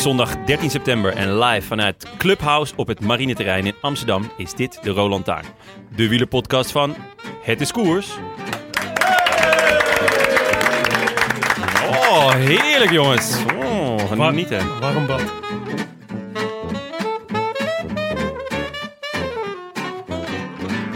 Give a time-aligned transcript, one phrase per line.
[0.00, 4.78] Is zondag 13 september en live vanuit Clubhouse op het Marineterrein in Amsterdam is dit
[4.82, 5.44] de Roland Taarn.
[5.96, 6.96] De wielerpodcast van
[7.42, 8.08] Het is Koers.
[11.90, 13.36] Oh, heerlijk jongens.
[13.62, 14.80] Oh, genieten.
[14.80, 15.39] Warm bad.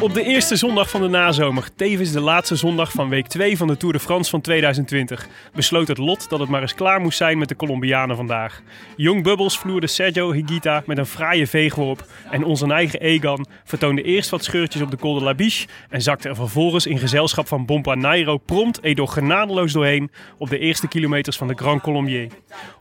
[0.04, 3.66] Op de eerste zondag van de nazomer, tevens de laatste zondag van week 2 van
[3.66, 7.16] de Tour de France van 2020, besloot het lot dat het maar eens klaar moest
[7.16, 8.62] zijn met de Colombianen vandaag.
[8.96, 14.30] Young Bubbles vloerde Sergio Higuita met een fraaie veegworp en onze eigen Egan vertoonde eerst
[14.30, 17.66] wat scheurtjes op de Col de la Biche en zakte er vervolgens in gezelschap van
[17.66, 22.28] Bompa Nairo prompt Edo genadeloos doorheen op de eerste kilometers van de Grand Colombier.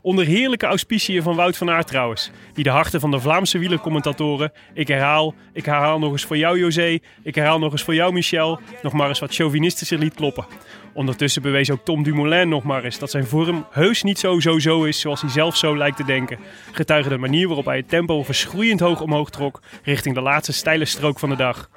[0.02, 4.52] Onder heerlijke auspiciën van Wout van Aert trouwens, die de harten van de Vlaamse wielercommentatoren,
[4.74, 8.12] ik herhaal, ik herhaal nog eens voor jou José, ik herhaal nog eens voor jou,
[8.12, 10.46] Michel, nog maar eens wat chauvinistischer liet kloppen.
[10.92, 14.58] Ondertussen bewees ook Tom Dumoulin nog maar eens dat zijn vorm heus niet zo zo
[14.58, 16.38] zo is zoals hij zelf zo lijkt te denken.
[16.72, 20.84] Getuige de manier waarop hij het tempo verschroeiend hoog omhoog trok richting de laatste steile
[20.84, 21.70] strook van de dag.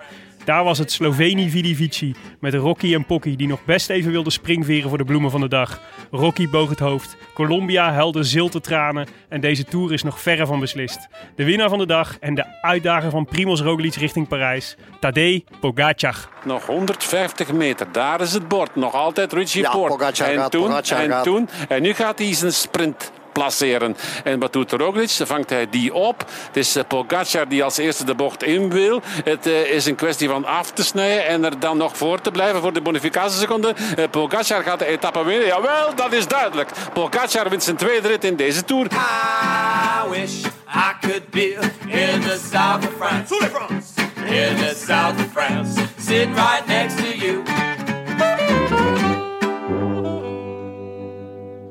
[0.48, 4.32] Daar was het Sloveni Vidi Vici met Rocky en Pocky die nog best even wilden
[4.32, 5.80] springveren voor de bloemen van de dag.
[6.12, 10.60] Rocky boog het hoofd, Colombia huilde zilte tranen en deze Tour is nog verre van
[10.60, 11.08] beslist.
[11.36, 16.30] De winnaar van de dag en de uitdager van Primoz Roglic richting Parijs, Tadej Pogacar.
[16.44, 18.76] Nog 150 meter, daar is het bord.
[18.76, 19.72] Nog altijd Richie Ja.
[19.72, 21.24] Pogacar en gaat, toen, Pogacar en gaat.
[21.24, 23.98] toen, en nu gaat hij zijn sprint placeren.
[24.24, 25.18] En wat doet Roglic?
[25.18, 26.20] Dan vangt hij die op.
[26.48, 29.02] Het is eh, Pogacar die als eerste de bocht in wil.
[29.24, 32.32] Het eh, is een kwestie van af te snijden en er dan nog voor te
[32.32, 33.76] blijven voor de bonificatieseconde.
[33.98, 35.48] Eh, Pogacar gaat de etappe winnen.
[35.48, 36.70] Jawel, dat is duidelijk.
[36.94, 38.86] Pogacar wint zijn tweede rit in deze Tour.
[38.86, 40.46] I wish
[40.76, 43.36] I could be in the south of France.
[44.26, 45.82] In the south of France.
[46.00, 47.44] Sitting right next to you.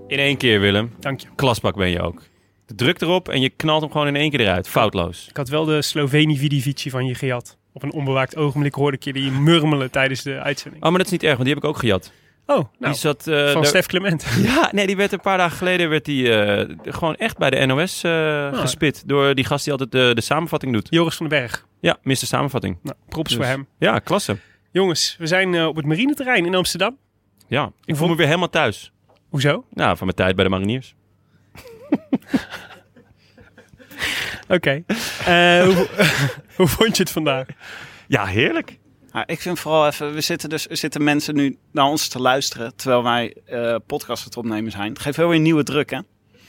[0.06, 0.94] In één keer Willem.
[1.00, 1.26] Dank je.
[1.36, 2.22] Klasbak ben je ook.
[2.66, 4.68] Druk erop en je knalt hem gewoon in één keer eruit.
[4.68, 5.26] Foutloos.
[5.28, 7.56] Ik had wel de Sloveni Vidi Vici van je gejat.
[7.72, 10.82] Op een onbewaakt ogenblik hoorde ik je die murmelen tijdens de uitzending.
[10.84, 12.12] Oh, maar dat is niet erg, want die heb ik ook gejat.
[12.46, 14.26] Oh, nou, die zat, eh, van Stef Clement.
[14.42, 17.66] Ja, nee, die werd een paar dagen geleden werd die, eh, gewoon echt bij de
[17.66, 18.58] NOS eh, Ah.
[18.58, 19.02] gespit.
[19.08, 20.86] Door die gast die altijd de, de samenvatting doet.
[20.90, 21.66] Joris van den Berg.
[21.80, 22.16] Ja, Mr.
[22.16, 22.78] Samenvatting.
[22.82, 23.66] Nou, props Dus- voor hem.
[23.78, 24.36] Ja, klasse.
[24.72, 26.96] Jongens, we zijn op het marineterrein in Amsterdam.
[27.48, 28.92] Ja, ik voel me weer helemaal thuis.
[29.28, 29.64] Hoezo?
[29.70, 30.94] Nou, van mijn tijd bij de mariniers.
[34.48, 34.82] Oké.
[35.24, 35.88] Eh, hoe,
[36.56, 37.46] hoe vond je het vandaag?
[38.08, 38.78] Ja, heerlijk.
[39.12, 42.20] Ja, ik vind vooral even, we zitten dus er zitten mensen nu naar ons te
[42.20, 44.88] luisteren terwijl wij eh podcasts aan het opnemen zijn.
[44.88, 45.98] Het geeft heel weer nieuwe druk, hè?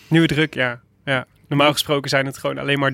[0.07, 0.81] Nieuwe druk, ja.
[1.05, 1.25] ja.
[1.47, 2.91] Normaal gesproken zijn het gewoon alleen maar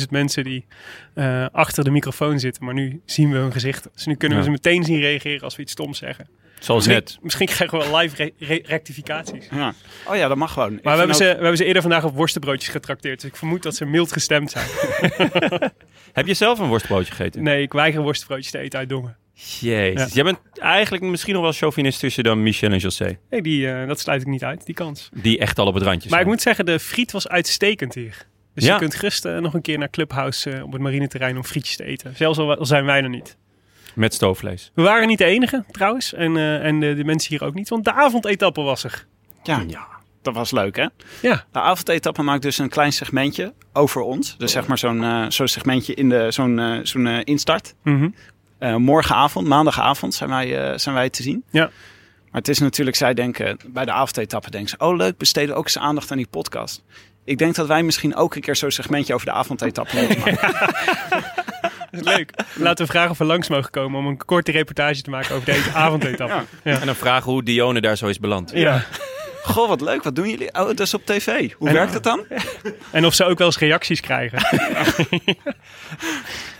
[0.00, 0.66] 30.000 mensen die
[1.14, 2.64] eh, achter de microfoon zitten.
[2.64, 3.90] Maar nu zien we hun gezichten.
[3.94, 6.28] Dus nu kunnen we ze meteen zien reageren als we iets stoms zeggen.
[6.60, 7.18] Zoals Misschien, net.
[7.22, 9.48] misschien krijgen we live re- re- rectificaties.
[9.50, 9.74] Ja.
[10.06, 10.72] Oh ja, dat mag gewoon.
[10.82, 13.20] Maar we hebben, ze, we hebben ze eerder vandaag op worstenbroodjes getrakteerd.
[13.20, 14.66] Dus ik vermoed dat ze mild gestemd zijn.
[16.12, 17.42] Heb je zelf een worstbroodje gegeten?
[17.42, 19.16] Nee, ik weiger worstenbroodjes te eten uit Dongen.
[19.60, 20.00] Jezus.
[20.08, 20.08] Ja.
[20.12, 23.18] Jij bent eigenlijk misschien nog wel chauvinistischer dan Michel en José.
[23.30, 25.08] Nee, die, eh, dat sluit ik niet uit, die kans.
[25.12, 28.26] Die echt al op het randje Maar ik moet zeggen, de friet was uitstekend hier.
[28.54, 28.72] Dus Ja.
[28.72, 31.76] je kunt gerust eh, nog een keer naar Clubhouse eh, op het marineterrein om frietjes
[31.76, 32.16] te eten.
[32.16, 33.36] Zelfs al, al zijn wij er niet.
[33.96, 34.70] Met stoofvlees.
[34.74, 36.12] We waren niet de enige trouwens.
[36.12, 37.68] En, eh, en de, de mensen hier ook niet.
[37.68, 39.06] Want de avondetappe was er.
[39.42, 39.86] Ja, ja,
[40.22, 40.86] dat was leuk, hè?
[41.22, 41.44] Ja.
[41.52, 44.36] De avondetappe maakt dus een klein segmentje over ons.
[44.38, 47.74] Dus zeg maar zo'n eh, zo'n segmentje in de zo'n eh, zo'n eh, instart.
[47.82, 48.08] Mhm.
[48.58, 51.44] Eh, morgenavond, maandagavond zijn wij, eh, zijn wij te zien.
[51.50, 51.70] Ja.
[52.30, 55.64] Maar het is natuurlijk, zij denken bij de avondetappe, denken ze, oh leuk, besteden ook
[55.64, 56.82] eens aandacht aan die podcast.
[57.24, 60.54] Ik denk dat wij misschien ook een keer zo'n segmentje over de avondetappe moeten maken.
[62.14, 62.30] leuk.
[62.54, 65.46] Laten we vragen of we langs mogen komen om een korte reportage te maken over
[65.46, 66.44] deze avondetappe.
[66.64, 66.80] Ja.
[66.80, 68.50] En dan vragen hoe Dione daar zo is beland.
[68.54, 68.84] Ja.
[69.42, 70.02] Goh, wat leuk.
[70.02, 70.48] Wat doen jullie?
[70.48, 71.52] Oh, dat is op tv.
[71.52, 72.26] Hoe En- werkt het dan?
[72.90, 74.38] En of ze ook wel eens reacties krijgen.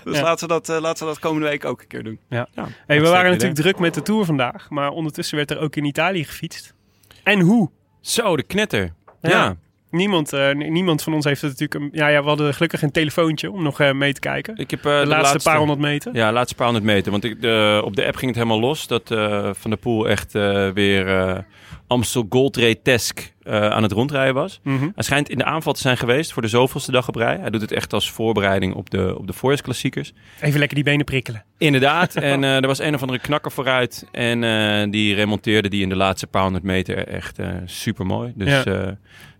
[0.04, 0.22] Dus Ja.
[0.22, 2.18] laten, we dat, eh, laten we dat komende week ook een keer doen.
[2.28, 2.48] Ja.
[2.54, 4.70] Ja, Hey, we waren natuurlijk druk met de Tour vandaag.
[4.70, 6.74] Maar ondertussen werd er ook in Italië gefietst.
[7.22, 7.70] En hoe?
[8.00, 8.92] Zo, de knetter.
[9.22, 9.56] Ja.
[9.90, 11.94] Niemand, eh, niemand van ons heeft het natuurlijk...
[11.94, 14.56] Een, ja, ja, we hadden gelukkig een telefoontje om nog eh, mee te kijken.
[14.56, 16.14] Ik heb eh, de, laatste, paar honderd meter.
[16.14, 17.10] Ja, laatste paar honderd meter.
[17.10, 18.86] Want ik, de, op de app ging het helemaal los.
[18.86, 19.08] Dat
[19.52, 20.32] Van der Poel echt
[20.72, 21.44] weer
[21.86, 24.60] Amstel Gold Race-tesk aan het rondrijden was.
[24.62, 24.88] Mhm.
[24.94, 27.36] Hij schijnt in de aanval te zijn geweest voor de zoveelste dag op rij.
[27.40, 30.12] Hij doet het echt als voorbereiding op de, op de voorjaarsklassiekers.
[30.40, 31.44] Even lekker die benen prikkelen.
[31.58, 32.14] Inderdaad.
[32.32, 34.06] en er was een of andere knakker vooruit.
[34.12, 38.32] En die remonteerde die in de laatste paar honderd meter echt super mooi.
[38.34, 38.96] Dus Ja.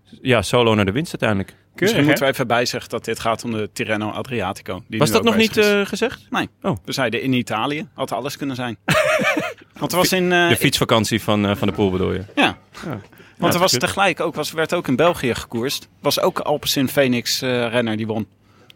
[0.09, 0.17] Ja.
[0.21, 1.49] ja, solo naar de winst uiteindelijk.
[1.49, 2.05] Keurig, Misschien hè?
[2.07, 4.83] moeten we even bijzeggen dat dit gaat om de Tirreno Adriatico.
[4.87, 6.27] Die Was dat nog niet eh, gezegd?
[6.85, 7.87] We zeiden in Italië.
[7.93, 8.77] Had alles kunnen zijn.
[9.79, 10.31] Want er was in...
[10.31, 12.23] eh, De fietsvakantie van, eh, van de Poel bedoel je?
[12.35, 12.57] Ja.
[13.37, 15.89] Want er was tegelijk ook, was, werd ook in België gekoerst.
[16.01, 18.27] Was ook Alpecin Phoenix eh, renner die won.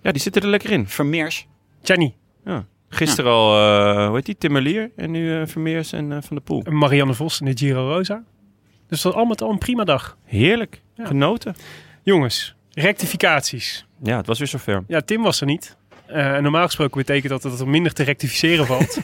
[0.02, 0.88] Ja, die zitten er lekker in.
[0.88, 1.48] Vermeers.
[1.84, 2.66] Gianni, Ja.
[2.90, 6.42] Gisteren al, eh, hoe heet die, Timmerlier en nu eh, Vermeers en eh, Van der
[6.42, 6.64] Poel.
[6.70, 8.24] Marianne Vos in de Giro Rosa.
[8.92, 10.18] Dus dat was al met al een prima dag.
[10.26, 11.06] Heerlijk, Ja.
[11.06, 11.56] genoten.
[12.04, 13.86] Jongens, rectificaties.
[14.04, 14.84] Ja, het was weer zover.
[14.88, 15.78] Ja, Tim was er niet.
[16.08, 19.00] Eh, en normaal gesproken betekent dat dat er minder te rectificeren valt.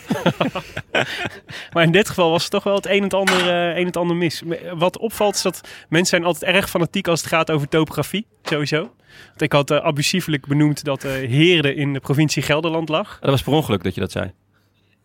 [1.74, 3.76] maar in dit geval was het toch wel het een en het ander, eh, een
[3.76, 4.44] en het ander mis.
[4.76, 8.26] Wat opvalt is dat mensen zijn altijd erg fanatiek als het gaat over topografie.
[8.44, 8.80] Sowieso.
[9.28, 13.18] Want ik had eh, abusiefelijk benoemd dat Heerde in de provincie Gelderland lag.
[13.20, 14.32] Dat was per ongeluk dat je dat zei.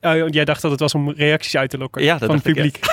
[0.00, 2.46] Oh, jij dacht dat het was om reacties uit te lokken Ja, dat van het
[2.46, 2.78] ik, publiek.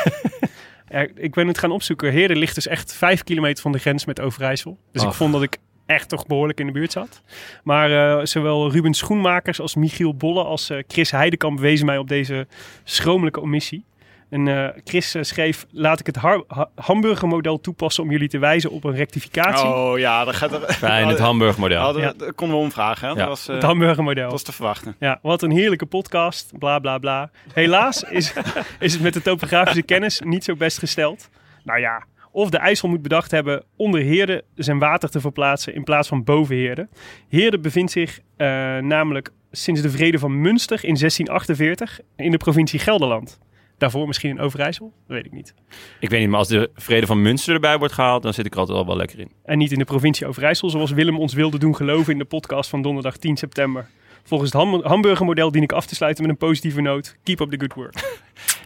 [1.15, 2.11] Ik ben het gaan opzoeken.
[2.11, 4.77] Heerde ligt dus echt vijf kilometer van de grens met Overijssel.
[4.91, 7.21] Dus ik vond dat ik echt toch behoorlijk in de buurt zat.
[7.63, 12.07] Maar eh, zowel Ruben Schoenmakers als Michiel Bolle als eh, Chris Heidekamp wezen mij op
[12.07, 12.47] deze
[12.83, 13.85] schromelijke omissie.
[14.29, 16.43] En eh, Chris eh, schreef, laat ik het ha-
[16.75, 19.67] hamburgermodel toepassen om jullie te wijzen op een rectificatie.
[19.67, 20.73] Oh ja, dat gaat er...
[20.73, 21.81] Fijn, het Hamburg-model.
[21.81, 22.13] Hadden Ja.
[22.17, 23.07] Dat konden we omvragen.
[23.07, 23.13] Hè?
[23.13, 23.19] Ja.
[23.19, 24.23] Dat, was, eh, Het hamburgermodel.
[24.23, 24.95] dat was te verwachten.
[24.99, 26.51] Ja, wat een heerlijke podcast.
[26.59, 27.29] Bla bla bla.
[27.53, 28.33] Helaas is,
[28.79, 31.29] is het met de topografische kennis niet zo best gesteld.
[31.63, 35.83] Nou ja, of de IJssel moet bedacht hebben onder Heerde zijn water te verplaatsen in
[35.83, 36.87] plaats van boven Heerde.
[37.29, 38.47] Heerde bevindt zich eh,
[38.77, 43.39] namelijk sinds de vrede van Münster in 1648 in de provincie Gelderland.
[43.79, 45.53] Daarvoor misschien in Overijssel, dat weet ik niet.
[45.99, 48.53] Ik weet niet, maar als de vrede van Münster erbij wordt gehaald, dan zit ik
[48.53, 49.31] er altijd al wel lekker in.
[49.45, 52.69] En niet in de provincie Overijssel, zoals Willem ons wilde doen geloven in de podcast
[52.69, 53.89] van donderdag 10 september.
[54.23, 57.15] Volgens het ham- hamburgermodel dien ik af te sluiten met een positieve noot.
[57.23, 57.93] Keep up the good work.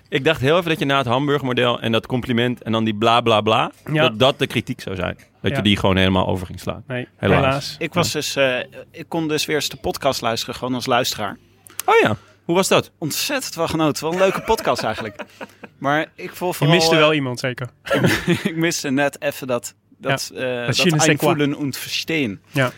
[0.09, 2.95] Ik dacht heel even dat je na het Hamburg-model en dat compliment en dan die
[2.95, 4.01] bla bla bla, Ja.
[4.01, 5.15] dat dat de kritiek zou zijn.
[5.41, 5.57] Dat Ja.
[5.57, 6.83] je die gewoon helemaal over ging slaan.
[6.87, 7.39] Nee, Helaas.
[7.43, 7.75] helaas.
[7.79, 8.57] Ik, was dus, eh,
[8.91, 11.37] ik kon dus weer eens de podcast luisteren, gewoon als luisteraar.
[11.85, 12.91] Oh ja, hoe was dat?
[12.97, 14.03] Ontzettend wel genoten.
[14.03, 15.23] Wel een leuke podcast eigenlijk.
[15.77, 16.75] Maar ik voel Je vooral...
[16.75, 17.69] miste eh, wel iemand, zeker.
[18.43, 22.41] ik miste net even dat, dat, eh je dat einvoelen und verstehen.
[22.51, 22.71] Ja.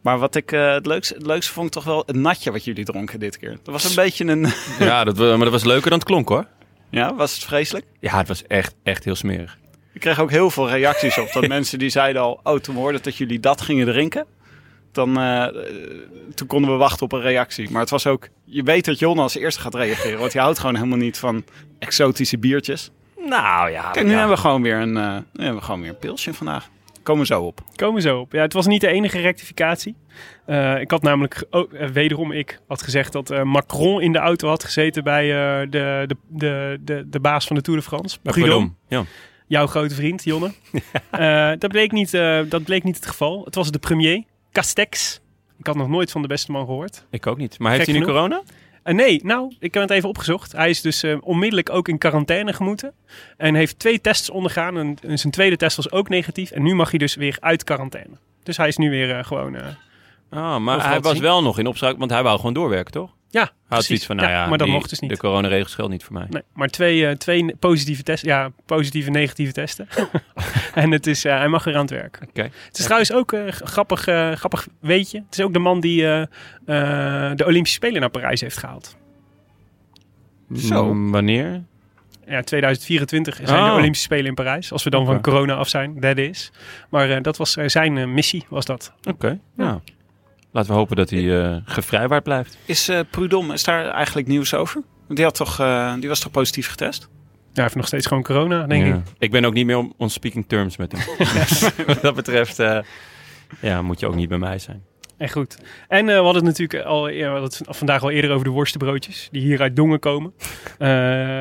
[0.00, 2.64] Maar wat ik eh, het, leukste, het leukste vond ik toch wel het natje wat
[2.64, 3.58] jullie dronken dit keer.
[3.62, 4.46] Dat was een beetje een...
[4.88, 6.46] Ja, dat, maar dat was leuker dan het klonk hoor.
[6.90, 7.86] ja, was het vreselijk?
[8.00, 9.58] Ja, het was echt, echt heel smerig.
[9.92, 11.32] Ik kreeg ook heel veel reacties op.
[11.32, 14.26] Dat mensen die zeiden al, oh, toen we hoorden dat jullie dat gingen drinken.
[14.94, 15.46] Dan, eh,
[16.34, 17.70] toen konden we wachten op een reactie.
[17.70, 20.18] Maar het was ook, je weet dat Jon als eerste gaat reageren.
[20.18, 21.44] Want hij houdt gewoon helemaal niet van
[21.78, 22.90] exotische biertjes.
[23.28, 25.90] Nou ja, Kijk, nu hebben we gewoon weer een, eh, nu hebben we gewoon weer
[25.90, 26.68] een pilsje vandaag.
[27.02, 27.60] Komen we zo op.
[27.76, 28.32] Komen we zo op.
[28.32, 29.96] Ja, het was niet de enige rectificatie.
[30.46, 34.18] Eh, ik had namelijk, oh, eh, wederom ik, had gezegd dat eh, Macron in de
[34.18, 37.86] auto had gezeten bij eh, de, de, de, de, de baas van de Tour de
[37.86, 38.18] France.
[38.22, 38.70] Prudhomme.
[38.88, 39.04] Ja.
[39.46, 40.50] Jouw grote vriend, Jonne.
[41.10, 43.44] Eh, dat, bleek niet, eh, dat bleek niet het geval.
[43.44, 44.24] Het was de premier,
[44.54, 45.20] Castex.
[45.58, 47.06] Ik had nog nooit van de beste man gehoord.
[47.10, 47.58] Ik ook niet.
[47.58, 48.14] Maar heeft hij nu genoeg.
[48.14, 48.42] corona?
[48.82, 50.52] Eh, nee, nou, ik heb het even opgezocht.
[50.52, 52.92] Hij is dus eh, onmiddellijk ook in quarantaine gemoeten.
[53.36, 54.78] En heeft twee tests ondergaan.
[54.78, 56.50] En, en zijn tweede test was ook negatief.
[56.50, 58.14] En nu mag hij dus weer uit quarantaine.
[58.42, 59.56] Dus hij is nu weer eh, gewoon...
[60.30, 61.22] Ah, maar hij was zien?
[61.22, 63.10] wel nog in opspraak, want hij wou gewoon doorwerken, toch?
[63.40, 65.10] Ja, had zoiets van, nou ja, maar dat die- mocht dus niet.
[65.10, 66.26] de coronaregels geldt niet voor mij.
[66.30, 68.28] Nee, maar twee, eh, twee positieve testen.
[68.28, 69.88] Ja, positieve, negatieve testen.
[70.74, 72.18] en het is, eh, hij mag weer aan het werk.
[72.28, 72.42] Oké.
[72.42, 75.18] Het is trouwens ook een grappig, eh, grappig weetje.
[75.26, 76.02] Het is ook de man die
[76.66, 78.96] de Olympische Spelen naar Parijs heeft gehaald.
[80.56, 80.94] Zo.
[80.94, 81.62] Mm, wanneer?
[82.26, 83.76] Ja, 2024 zijn de Oh.
[83.76, 84.72] Olympische Spelen in Parijs.
[84.72, 86.50] Als we dan van corona af zijn, dat is.
[86.90, 88.92] Maar dat was zijn missie, was dat.
[89.08, 89.80] Oké, ja.
[90.54, 92.58] Laten we hopen dat hij eh gevrijwaard blijft.
[92.64, 94.82] Is eh Prudhomme, is daar eigenlijk nieuws over?
[95.08, 97.02] Die, had toch, eh, die was toch positief getest?
[97.02, 97.08] Ja,
[97.52, 98.94] hij heeft nog steeds gewoon corona, denk Ja.
[98.94, 99.00] ik.
[99.18, 101.00] Ik ben ook niet meer on, speaking terms met hem.
[101.86, 102.78] Wat dat betreft eh,
[103.60, 104.82] ja, moet je ook niet bij mij zijn.
[105.16, 105.58] En goed.
[105.88, 108.44] En eh, we hadden het natuurlijk al, ja, we hadden het vandaag al eerder over
[108.44, 109.28] de worstenbroodjes.
[109.30, 110.32] Die hier uit Dongen komen.
[110.78, 110.88] Eh,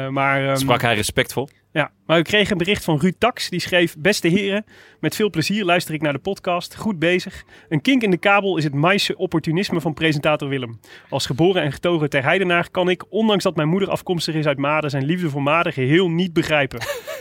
[0.07, 1.49] maar ehm, Sprak hij respectvol?
[1.73, 3.49] Ja, maar ik kreeg een bericht van Ruud Tax.
[3.49, 4.65] Die schreef: Beste heren,
[4.99, 6.75] met veel plezier luister ik naar de podcast.
[6.75, 7.43] Goed bezig.
[7.69, 10.79] Een kink in de kabel is het maïse opportunisme van presentator Willem.
[11.09, 14.57] Als geboren en getogen ter Heidenaar kan ik, ondanks dat mijn moeder afkomstig is uit
[14.57, 16.79] Maden, zijn liefde voor Maden geheel niet begrijpen.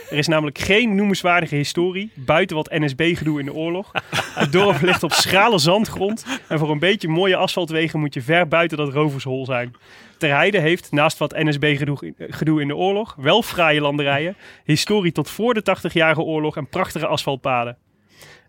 [0.09, 3.91] Er is namelijk geen noemenswaardige historie, buiten wat NSB-gedoe in de oorlog.
[4.35, 8.47] Het dorp ligt op schrale zandgrond en voor een beetje mooie asfaltwegen moet je ver
[8.47, 9.75] buiten dat rovershol zijn.
[10.23, 15.29] Ter Heide heeft, naast wat NSB-gedoe gedoe in de oorlog, wel fraaie landerijen, historie tot
[15.29, 17.77] voor de 80-jarige oorlog en prachtige asfaltpaden.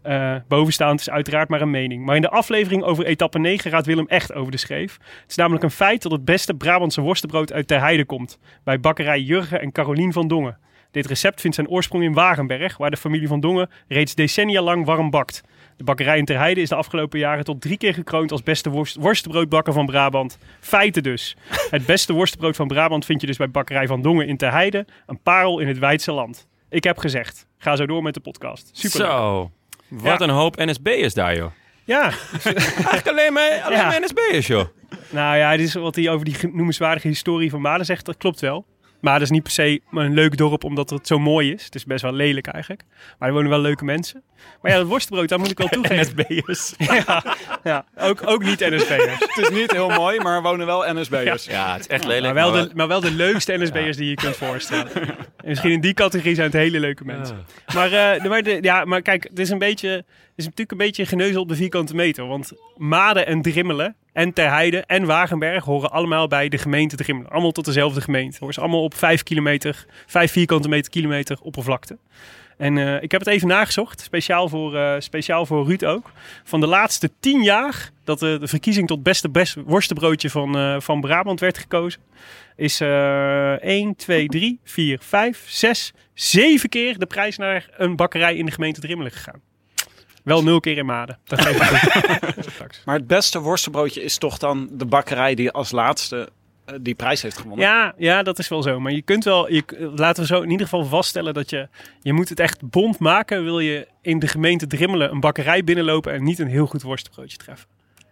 [0.02, 2.04] Eh, bovenstaand is uiteraard maar een mening.
[2.04, 4.98] Maar in de aflevering over etappe 9 gaat Willem echt over de scheef.
[5.20, 8.38] Het is namelijk een feit dat het beste Brabantse worstenbrood uit Ter Heide komt.
[8.64, 10.58] Bij bakkerij Jurgen en Carolien van Dongen.
[10.90, 14.84] Dit recept vindt zijn oorsprong in Wagenberg, waar de familie van Dongen reeds decennia lang
[14.84, 15.42] warm bakt.
[15.76, 18.70] De bakkerij in Ter Heide is de afgelopen jaren tot drie keer gekroond als beste
[18.70, 20.38] worst, worstenbroodbakker van Brabant.
[20.60, 21.36] Feiten dus.
[21.70, 24.86] Het beste worstenbrood van Brabant vind je dus bij bakkerij van Dongen in Ter Heide.
[25.06, 26.46] Een parel in het Weidse land.
[26.70, 27.46] Ik heb gezegd.
[27.58, 28.70] Ga zo door met de podcast.
[28.72, 28.98] Super.
[29.00, 29.50] Zo.
[29.88, 30.20] Wat Ja.
[30.26, 31.50] een hoop NSB'ers daar, joh.
[31.84, 32.02] Ja,
[32.44, 33.86] Eigenlijk alleen maar, alleen Ja.
[33.86, 34.64] maar NSB'ers, joh.
[35.10, 38.04] nou ja, dit is wat hij over die noemenswaardige historie van Maden zegt.
[38.06, 38.66] Dat klopt wel.
[39.04, 41.64] Maar dat is niet per se een leuk dorp omdat het zo mooi is.
[41.64, 42.82] Het is best wel lelijk eigenlijk.
[43.18, 44.22] Maar er wonen wel leuke mensen.
[44.62, 46.14] Maar ja, dat worstenbrood, daar moet ik wel toegeven.
[46.16, 46.74] NSB'ers.
[47.06, 47.22] ja,
[47.64, 49.18] ja ook, ook niet NSB'ers.
[49.34, 51.44] Het is niet heel mooi, maar er wonen wel NSB'ers.
[51.44, 52.34] Ja, het is echt lelijk.
[52.34, 54.92] Maar wel, de, maar wel de leukste NSB'ers die je kunt voorstellen.
[54.94, 57.44] En misschien in die categorie zijn het hele leuke mensen.
[57.74, 60.04] Maar, eh, de- maar, de, ja, maar kijk, het is, een beetje, het
[60.36, 62.26] is natuurlijk een beetje geneuzel op de vierkante meter.
[62.26, 67.30] Want Maden en Drimmelen en Terheide en Wagenberg horen allemaal bij de gemeente Drimmelen.
[67.30, 68.36] Allemaal tot dezelfde gemeente.
[68.40, 71.98] Hoor ze allemaal op vijf kilometer, vijf vierkante meter kilometer oppervlakte.
[72.56, 76.12] En eh, ik heb het even nagezocht, speciaal voor, eh, speciaal voor Ruud ook.
[76.44, 80.80] Van de laatste tien jaar dat de, de verkiezing tot beste best worstenbroodje van, eh,
[80.80, 82.00] van Brabant werd gekozen,
[82.56, 88.36] is eh 1, 2, 3, 4, 5, 6, 7 keer de prijs naar een bakkerij
[88.36, 89.53] in de gemeente Drimmelen gegaan.
[90.24, 91.18] Wel nul keer in Maden.
[91.24, 92.42] Dat geef ik toe.
[92.50, 92.82] Straks.
[92.84, 96.28] Maar het beste worstenbroodje is toch dan de bakkerij die als laatste
[96.64, 97.66] eh, die prijs heeft gewonnen?
[97.66, 98.80] Ja, ja, dat is wel zo.
[98.80, 101.68] Maar je kunt wel, je, laten we zo in ieder geval vaststellen dat je,
[102.02, 103.44] je moet het echt bond maken.
[103.44, 107.36] Wil je in de gemeente Drimmelen een bakkerij binnenlopen en niet een heel goed worstenbroodje
[107.36, 107.68] treffen.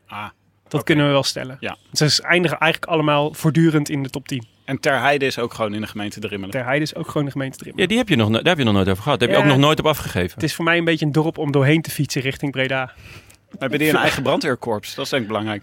[0.06, 0.28] Ah,
[0.68, 1.56] Dat kunnen we wel stellen.
[1.60, 1.76] Ja.
[1.92, 4.46] Ze eindigen eigenlijk allemaal voortdurend in de top 10.
[4.64, 6.50] En Ter Heide is ook gewoon in de gemeente Drimmelen.
[6.50, 7.82] Ter Heide is ook gewoon de gemeente Drimmelen.
[7.82, 9.20] Ja, die heb je nog, no- daar heb je nog nooit over gehad.
[9.20, 10.34] Daar heb je ook nog nooit op afgegeven.
[10.34, 12.92] Het is voor mij een beetje een dorp om doorheen te fietsen richting Breda.
[13.58, 14.94] Hebben die een eigen brandweerkorps?
[14.94, 15.62] Dat is denk ik belangrijk.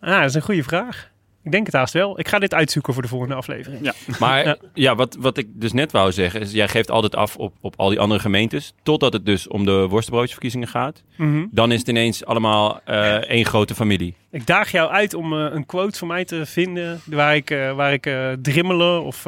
[0.00, 1.12] Ah, dat is een goede vraag.
[1.42, 2.18] Ik denk het haast wel.
[2.18, 3.84] Ik ga dit uitzoeken voor de volgende aflevering.
[3.84, 3.92] Ja.
[4.18, 4.56] Maar Ja.
[4.74, 7.74] ja, wat, wat ik dus net wou zeggen, is jij geeft altijd af op, op
[7.76, 8.72] al die andere gemeentes.
[8.82, 11.02] Totdat het dus om de worstenbroodjesverkiezingen gaat.
[11.16, 11.44] Mhm.
[11.50, 14.14] Dan is het ineens allemaal eh, één grote familie.
[14.34, 17.72] Ik daag jou uit om eh, een quote van mij te vinden waar ik, eh,
[17.72, 19.26] waar ik eh, drimmelen of...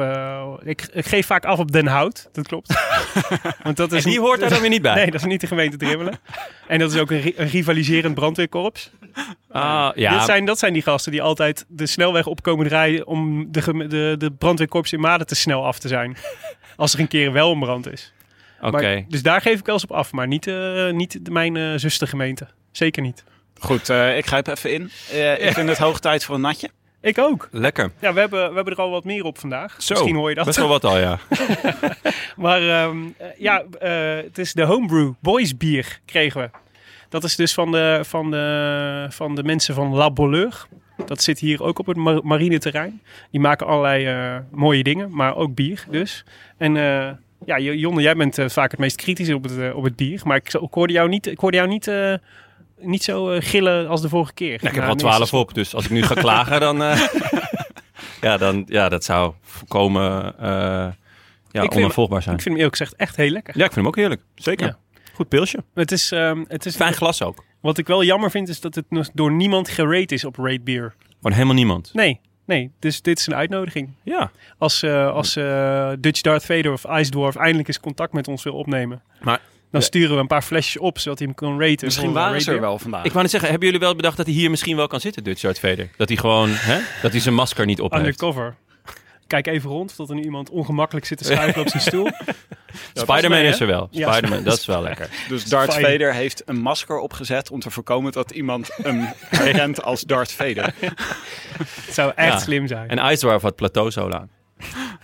[0.63, 2.73] ik, ik geef vaak af op Den Hout, dat klopt.
[3.63, 4.95] Want dat is En die hoort daar dan weer niet bij.
[5.01, 6.19] Nee, dat is niet de gemeente drimmelen.
[6.67, 8.91] En dat is ook een, ri- een rivaliserend brandweerkorps.
[9.51, 13.51] Ah, ja, Dit zijn, dat zijn die gasten die altijd de snelweg opkomen draaien om
[13.51, 16.17] de, de, de brandweerkorps in Maden te snel af te zijn.
[16.75, 18.13] Als er een keer wel een brand is.
[18.61, 19.05] oké.
[19.07, 20.51] Dus daar geef ik wel eens op af, maar niet,
[20.91, 22.47] niet mijn zustergemeente.
[22.71, 23.23] Zeker niet.
[23.59, 24.91] Goed, eh, ik grijp even in.
[25.11, 26.69] Eh, ik vind het hoog tijd voor een natje.
[27.01, 27.47] Ik ook.
[27.51, 27.91] Lekker.
[27.99, 29.75] Ja, we hebben, we hebben er al wat meer op vandaag.
[29.77, 30.45] Zo, Misschien hoor je dat.
[30.45, 31.19] Best wel wat al, ja.
[32.35, 36.49] Maar ehm, eh, ja, eh, het is de homebrew boys bier kregen we.
[37.09, 40.65] Dat is dus van de, van de, van de mensen van La Bolleur.
[41.05, 43.01] Dat zit hier ook op het mar- marineterrein.
[43.31, 46.25] Die maken allerlei eh, mooie dingen, maar ook bier dus.
[46.57, 47.09] En eh,
[47.45, 50.21] ja, Jonne, jij bent vaak het meest kritisch op het, op het bier.
[50.23, 52.13] Maar ik, ik hoorde jou niet, ik hoorde jou niet, eh,
[52.79, 54.59] niet zo eh, gillen als de vorige keer.
[54.61, 56.83] Ja, ik heb er al twaalf op, dus als ik nu ga klagen, dan...
[56.83, 57.07] eh,
[58.21, 58.63] ja, dan...
[58.67, 60.87] Ja, dat zou volkomen eh
[61.51, 62.35] ja, onafvolgbaar zijn.
[62.35, 63.57] Ik vind hem eerlijk gezegd echt heel lekker.
[63.57, 64.21] Ja, ik vind hem ook heerlijk.
[64.35, 64.65] Zeker.
[64.67, 64.77] Ja.
[65.13, 65.63] Goed pilsje.
[65.73, 67.43] Het is, ehm, het is Fijn glas ook.
[67.61, 70.95] Wat ik wel jammer vind, is dat het door niemand gerate is op Rate Beer.
[71.15, 71.89] Gewoon helemaal niemand.
[71.93, 72.71] Nee, nee.
[72.79, 73.93] Dus dit is een uitnodiging.
[74.03, 74.31] Ja.
[74.57, 75.33] Als, als
[75.99, 79.01] Dutch Darth Vader of Ice Dwarf eindelijk eens contact met ons wil opnemen.
[79.21, 79.41] Maar-
[79.71, 81.85] dan sturen we een paar flesjes op, zodat hij hem kan raten.
[81.85, 83.03] Misschien waren ze er wel vandaag.
[83.03, 85.23] Ik wou net zeggen, hebben jullie wel bedacht dat hij hier misschien wel kan zitten,
[85.23, 85.89] Dutch Darth Vader?
[85.97, 86.79] Dat hij gewoon, hè?
[87.01, 88.03] Dat hij zijn masker niet op heeft.
[88.03, 88.55] Undercover.
[89.27, 92.09] Kijk even rond, tot er nu iemand ongemakkelijk zit te schuiven op zijn stoel.
[92.93, 93.87] Spider-Man mij, is er wel.
[93.91, 94.11] Ja.
[94.11, 95.09] Spider-Man, dat is wel lekker.
[95.29, 95.73] Dus Darth.
[95.73, 100.73] Vader heeft een masker opgezet om te voorkomen dat iemand hem herkent als Darth Vader.
[101.85, 102.39] Het zou echt Ja.
[102.39, 102.89] slim zijn.
[102.89, 104.29] En Ice Dwarf had plateauzool aan.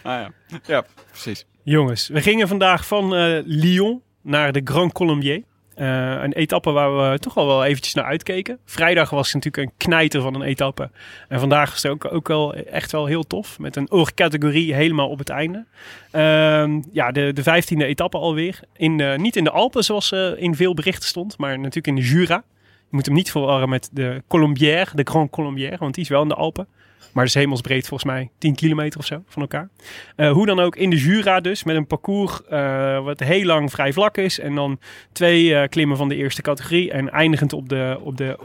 [0.02, 0.32] Ah ja,
[0.66, 1.46] ja precies.
[1.64, 5.42] Jongens, we gingen vandaag van eh, Lyon naar de Grand Colombier.
[5.76, 5.88] Eh,
[6.22, 8.58] een etappe waar we toch al wel eventjes naar uitkeken.
[8.66, 10.90] Vrijdag was natuurlijk een knijter van een etappe.
[11.28, 13.60] En vandaag was het ook, ook wel echt wel heel tof.
[13.60, 15.66] Met een oorcategorie helemaal op het einde.
[16.12, 18.60] Ehm, ja, de, de vijftiende etappe alweer.
[18.76, 21.38] In, de- niet in de Alpen zoals eh, in veel berichten stond.
[21.38, 22.44] Maar natuurlijk in de Jura.
[22.64, 24.90] Je moet hem niet verwarren met de Colombière.
[24.96, 25.78] De Grand Colombière.
[25.78, 26.68] Want die is wel in de Alpen.
[27.14, 29.70] Maar is hemelsbreed volgens mij 10 kilometer of zo van elkaar.
[30.16, 31.64] Eh, hoe dan ook in de Jura dus.
[31.64, 34.40] Met een parcours eh, wat heel lang vrij vlak is.
[34.40, 34.80] En dan
[35.12, 36.92] twee eh, klimmen van de eerste categorie.
[36.92, 38.38] En eindigend op de, op de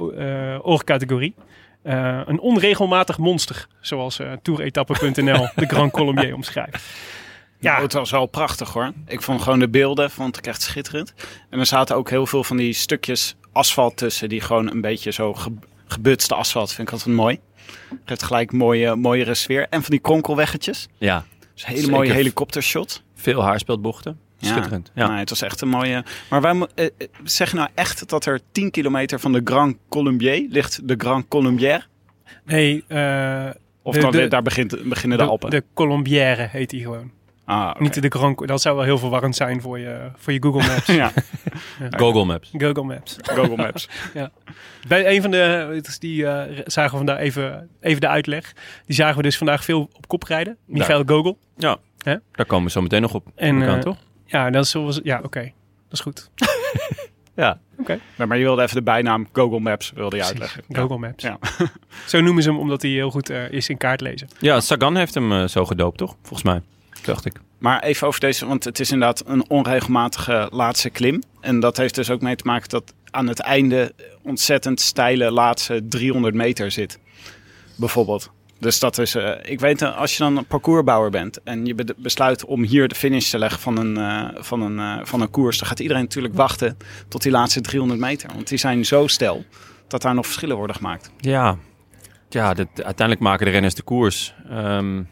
[0.62, 1.34] oorcategorie.
[1.82, 3.66] Een onregelmatig monster.
[3.80, 6.84] Zoals touretappe.nl de Grand Colombier omschrijft.
[7.58, 8.92] Ja, Ja, het was wel prachtig hoor.
[9.06, 11.14] Ik vond gewoon de beelden vond ik echt schitterend.
[11.50, 14.28] En er zaten ook heel veel van die stukjes asfalt tussen.
[14.28, 15.50] Die gewoon een beetje zo ge
[15.88, 16.72] gebutste asfalt.
[16.72, 17.38] Vind ik altijd mooi.
[18.04, 19.66] Geeft gelijk mooie, mooiere sfeer.
[19.70, 20.88] En van die kronkelweggetjes.
[20.98, 21.96] Ja, Dus een hele Zeker.
[21.96, 23.02] mooie helikoptershot.
[23.14, 24.18] veel haarspeldbochten.
[24.38, 24.48] Ja.
[24.48, 24.90] Schitterend.
[24.94, 25.08] Ja.
[25.08, 26.04] Nee, het was echt een mooie.
[26.30, 26.90] Maar wij, eh, eh,
[27.24, 31.82] zeg nou echt dat er 10 kilometer van de Grand Colombier ligt de Grand Colombière?
[32.44, 33.46] nee, eh,
[33.82, 35.50] Of De- dan, de- daar begint, beginnen de, de, Alpen?
[35.50, 37.10] de Colombière heet die gewoon.
[37.48, 37.82] Ah, oké.
[37.82, 40.86] Niet de Grand Dat zou wel heel verwarrend zijn voor je, voor je Google Maps.
[41.02, 41.12] ja,
[41.90, 42.50] Google Maps.
[42.52, 43.16] Google Maps.
[43.22, 43.88] Google Maps.
[44.88, 48.52] Bij een van de, het is die eh, zagen we vandaag even, even de uitleg.
[48.86, 50.56] Die zagen we dus vandaag veel op kop rijden.
[50.64, 51.38] Michael Gogol.
[51.56, 52.16] Ja, Hè?
[52.32, 53.26] daar komen we zo meteen nog op.
[53.34, 53.96] En, eh, toch?
[54.24, 55.40] Ja, dat is, zoals- ja oké.
[55.88, 56.30] Dat is goed.
[57.34, 57.58] Ja.
[57.86, 60.62] Nee, maar je wilde even de bijnaam Google Maps wilde je uitleggen.
[60.68, 61.22] Google Maps.
[61.22, 61.38] Ja.
[62.06, 64.28] Zo noemen ze hem omdat hij heel goed eh, is in kaart lezen.
[64.38, 66.16] ja, Sagan heeft hem zo gedoopt, toch?
[66.22, 66.62] Volgens mij.
[67.02, 67.32] Dacht ik.
[67.58, 71.22] Maar even over deze, want het is inderdaad een onregelmatige laatste klim.
[71.40, 75.82] En dat heeft dus ook mee te maken dat aan het einde ontzettend steile laatste
[75.88, 76.98] 300 meter zit.
[77.76, 78.30] Bijvoorbeeld.
[78.60, 81.74] Dus dat is, eh, ik weet, eh, als je dan een parcoursbouwer bent en je
[81.74, 85.30] be- besluit om hier de finish te leggen van een, eh, van, een, van een
[85.30, 86.76] koers, dan gaat iedereen natuurlijk wachten
[87.08, 88.30] tot die laatste 300 meter.
[88.34, 89.44] Want die zijn zo stel
[89.88, 91.10] dat daar nog verschillen worden gemaakt.
[91.18, 91.56] Ja,
[92.28, 94.34] ja dat, uiteindelijk maken de renners de koers.
[94.50, 95.02] Ehm,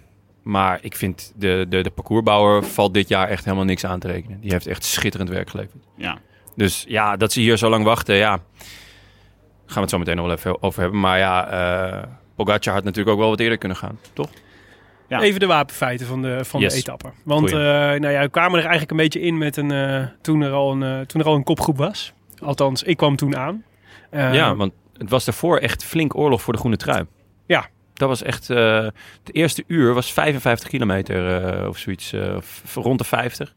[0.46, 4.06] maar ik vind de, de, de parcoursbouwer valt dit jaar echt helemaal niks aan te
[4.06, 4.40] rekenen.
[4.40, 5.84] Die heeft echt schitterend werk geleverd.
[5.96, 6.18] Ja.
[6.54, 8.30] Dus ja, dat ze hier zo lang wachten, ja.
[8.30, 11.00] Gaan we het zo meteen nog wel even over hebben.
[11.00, 12.02] Maar ja, eh
[12.34, 14.28] Pogacar had natuurlijk ook wel wat eerder kunnen gaan, toch?
[15.08, 15.20] Ja.
[15.20, 16.72] Even de wapenfeiten van de, van Yes.
[16.72, 17.10] de etappe.
[17.24, 20.40] Want eh, nou ja, we kwamen er eigenlijk een beetje in met een, eh, toen,
[20.40, 22.12] er al een, toen er al een kopgroep was.
[22.38, 23.64] Althans, ik kwam toen aan.
[24.10, 27.06] Eh, ja, want het was daarvoor echt flink oorlog voor de groene trui.
[27.98, 28.50] Dat was echt...
[28.50, 28.84] eh
[29.24, 32.12] het eerste uur was 55 kilometer eh, of zoiets.
[32.12, 32.36] eh,
[32.74, 33.54] rond de 50.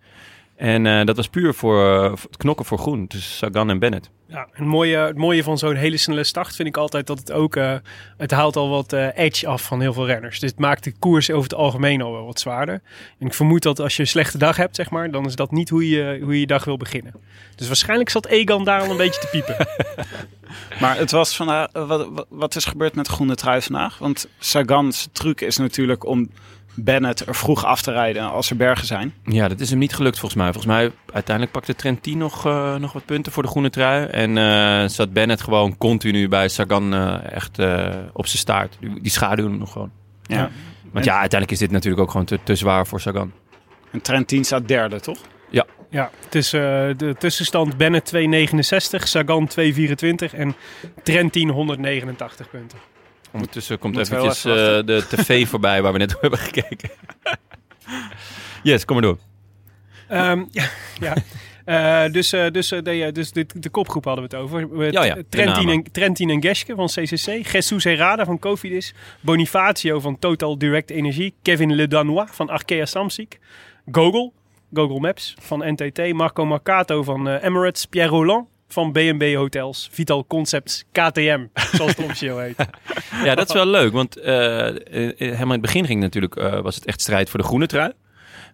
[0.60, 3.08] En eh, dat was puur voor, eh, voor het knokken voor groen.
[3.08, 4.10] Tussen Sagan en Bennett.
[4.28, 7.32] Ja, het mooie, het mooie van zo'n hele snelle start vind ik altijd dat het
[7.32, 7.56] ook...
[7.56, 7.76] eh,
[8.18, 10.40] het haalt al wat eh, edge af van heel veel renners.
[10.40, 12.82] Dus het maakt de koers over het algemeen al wel wat zwaarder.
[13.20, 15.12] En ik vermoed dat als je een slechte dag hebt, zeg maar...
[15.12, 17.14] dan is dat niet hoe je hoe je, je dag wil beginnen.
[17.56, 19.56] Dus waarschijnlijk zat Egan daar al een beetje te piepen.
[20.80, 23.98] Maar het was vandaag, wat, wat, wat is gebeurd met de groene trui vandaag?
[23.98, 26.30] Want Sagan's truc is natuurlijk om
[26.84, 29.14] Bennett er vroeg af te rijden als er bergen zijn.
[29.24, 30.52] Ja, dat is hem niet gelukt volgens mij.
[30.54, 34.06] Volgens mij uiteindelijk pakte Trentin nog, eh, nog wat punten voor de groene trui.
[34.06, 38.78] En eh, zat Bennett gewoon continu bij Sagan eh, echt eh, op zijn staart.
[38.80, 39.92] Die, die schaduwen hem nog gewoon.
[40.22, 40.50] Ja.
[40.92, 43.32] Want ja, uiteindelijk is dit natuurlijk ook gewoon te, te zwaar voor Sagan.
[43.92, 45.18] En Trentin staat derde, toch?
[45.90, 46.62] Ja, het is eh,
[46.98, 50.56] de tussenstand Bennett 269, Sagan 224 en
[51.04, 52.78] Trentin 189 punten.
[53.32, 56.90] Ondertussen komt eventjes even eh, de tv voorbij waar we net op hebben gekeken.
[58.64, 59.18] yes, kom maar door.
[60.08, 61.16] Ehm, ja, ja.
[61.66, 64.92] Eh, dus eh, dus, de, dus de, de kopgroep hadden we het over.
[64.92, 67.52] Ja, ja, Trentin, en, Trentin en Geske van CCC.
[67.52, 68.94] Jesus Herrada van Cofidis.
[69.22, 71.34] Bonifacio van Total Direct Energie.
[71.42, 73.40] Kevin Le Danois van Arkea Samsic.
[73.92, 74.32] Google,
[74.74, 76.14] Google Maps van NTT.
[76.14, 77.86] Marco Marcato van Emirates.
[77.86, 79.90] Pierre Roland van B&B Hotels.
[79.92, 82.56] Vital Concepts KTM, zoals het officieel heet.
[83.24, 83.92] Ja, dat is wel leuk.
[83.92, 84.34] Want eh,
[85.18, 87.92] helemaal in het begin ging natuurlijk, eh, was het echt strijd voor de groene trui.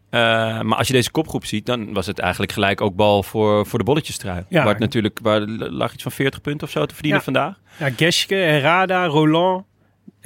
[0.10, 0.21] Eh,
[0.62, 3.80] maar als je deze kopgroep ziet, dan was het eigenlijk gelijk ook bal voor, voor
[3.80, 4.45] de bolletjestrui.
[4.49, 4.60] Ja.
[4.63, 7.25] Waar het natuurlijk waar lag iets van 40 punten of zo te verdienen Ja.
[7.25, 7.60] vandaag.
[7.78, 9.65] Ja, Geske, Herrada, Roland.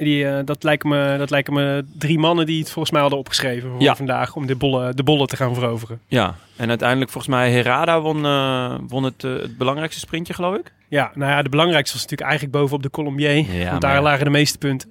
[0.04, 3.18] Die, eh, dat, lijken me, dat lijken me drie mannen die het volgens mij hadden
[3.18, 3.96] opgeschreven voor Ja.
[3.96, 4.36] vandaag.
[4.36, 6.00] Om de bollen, de bollen te gaan veroveren.
[6.06, 10.56] Ja, en uiteindelijk volgens mij Herada won, eh, won het, eh, het belangrijkste sprintje, geloof
[10.56, 10.72] ik.
[10.88, 13.52] Ja, nou ja, de belangrijkste was natuurlijk eigenlijk bovenop de Colombier.
[13.52, 14.02] Ja, want daar ja.
[14.02, 14.90] lagen de meeste punten.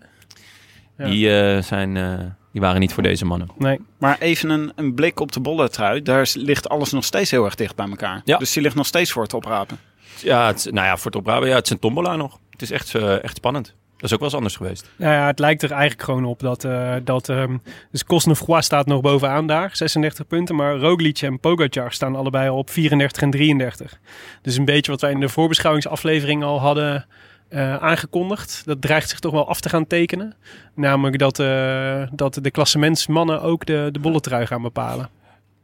[0.97, 1.05] Ja.
[1.05, 2.19] Die, eh, zijn, eh,
[2.51, 3.47] die waren niet voor deze mannen.
[3.57, 3.79] Nee.
[3.99, 6.01] Maar even een, een blik op de bolletrui.
[6.01, 8.21] Daar ligt alles nog steeds heel erg dicht bij elkaar.
[8.25, 8.37] Ja.
[8.37, 9.77] Dus die ligt nog steeds voor het oprapen.
[10.21, 12.39] Ja, het, nou ja, voor het oprapen, ja, het is een tombola nog.
[12.51, 13.75] Het is echt, echt spannend.
[13.99, 14.89] Dat is ook wel eens anders geweest.
[14.95, 16.63] Nou ja, het lijkt er eigenlijk gewoon op dat...
[16.63, 17.57] eh dat ehm
[17.91, 20.55] dus Kosnefroid staat nog bovenaan daar, 36 punten.
[20.55, 23.99] Maar Roglic en Pogacar staan allebei al op 34 en 33.
[24.41, 27.05] Dus een beetje wat wij in de voorbeschouwingsaflevering al hadden
[27.49, 28.61] eh, aangekondigd.
[28.65, 30.35] Dat dreigt zich toch wel af te gaan tekenen.
[30.75, 35.09] Namelijk dat, eh, dat de klassementsmannen ook de, de bolletrui gaan bepalen.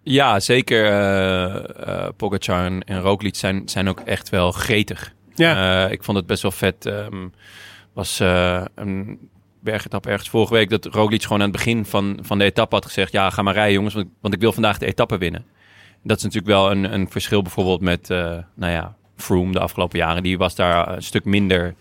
[0.03, 0.85] Ja, zeker.
[0.85, 1.55] eh
[1.87, 5.13] eh, Pogacar en, Roglic zijn, zijn ook echt wel gretig.
[5.35, 6.85] Ja, Eh, ik vond het best wel vet.
[6.85, 7.27] ehm,
[7.95, 9.19] was eh, een
[9.59, 12.85] bergetap ergens vorige week dat Roglic gewoon aan het begin van, van de etappe had
[12.85, 15.45] gezegd: Ja, ga maar rijden, jongens, want, want ik wil vandaag de etappe winnen.
[16.03, 18.17] Dat is natuurlijk wel een, een verschil bijvoorbeeld met, eh,
[18.55, 20.23] nou ja, Froome de afgelopen jaren.
[20.23, 21.75] Die was daar een stuk minder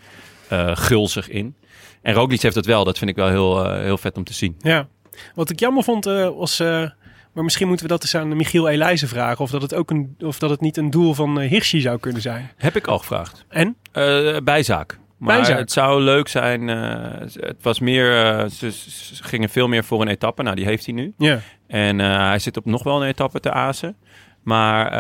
[0.48, 1.54] eh, gulzig in.
[2.02, 2.84] En Roglic heeft dat wel.
[2.84, 4.56] Dat vind ik wel heel, eh, heel vet om te zien.
[4.60, 4.88] ja.
[5.34, 6.60] Wat ik jammer vond eh, was...
[6.60, 6.90] eh,
[7.32, 9.44] maar misschien moeten we dat eens aan Michiel Elijzen vragen.
[9.44, 12.22] Of dat het, ook een, of dat het niet een doel van Hirschi zou kunnen
[12.22, 12.50] zijn.
[12.56, 13.44] Heb ik al gevraagd.
[13.48, 13.76] En?
[13.92, 14.98] Eh, bijzaak.
[15.24, 15.58] Maar Bijzaak.
[15.58, 16.68] het zou leuk zijn.
[16.68, 18.24] eh, het was meer.
[18.24, 18.70] eh, ze,
[19.14, 20.42] ze gingen veel meer voor een etappe.
[20.42, 21.14] Nou, die heeft hij nu.
[21.18, 21.38] Ja.
[21.66, 23.96] En eh, hij zit op nog wel een etappe te azen.
[24.42, 24.90] Maar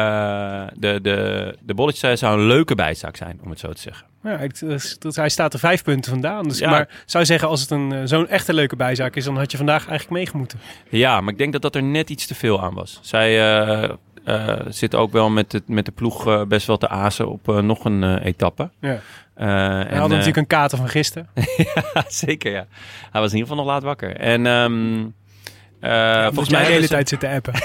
[0.76, 4.06] de, de, de bolletjes zou een leuke bijzaak zijn, om het zo te zeggen.
[4.22, 6.48] Ja, ik- dus- dus hij staat er vijf punten vandaan.
[6.48, 6.70] Dus, Ja.
[6.70, 9.56] Maar zou je zeggen, als het een, zo'n echte leuke bijzaak is, dan had je
[9.56, 10.60] vandaag eigenlijk meegemoeten.
[10.88, 12.98] Ja, maar ik denk dat dat er net iets te veel aan was.
[13.02, 13.58] Zij
[14.24, 17.84] eh, zit ook wel met de, met de ploeg best wel te azen op nog
[17.84, 18.70] een etappe.
[18.80, 18.98] Ja.
[19.34, 21.28] Eh, Hij en, had eh, natuurlijk een kater van gisteren.
[21.56, 22.66] Ja, zeker, ja.
[23.10, 24.16] Hij was in ieder geval nog laat wakker.
[24.16, 25.04] En ehm,
[25.80, 27.54] eh, volgens volgens, mij de hele tijd zitten appen.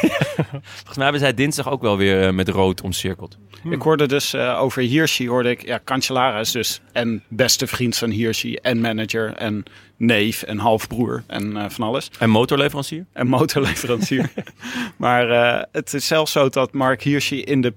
[0.78, 3.38] volgens mij hebben zij dinsdag ook wel weer eh, met rood omcirkeld.
[3.64, 7.98] Ik hoorde dus eh, over Hirschi, hoorde ik, ja, Cancellara is dus en beste vriend
[7.98, 9.64] van Hirschi en manager en
[9.98, 12.10] neef en halfbroer en eh, van alles.
[12.20, 13.06] En motorleverancier?
[13.14, 14.32] En motorleverancier.
[14.98, 17.74] maar eh, het is zelfs zo dat Mark Hirschi in, de,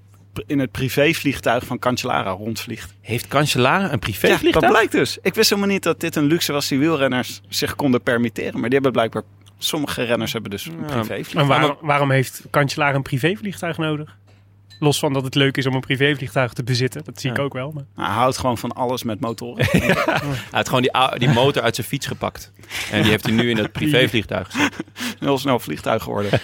[0.47, 2.95] in het privévliegtuig van Cancellara rondvliegt.
[3.01, 4.55] Heeft Cancellara een Ja, privévliegtuig?
[4.65, 5.19] dat blijkt dus.
[5.23, 8.53] Ik wist helemaal niet dat dit een luxe was die wielrenners zich konden permitteren.
[8.53, 9.23] Maar die hebben blijkbaar,
[9.59, 10.85] sommige renners hebben dus een Ja.
[10.87, 11.43] privévliegtuig.
[11.43, 14.17] En waarom, waarom heeft Cancellara een privévliegtuig nodig?
[14.79, 17.05] Los van dat het leuk is om een privévliegtuig te bezitten.
[17.05, 17.43] Dat zie ik Ja.
[17.43, 17.71] ook wel.
[17.71, 17.85] Maar...
[17.97, 19.67] Nou, hij houdt gewoon van alles met motoren.
[19.71, 19.97] Hij
[20.51, 22.53] had gewoon die, die motor uit zijn fiets gepakt.
[22.91, 24.77] En die heeft hij nu in het privévliegtuig gezet.
[25.19, 26.31] heel snel vliegtuig geworden.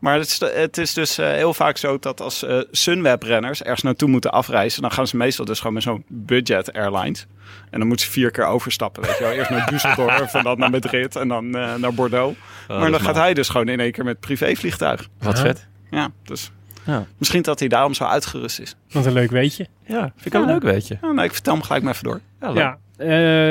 [0.00, 3.82] Maar het is, het is dus eh, heel vaak zo dat als eh Sunweb-renners ergens
[3.82, 7.26] naartoe moeten afreizen, dan gaan ze meestal dus gewoon met zo'n budget airlines.
[7.70, 9.32] En dan moeten ze vier keer overstappen, weet je wel.
[9.32, 12.38] Eerst naar Düsseldorf en dan naar Madrid en dan eh, naar Bordeaux.
[12.68, 15.08] maar Oh, dat dan gaat hij dus gewoon in één keer met privévliegtuig.
[15.18, 15.66] Wat vet.
[15.90, 16.50] Ja, dus
[16.84, 17.06] Ja.
[17.18, 18.76] misschien dat hij daarom zo uitgerust is.
[18.92, 19.66] Wat een leuk weetje.
[19.86, 20.98] Ja, vind ik wel leuk, weet je.
[21.02, 22.20] Ja, nou, ik vertel hem gelijk maar even door.
[22.40, 22.56] Ja, leuk.
[22.56, 22.78] Ja,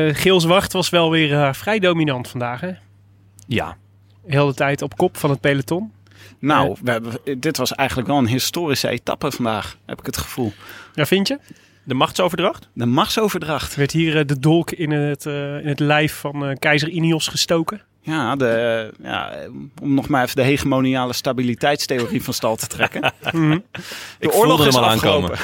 [0.08, 2.62] eh Geels Wacht was wel weer eh, vrij dominant vandaag.
[2.62, 2.72] Hè?
[3.48, 3.78] ja.
[4.28, 5.92] Heel de tijd op kop van het peloton.
[6.40, 10.54] Nou, we hebben, dit was eigenlijk wel een historische etappe vandaag, heb ik het gevoel.
[10.94, 11.40] Ja, vind je?
[11.84, 12.70] De machtsoverdracht?
[12.74, 13.72] De machtsoverdracht.
[13.72, 16.90] Er werd hier eh, de dolk in het, eh, in het lijf van eh, keizer
[16.90, 17.82] Ineos gestoken.
[18.02, 19.34] Ja, de, ja,
[19.82, 23.02] om nog maar even de hegemoniale stabiliteitstheorie van stal te trekken.
[23.32, 23.60] Mhm.
[24.20, 25.38] Ik voelde hem al aankomen.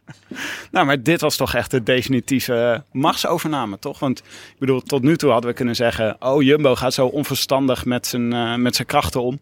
[0.70, 3.98] nou, maar dit was toch echt de definitieve machtsovername, toch?
[3.98, 6.16] Want ik bedoel, tot nu toe hadden we kunnen zeggen...
[6.20, 9.38] oh, Jumbo gaat zo onverstandig met zijn, eh, met zijn krachten om.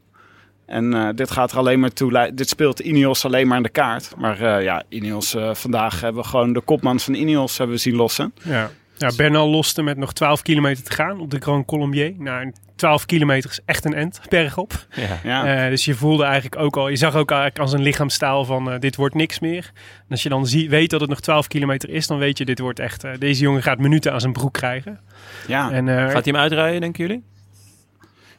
[0.67, 2.31] En eh, dit gaat er alleen maar toe...
[2.35, 4.15] Dit speelt Ineos alleen maar aan de kaart.
[4.19, 7.83] Maar eh, ja, Ineos, eh, vandaag hebben we gewoon de kopman van Ineos hebben we
[7.83, 8.35] zien lossen.
[8.43, 8.71] Ja.
[8.99, 12.15] Ja, Bernal loste met nog 12 kilometer te gaan op de Grand Colombier.
[12.19, 14.87] Nou, 12 kilometer is echt een end, bergop.
[14.95, 15.19] Ja.
[15.25, 18.45] Ja, Eh, dus je voelde eigenlijk ook al, je zag ook eigenlijk aan zijn lichaamstaal
[18.45, 19.71] van dit wordt niks meer.
[19.75, 22.45] En als je dan zie, weet dat het nog 12 kilometer is, dan weet je
[22.45, 25.01] dit wordt echt, deze jongen gaat minuten aan zijn broek krijgen.
[25.47, 25.71] ja.
[25.71, 27.25] En, eh, Gaat hij hem uitrijden, denken jullie?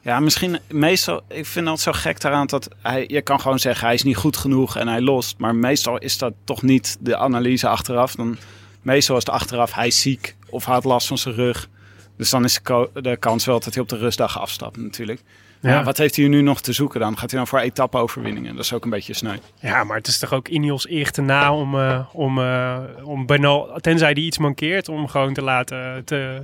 [0.08, 1.22] Ja, misschien meestal.
[1.28, 3.04] Ik vind dat zo gek daaraan dat hij.
[3.08, 5.38] Je kan gewoon zeggen hij is niet goed genoeg en hij lost.
[5.38, 8.14] Maar meestal is dat toch niet de analyse achteraf.
[8.14, 8.36] Dan,
[8.82, 11.68] meestal is het achteraf hij ziek of had last van zijn rug.
[12.16, 12.60] Dus dan is
[12.92, 15.20] de kans wel dat hij op de rustdag afstapt natuurlijk.
[15.60, 15.82] Ja.
[15.84, 17.18] Wat heeft hij nu nog te zoeken dan?
[17.18, 18.54] Gaat hij dan voor etappe-overwinningen?
[18.56, 19.36] Dat is ook een beetje sneu.
[19.60, 23.26] Ja, maar het is toch ook Ineos eer te na om, eh, om, eh, om
[23.26, 26.04] Bernal, tenzij hij iets mankeert, om gewoon te laten...
[26.04, 26.42] Te,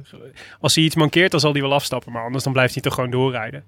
[0.61, 2.12] als hij iets mankeert, dan zal hij wel afstappen.
[2.12, 3.64] Maar anders dan blijft hij toch gewoon doorrijden.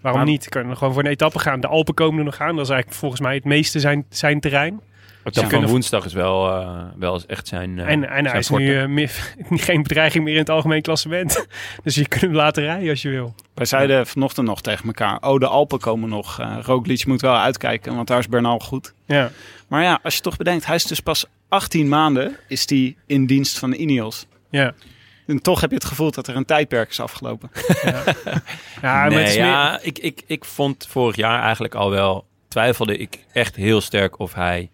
[0.00, 0.48] Waarom Maar- niet?
[0.48, 1.60] Kunnen gewoon voor een etappe gaan.
[1.60, 2.56] De Alpen komen er nog aan.
[2.56, 4.80] Dat is eigenlijk volgens mij het meeste zijn, zijn terrein.
[5.34, 7.78] Dat van kunnen- woensdag is wel, eh, wel echt zijn.
[7.78, 8.62] eh, en en hij is forte.
[8.64, 9.34] nu eh, meer-
[9.68, 11.46] geen bedreiging meer in het algemeen klassement.
[11.84, 13.34] dus je kunt hem laten rijden als je wil.
[13.54, 16.40] Wij zeiden vanochtend nog tegen elkaar: Oh, de Alpen komen nog.
[16.40, 18.94] Eh Roglic moet wel uitkijken, want daar is Bernal goed.
[19.06, 19.30] Ja.
[19.68, 23.26] Maar ja, als je toch bedenkt, hij is dus pas 18 maanden is die in
[23.26, 24.26] dienst van de Ineos.
[24.50, 24.72] Ja.
[25.26, 27.50] En toch heb je het gevoel dat er een tijdperk is afgelopen.
[28.82, 32.26] Ja, nee, het is meer- ja, ik, ik, ik vond vorig jaar eigenlijk al wel,
[32.48, 34.70] twijfelde ik echt heel sterk of hij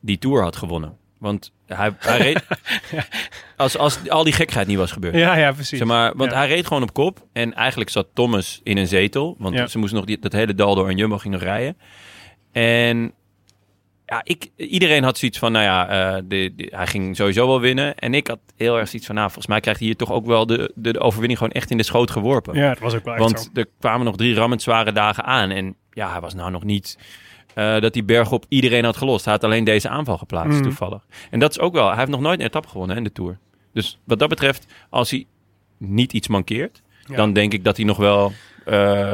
[0.00, 0.96] die Tour had gewonnen.
[1.18, 2.44] Want hij, hij reed,
[3.56, 5.14] als, als al die gekheid niet was gebeurd.
[5.14, 5.78] Ja, ja, precies.
[5.78, 6.36] Zeg maar, want Ja.
[6.36, 7.26] hij reed gewoon op kop.
[7.32, 9.34] En eigenlijk zat Thomas in een zetel.
[9.38, 9.66] Want Ja.
[9.66, 11.76] ze moesten nog die, dat hele dal door en Jumbo ging nog rijden.
[12.52, 13.12] En
[14.06, 17.60] ja, ik, iedereen had zoiets van, nou ja, eh, de, de- hij ging sowieso wel
[17.60, 17.94] winnen.
[17.96, 20.26] En ik had heel erg zoiets van, nou, volgens mij krijgt hij hier toch ook
[20.26, 22.54] wel de, de, de overwinning gewoon echt in de schoot geworpen.
[22.54, 23.60] Ja, dat was ook wel echt Want zo.
[23.60, 25.50] er kwamen nog drie rammend zware dagen aan.
[25.50, 26.98] En ja, hij was nou nog niet
[27.58, 29.24] eh, dat die berg op iedereen had gelost.
[29.24, 30.62] Hij had alleen deze aanval geplaatst, Mhm.
[30.62, 31.06] toevallig.
[31.30, 33.12] En dat is ook wel, hij heeft nog nooit een etappe gewonnen hè, in de
[33.14, 33.38] Tour.
[33.72, 35.26] Dus wat dat betreft, als hij
[35.76, 37.16] niet iets mankeert, Ja.
[37.16, 38.32] dan denk ik dat hij nog wel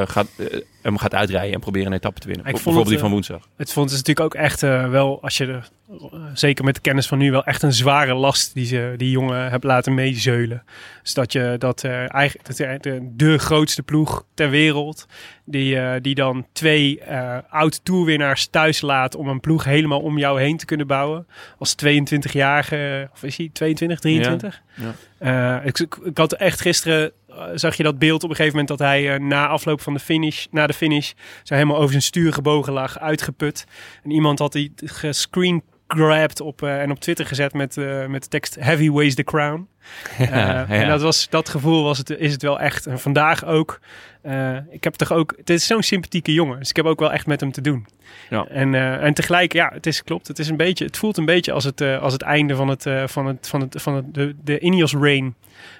[0.07, 2.45] gaat, eh, hem gaat uitrijden en proberen een etappe te winnen.
[2.45, 3.47] Ik Bijvoorbeeld die van woensdag.
[3.57, 6.81] Het vond is natuurlijk ook echt eh, wel, als je de, eh, zeker met de
[6.81, 10.63] kennis van nu, wel echt een zware last die ze die jongen hebt laten meezeulen.
[11.03, 15.05] Dus dat je dat eh, eigenlijk dat de, de, de grootste ploeg ter wereld,
[15.45, 20.17] die, eh, die dan twee eh oud toerwinnaars thuis laat om een ploeg helemaal om
[20.17, 21.27] jou heen te kunnen bouwen.
[21.57, 24.61] Als 22-jarige, of is hij 22, 23?
[24.75, 28.35] Ja, Eh, ik, ik, ik had echt gisteren, eh, zag je dat beeld op een
[28.35, 31.11] gegeven moment dat hij eh, na afloop van de finish, na de finish,
[31.43, 33.65] zo helemaal over zijn stuur gebogen lag, uitgeput.
[34.03, 38.23] En iemand had die gescreen grabbed op eh, en op Twitter gezet met, eh, met
[38.23, 39.67] de tekst Heavy weighs the crown.
[40.17, 40.67] Eh, ja.
[40.67, 42.85] En dat, was, dat gevoel was het, is het wel echt.
[42.85, 43.79] En vandaag ook.
[44.21, 45.33] eh, ik heb toch ook.
[45.37, 46.59] Het is zo'n sympathieke jongen.
[46.59, 47.87] Dus ik heb ook wel echt met hem te doen.
[48.29, 48.45] Ja.
[48.47, 50.27] En, eh, en tegelijk, ja, het is klopt.
[50.27, 52.67] Het, is een beetje, het voelt een beetje als het, eh, als het einde van,
[52.67, 55.35] het, eh, van, het, van, het, van het, de, de Ineos Reign.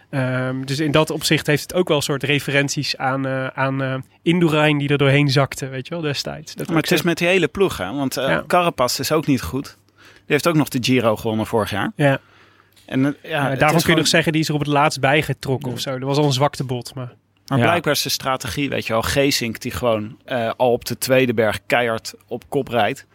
[0.09, 3.81] Ehm, dus in dat opzicht heeft het ook wel een soort referenties aan, eh aan
[3.83, 6.55] eh Indurain die er doorheen zakte, weet je wel, destijds.
[6.55, 7.93] Dat Maar het is met die hele ploeg, hè?
[7.93, 8.43] Want eh Ja.
[8.47, 9.77] Carapaz is ook niet goed.
[9.95, 11.91] Die heeft ook nog de Giro gewonnen vorig jaar.
[11.95, 12.19] Ja,
[12.85, 14.99] En, eh, ja, daarvan kun je gewoon- nog zeggen, die is er op het laatst
[14.99, 15.91] bijgetrokken of zo.
[15.99, 17.13] Dat was al een zwaktebod, maar...
[17.47, 17.63] Maar Ja.
[17.63, 21.33] blijkbaar is de strategie, weet je wel, Geesink die gewoon eh, al op de tweede
[21.33, 23.05] berg keihard op kop rijdt.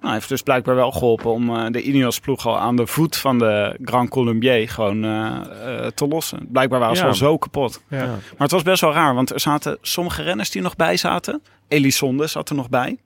[0.00, 3.16] Nou, heeft dus blijkbaar wel geholpen om eh, de Ineos ploeg al aan de voet
[3.16, 6.46] van de Grand Colombier gewoon eh, eh, te lossen.
[6.52, 7.08] Blijkbaar waren ze Ja.
[7.08, 7.82] al zo kapot.
[7.88, 8.06] Ja.
[8.06, 11.42] Maar het was best wel raar, want er zaten sommige renners die nog bij zaten.
[11.68, 12.98] Elisonde zat er nog bij.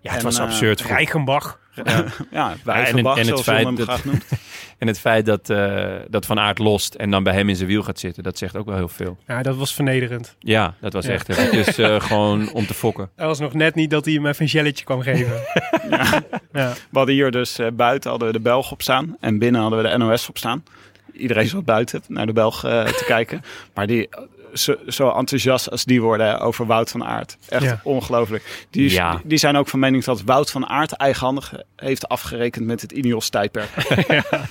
[0.00, 0.82] Ja, het En, was eh, absurd.
[0.82, 1.58] voor- Rijkenbach.
[2.30, 4.24] Ja, en Wijvenbach, het- en het feit hem dat- graag noemt.
[4.78, 7.68] En het feit dat, eh, dat Van Aert lost en dan bij hem in zijn
[7.68, 9.18] wiel gaat zitten, dat zegt ook wel heel veel.
[9.26, 10.36] Ja, dat was vernederend.
[10.38, 11.12] Ja, dat was Ja.
[11.12, 13.10] echt eventjes eh, gewoon om te fokken.
[13.16, 15.32] Dat was nog net niet dat hij hem even een jelletje kwam geven.
[16.52, 16.72] ja.
[16.90, 19.16] We hadden hier dus eh, buiten hadden we de Belg op staan.
[19.20, 20.64] En binnen hadden we de NOS op staan.
[21.12, 23.42] Iedereen zat buiten naar de Belg eh, te kijken.
[23.74, 24.20] Maar die, eh,
[24.54, 27.36] zo, zo enthousiast als die worden over Wout van Aert.
[27.48, 27.80] Echt Ja.
[27.84, 28.66] ongelooflijk.
[28.70, 29.20] Die, Ja.
[29.24, 33.28] die, zijn ook van mening dat Wout van Aert eigenhandig heeft afgerekend met het Ineos
[33.28, 33.70] tijdperk.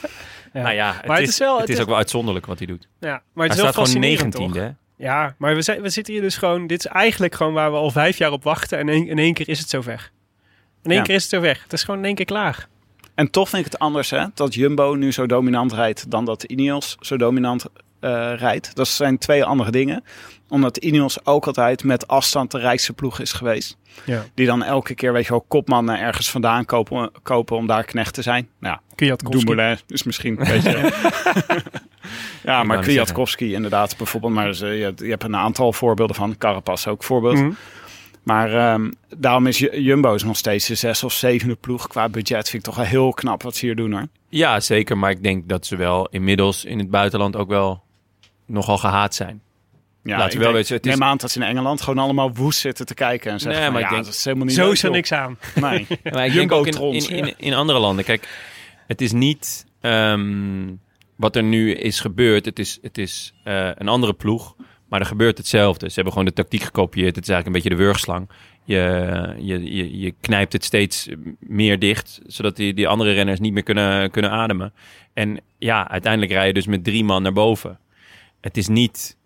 [0.53, 0.63] Ja.
[0.63, 2.45] Nou ja, het, Maar is, het is wel- het het is is- ook wel uitzonderlijk
[2.45, 2.87] wat hij doet.
[2.99, 4.53] ja, maar Hij het is wel staat gewoon fascinerend, 19e, toch?
[4.55, 4.69] hè?
[5.05, 6.67] Ja, maar we, zijn, we zitten hier dus gewoon...
[6.67, 8.77] Dit is eigenlijk gewoon waar we al vijf jaar op wachten.
[8.77, 10.11] En in, in één keer is het zover.
[10.83, 11.05] In één Ja.
[11.05, 11.59] keer is het zover.
[11.63, 12.67] Het is gewoon in één keer klaar.
[13.15, 16.43] En toch vind ik het anders hè, dat Jumbo nu zo dominant rijdt dan dat
[16.43, 17.65] Ineos zo dominant
[17.99, 18.75] eh, rijdt.
[18.75, 20.03] Dat zijn twee andere dingen.
[20.49, 23.77] Omdat Ineos ook altijd met afstand de rijkste ploeg is geweest.
[24.05, 24.25] Ja.
[24.33, 28.13] Die dan elke keer, weet je wel, kopmannen ergens vandaan kopen, kopen om daar knecht
[28.13, 28.49] te zijn.
[28.59, 29.45] Nou, Kwiatkowski.
[29.45, 30.91] Dumoulin is misschien een beetje...
[32.43, 34.33] ja, maar Kwiatkowski inderdaad bijvoorbeeld.
[34.33, 36.37] Maar ze- je, je hebt een aantal voorbeelden van.
[36.37, 37.35] Carapaz ook voorbeeld.
[37.37, 37.51] Mhm.
[38.23, 41.87] Maar ehm, daarom is Ju- Jumbo is nog steeds de zes of zevende ploeg.
[41.87, 44.07] Qua budget vind ik toch wel heel knap wat ze hier doen hoor.
[44.29, 44.97] Ja, zeker.
[44.97, 47.83] Maar ik denk dat ze wel inmiddels in het buitenland ook wel
[48.47, 49.41] nogal gehaat zijn.
[50.03, 51.81] Ja, Laten we ik wel denk- weten, het is- neem aan dat ze in Engeland
[51.81, 54.13] gewoon allemaal woest zitten te kijken en zeggen Nee, van, maar ik ja, denk- dat
[54.17, 55.37] is helemaal niet Zo is er niks aan.
[55.55, 55.87] Nee.
[56.13, 58.05] Maar ik denk ook in, in, in, in andere landen.
[58.05, 58.27] Kijk,
[58.87, 60.67] het is niet ehm,
[61.15, 62.45] wat er nu is gebeurd.
[62.45, 64.55] Het is, het is eh, een andere ploeg,
[64.89, 65.87] maar er gebeurt hetzelfde.
[65.87, 67.15] Ze hebben gewoon de tactiek gekopieerd.
[67.15, 68.29] Het is eigenlijk een beetje de wurgslang.
[68.63, 71.07] Je, je, je, je knijpt het steeds
[71.39, 74.73] meer dicht, zodat die, die andere renners niet meer kunnen, kunnen ademen.
[75.13, 77.79] En ja, uiteindelijk rij je dus met drie man naar boven.
[78.41, 79.17] Het is niet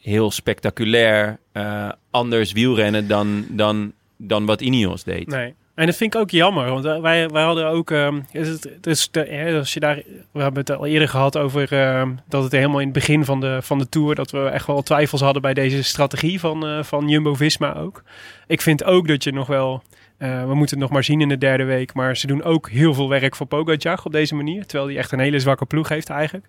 [0.00, 5.26] heel spectaculair eh, anders wielrennen dan, dan, dan wat Ineos deed.
[5.26, 5.54] Nee.
[5.78, 9.10] En dat vind ik ook jammer, want wij, wij hadden ook, ehm, is het, dus
[9.56, 12.84] als je daar, we hebben het al eerder gehad over ehm, dat het helemaal in
[12.84, 15.82] het begin van de, van de tour, dat we echt wel twijfels hadden bij deze
[15.82, 18.02] strategie van, eh, van Jumbo-Visma ook.
[18.46, 19.82] Ik vind ook dat je nog wel,
[20.18, 22.70] eh, we moeten het nog maar zien in de derde week, maar ze doen ook
[22.70, 25.88] heel veel werk voor Pogacar op deze manier, terwijl hij echt een hele zwakke ploeg
[25.88, 26.46] heeft eigenlijk.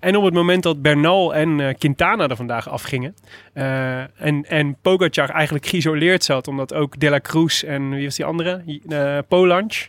[0.00, 3.14] En op het moment dat Bernal en eh, Quintana er vandaag afgingen,
[3.52, 8.16] eh, en, en Pogacar eigenlijk geïsoleerd zat, omdat ook De La Cruz en wie was
[8.16, 8.62] die andere?
[9.28, 9.88] Polansch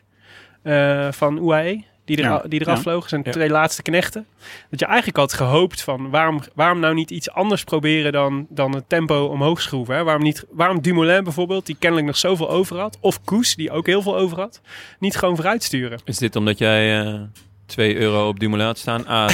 [1.11, 2.81] van UAE, die, er, Ja, die eraf ja.
[2.81, 3.31] vlogen, zijn Ja.
[3.31, 4.25] twee laatste knechten.
[4.69, 8.75] Dat je eigenlijk had gehoopt van waarom, waarom nou niet iets anders proberen dan, dan
[8.75, 9.95] het tempo omhoog schroeven.
[9.95, 10.03] Hè?
[10.03, 13.85] Waarom, niet, waarom Dumoulin bijvoorbeeld, die kennelijk nog zoveel over had, of Koes, die ook
[13.85, 14.61] heel veel over had,
[14.99, 15.99] niet gewoon vooruit sturen.
[16.05, 17.21] Is dit omdat jij eh,
[17.65, 19.07] 2 euro op Dumoulin had staan.
[19.09, 19.27] A,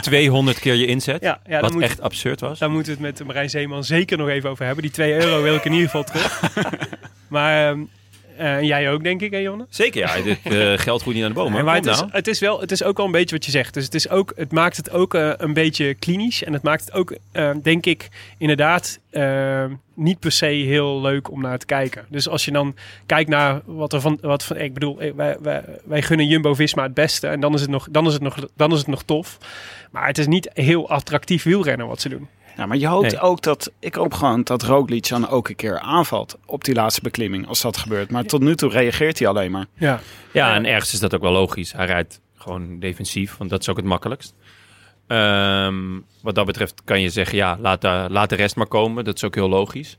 [0.00, 1.22] 200 keer je inzet.
[1.22, 2.58] Ja, wat moet, echt absurd was.
[2.58, 4.82] daar moeten we het met Marijn Zeeman zeker nog even over hebben.
[4.82, 6.40] Die 2 euro wil ik in ieder geval terug.
[7.28, 7.80] maar ehm,
[8.38, 9.66] eh, jij ook, denk ik, hè, Jonne?
[9.68, 10.22] Zeker, ja.
[10.22, 11.52] Dit eh, geld goed niet aan de boom.
[11.52, 12.08] Nee, Maar maar het is, nou.
[12.12, 13.74] het, is wel, het is ook wel een beetje wat je zegt.
[13.74, 16.44] Dus het, is ook, het maakt het ook eh, een beetje klinisch.
[16.44, 17.16] En het maakt het ook,
[17.62, 19.00] denk ik, inderdaad
[19.94, 22.06] niet per se heel leuk om naar te kijken.
[22.08, 22.74] Dus als je dan
[23.06, 24.18] kijkt naar wat er van...
[24.20, 27.26] Wat van ik bedoel, wij, wij, wij gunnen Jumbo-Visma het beste.
[27.26, 29.38] En dan is, het nog, dan, is het nog, dan is het nog tof.
[29.90, 32.28] Maar het is niet heel attractief wielrennen wat ze doen.
[32.58, 33.20] Ja, maar je hoopt Nee.
[33.20, 37.00] ook dat, ik hoop gewoon dat Roglic dan ook een keer aanvalt op die laatste
[37.00, 38.10] beklimming, als dat gebeurt.
[38.10, 39.66] Maar tot nu toe reageert hij alleen maar.
[39.74, 40.00] Ja,
[40.32, 41.72] Ja, en ergens is dat ook wel logisch.
[41.72, 44.34] Hij rijdt gewoon defensief, want dat is ook het makkelijkst.
[45.06, 45.74] Ehm,
[46.22, 49.04] wat dat betreft kan je zeggen, ja, laat de, laat de rest maar komen.
[49.04, 49.98] Dat is ook heel logisch.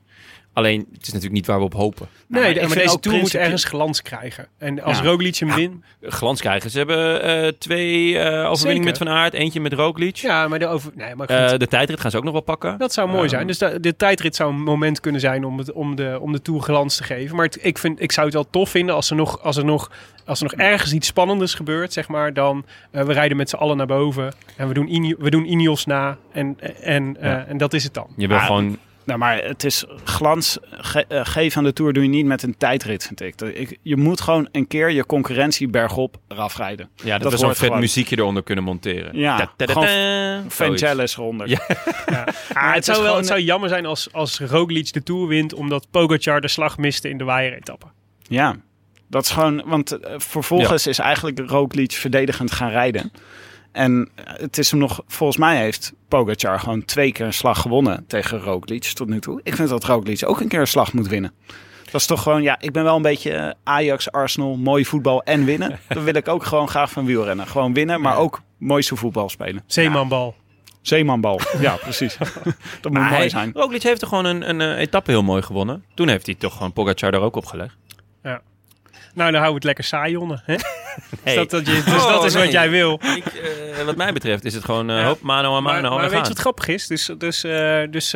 [0.59, 2.07] Alleen, het is natuurlijk niet waar we op hopen.
[2.27, 4.47] nee, maar de- deze Tour moet ergens glans krijgen.
[4.57, 5.03] En als Ja.
[5.03, 5.83] Roglic hem wint...
[6.01, 6.69] Glans krijgen.
[6.69, 9.33] Ze hebben eh, twee eh overwinningen met Van Aert.
[9.33, 10.15] Eentje met Roglic.
[10.15, 11.51] Ja, maar de, over, nee, maar goed.
[11.51, 12.77] Eh, de tijdrit gaan ze ook nog wel pakken.
[12.77, 13.47] Dat zou mooi zijn.
[13.47, 16.41] Dus de, de tijdrit zou een moment kunnen zijn om, het, om, de, om de
[16.41, 17.35] Tour glans te geven.
[17.35, 19.65] Maar het- ik, vind, ik zou het wel tof vinden als er nog, als er
[19.65, 19.91] nog,
[20.25, 22.33] als er nog ergens iets spannenders gebeurt, zeg maar.
[22.33, 25.45] Dan eh, we rijden met z'n allen naar boven en we doen, Ini- we doen
[25.45, 27.45] Ineos na en, en, eh, Ja.
[27.47, 28.07] en dat is het dan.
[28.17, 28.77] Je wil gewoon...
[29.09, 32.43] Nou, maar het is glans ge- eh, geven aan de Tour doe je niet met
[32.43, 33.77] een tijdrit, vind ik.
[33.81, 36.89] Je moet gewoon een keer je concurrentie bergop eraf rijden.
[36.95, 37.79] Ja, dat, dat we zo'n vet gewoon.
[37.79, 39.17] muziekje eronder kunnen monteren.
[39.17, 39.81] Ja, Ta-ta-ta-ta.
[40.49, 40.55] Zoiets.
[40.55, 41.49] Vangelis eronder.
[41.49, 41.59] Ja.
[42.05, 42.23] Ja.
[42.53, 45.27] Maar het, het zou wel, gewoon- het zou jammer zijn als, als Roglic de Tour
[45.27, 47.85] wint omdat Pogacar de slag miste in de waaieretappe.
[48.27, 48.55] Ja,
[49.07, 53.11] dat is gewoon, want eh, vervolgens is eigenlijk Roglic verdedigend gaan rijden.
[53.71, 57.61] En eh, het is hem nog, volgens mij heeft Pogacar gewoon twee keer een slag
[57.61, 59.39] gewonnen tegen Roglic tot nu toe.
[59.43, 61.33] Ik vind dat Roglic ook een keer een slag moet winnen.
[61.91, 65.23] Dat is toch gewoon, ja, ik ben wel een beetje eh, Ajax, Arsenal, mooi voetbal
[65.23, 65.79] en winnen.
[65.87, 67.47] Dan wil ik ook gewoon graag van wielrennen.
[67.47, 69.63] Gewoon winnen, maar ook mooiste voetbal spelen.
[69.65, 70.35] Zeemanbal.
[70.81, 72.17] Zeemanbal, ja precies.
[72.81, 73.51] dat moet Maar mooi hij, zijn.
[73.53, 75.83] Roglic heeft er gewoon een, een eh, etappe heel mooi gewonnen.
[75.93, 77.77] Toen heeft hij toch gewoon Pogacar daar ook op gelegd.
[79.13, 80.41] Nou, dan houden we het lekker saai, Jonne.
[80.45, 80.55] Hè?
[81.23, 81.35] Hey.
[81.35, 82.43] Dus dat, dat, je, dus Oh, dat is nee.
[82.43, 82.93] wat jij wil.
[83.15, 85.95] Ik, eh, wat mij betreft is het gewoon eh hoop, mano a Maar, mano.
[85.95, 86.87] maar we weet je wat grappig is?
[86.87, 88.11] Dus, dus, eh, dus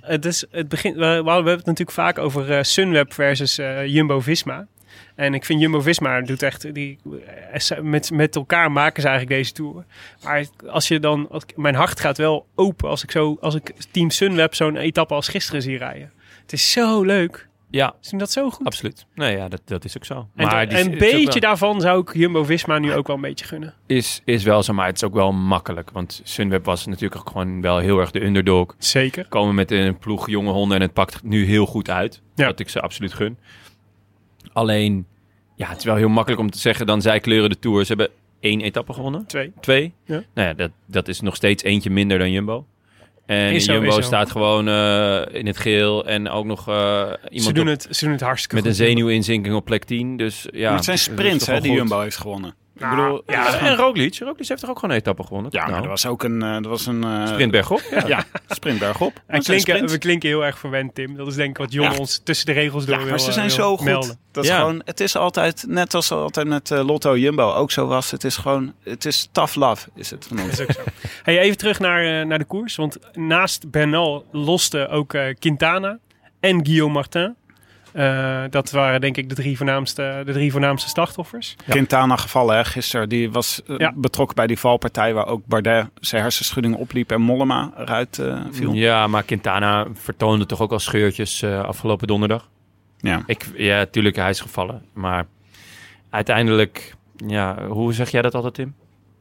[0.00, 4.66] het, is, het begint, we, we hebben het natuurlijk vaak over Sunweb versus Jumbo-Visma.
[5.14, 6.74] En ik vind Jumbo-Visma doet echt...
[6.74, 6.98] Die,
[7.82, 9.84] met, met elkaar maken ze eigenlijk deze Tour.
[10.22, 11.28] Maar als je dan...
[11.30, 15.14] als Mijn hart gaat wel open als ik, zo, als ik Team Sunweb zo'n etappe
[15.14, 16.12] als gisteren zie rijden.
[16.42, 17.48] Het is zo leuk.
[17.72, 18.66] Ja, doen dat zo goed.
[18.66, 19.06] absoluut.
[19.14, 20.28] Nee, ja, dat, dat is ook zo.
[20.34, 23.22] En maar die is- een is beetje daarvan zou ik Jumbo-Visma nu ook wel een
[23.22, 23.74] beetje gunnen.
[23.86, 25.90] is, is wel zo, maar het is ook wel makkelijk.
[25.90, 28.74] Want Sunweb was natuurlijk ook gewoon wel heel erg de underdog.
[28.78, 29.26] Zeker.
[29.28, 32.22] Komen met een ploeg jonge honden en het pakt nu heel goed uit.
[32.34, 32.46] Ja.
[32.46, 33.38] Wat ik ze absoluut gun.
[34.52, 35.06] Alleen,
[35.56, 37.80] ja, het is wel heel makkelijk om te zeggen, dan zij kleuren de Tour.
[37.84, 38.08] Ze hebben
[38.40, 39.26] één etappe gewonnen.
[39.26, 39.52] Twee.
[39.60, 39.92] Twee.
[40.04, 40.22] Ja.
[40.34, 42.66] Nou ja, dat, dat is nog steeds eentje minder dan Jumbo.
[43.26, 47.54] En zo, Jumbo staat gewoon eh, in het geel en ook nog eh, Ze iemand
[47.54, 48.80] doen, op- het, ze doen het hartstikke met een goed.
[48.80, 50.16] zenuwinzinking op plek 10.
[50.16, 51.72] Dus ja, maar het zijn sprints hè, die.
[51.72, 52.54] Jumbo heeft gewonnen.
[52.78, 54.18] Nou, ik bedoel, Ja, en Roglic.
[54.18, 55.50] Roglic heeft toch ook gewoon een etappe gewonnen?
[55.54, 57.82] Ja, maar Nou, er was ook een, eh, er was een eh, sprintberg op.
[58.06, 59.12] Ja, sprintberg op.
[59.26, 61.16] En klinken, we klinken heel erg verwend, Tim.
[61.16, 61.96] Dat is denk ik wat Jon Ja.
[61.98, 63.84] ons tussen de regels door Ja, wil, maar ze eh, zijn zo goed.
[63.86, 64.18] melden.
[64.32, 64.56] Dat is Ja.
[64.58, 68.10] gewoon, het is altijd, net als altijd met eh, Lotto Jumbo ook zo was.
[68.10, 70.56] Het is gewoon, het is tough love, is het van ons.
[70.56, 70.90] Dat is ook zo.
[71.22, 72.76] Hey, even terug naar, eh, naar de koers.
[72.76, 75.98] Want naast Bernal loste ook eh, Quintana
[76.40, 77.34] en Guillaume Martin.
[77.92, 81.56] Eh, dat waren denk ik de drie voornaamste, de drie voornaamste slachtoffers.
[81.68, 83.08] Quintana gevallen hè, gisteren.
[83.08, 83.92] Die was eh, Ja.
[83.94, 88.72] betrokken bij die valpartij waar ook Bardet zijn hersenschudding opliep en Mollema eruit eh, viel.
[88.72, 92.48] Ja, maar Quintana vertoonde toch ook al scheurtjes eh, afgelopen donderdag.
[92.98, 93.22] Ja.
[93.26, 94.82] Ik, ja, tuurlijk, hij is gevallen.
[94.92, 95.26] Maar
[96.10, 96.94] uiteindelijk,
[97.26, 98.74] ja, hoe zeg jij dat altijd, Tim?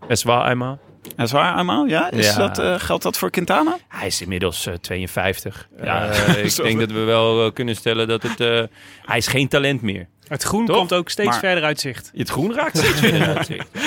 [0.07, 0.79] Es war eenmaal.
[1.15, 1.85] Dat is waar, allemaal?
[1.85, 2.11] Ja?
[2.11, 2.37] Is Ja.
[2.47, 3.77] Dat, eh, geldt dat voor Quintana?
[3.87, 5.67] Hij is inmiddels eh, 52.
[5.83, 6.09] Ja.
[6.09, 8.39] Eh, ik denk dat we wel eh, kunnen stellen dat het...
[8.39, 8.61] eh,
[9.05, 10.07] hij is geen talent meer.
[10.27, 10.75] Het groen Toch?
[10.77, 12.11] komt ook steeds Maar- verder uit zicht.
[12.15, 13.67] Het groen raakt steeds minder uit zicht.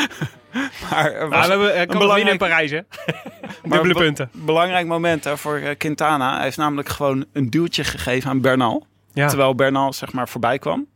[0.91, 2.81] Maar er was we hebben, belangrijk- winnen in Parijs, hè?
[3.63, 4.31] Dubbele be- punten.
[4.33, 6.35] belangrijk moment hè, voor eh, Quintana.
[6.35, 8.87] Hij heeft namelijk gewoon een duwtje gegeven aan Bernal.
[9.13, 9.29] Ja.
[9.29, 10.87] Terwijl Bernal zeg maar voorbij kwam.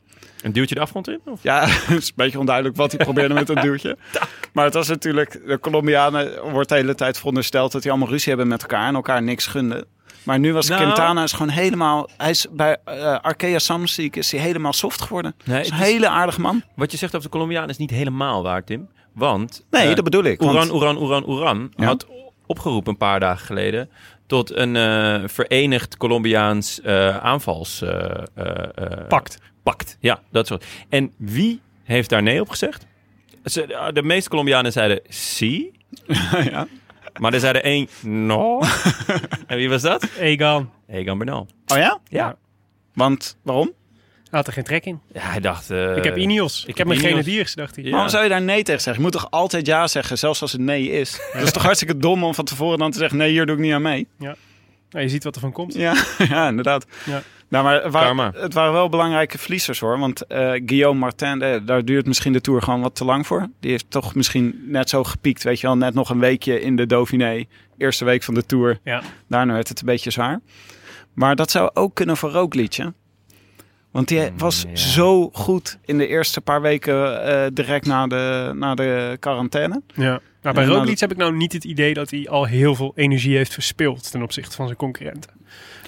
[0.42, 1.20] Een duwtje de afgrond in?
[1.24, 1.42] Of?
[1.42, 3.96] Ja, het is een beetje onduidelijk wat hij probeerde met dat duwtje.
[4.52, 8.28] Maar het was natuurlijk, de Colombianen wordt de hele tijd verondersteld dat die allemaal ruzie
[8.28, 9.84] hebben met elkaar en elkaar niks gunden.
[10.22, 10.82] Maar nu was Nou.
[10.82, 15.34] Quintana is gewoon helemaal, hij is bij eh Arkea Samsic is hij helemaal soft geworden.
[15.44, 16.62] Nee, is een is- hele aardige man.
[16.76, 18.88] Wat je zegt over de Colombiaan is niet helemaal waar, Tim.
[19.14, 19.64] Want...
[19.70, 20.38] Nee, eh, dat bedoel ik.
[20.40, 21.84] want- Oeran, Oeran, Oeran, Oeran Ja.
[21.86, 22.06] had
[22.46, 23.90] opgeroepen een paar dagen geleden
[24.28, 28.10] tot een eh, verenigd Colombiaans eh aanvals eh,
[29.08, 29.38] Pact.
[29.62, 29.96] pact.
[30.00, 30.64] Ja, dat soort.
[30.88, 32.86] En wie heeft daar nee op gezegd?
[33.44, 35.70] Ze- De meeste Colombianen zeiden si,
[36.50, 36.66] ja.
[37.18, 38.60] maar er zeiden één no.
[39.46, 40.08] en wie was dat?
[40.18, 41.46] Egan Egan Bernal.
[41.66, 41.98] Oh ja?
[42.08, 42.36] Ja.
[42.94, 43.72] Want, waarom?
[44.30, 45.00] Had er geen trek in.
[45.12, 45.70] Ja, hij dacht...
[45.70, 46.60] eh, ik heb Ineos.
[46.60, 46.98] Ik, heb heb mijn.
[46.98, 47.84] Grenadiers, dacht hij.
[47.84, 47.90] Ja.
[47.90, 48.94] Waarom zou je daar nee tegen zeggen?
[48.94, 51.20] Je moet toch altijd ja zeggen, zelfs als het nee is?
[51.32, 53.62] Dat is toch hartstikke dom om van tevoren dan te zeggen, nee, hier doe ik
[53.62, 54.06] niet aan mee.
[54.90, 55.74] Nou, je ziet wat er van komt.
[55.74, 55.94] Ja,
[56.28, 56.86] ja inderdaad.
[57.04, 57.22] Ja.
[57.48, 59.98] Nou, maar het waren, het waren wel belangrijke verliezers hoor.
[59.98, 63.48] Want eh, Guillaume Martin, eh, daar duurt misschien de Tour gewoon wat te lang voor.
[63.60, 65.76] Die heeft toch misschien net zo gepiekt, weet je wel.
[65.76, 67.44] Net nog een weekje in de Dauphiné.
[67.78, 68.78] Eerste week van de Tour.
[68.84, 69.02] Ja.
[69.28, 70.40] Daarna werd het een beetje zwaar.
[71.12, 72.86] Maar dat zou ook kunnen voor Roglic, hè?
[73.90, 74.76] Want die was ja.
[74.76, 79.82] zo goed in de eerste paar weken eh, direct na de, na de quarantaine.
[79.94, 80.20] Ja.
[80.42, 82.74] Maar bij Ja, nou, Roglic heb ik nou niet het idee dat hij al heel
[82.74, 85.30] veel energie heeft verspild ten opzichte van zijn concurrenten.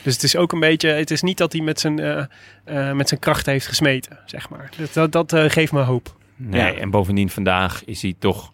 [0.03, 2.25] Dus het is ook een beetje, het is niet dat hij met zijn, eh,
[2.65, 4.71] eh, met zijn krachten heeft gesmeten, zeg maar.
[4.77, 6.17] Dat, dat, dat eh, geeft me hoop.
[6.37, 6.81] Nee, Ja.
[6.81, 8.53] en bovendien vandaag is hij toch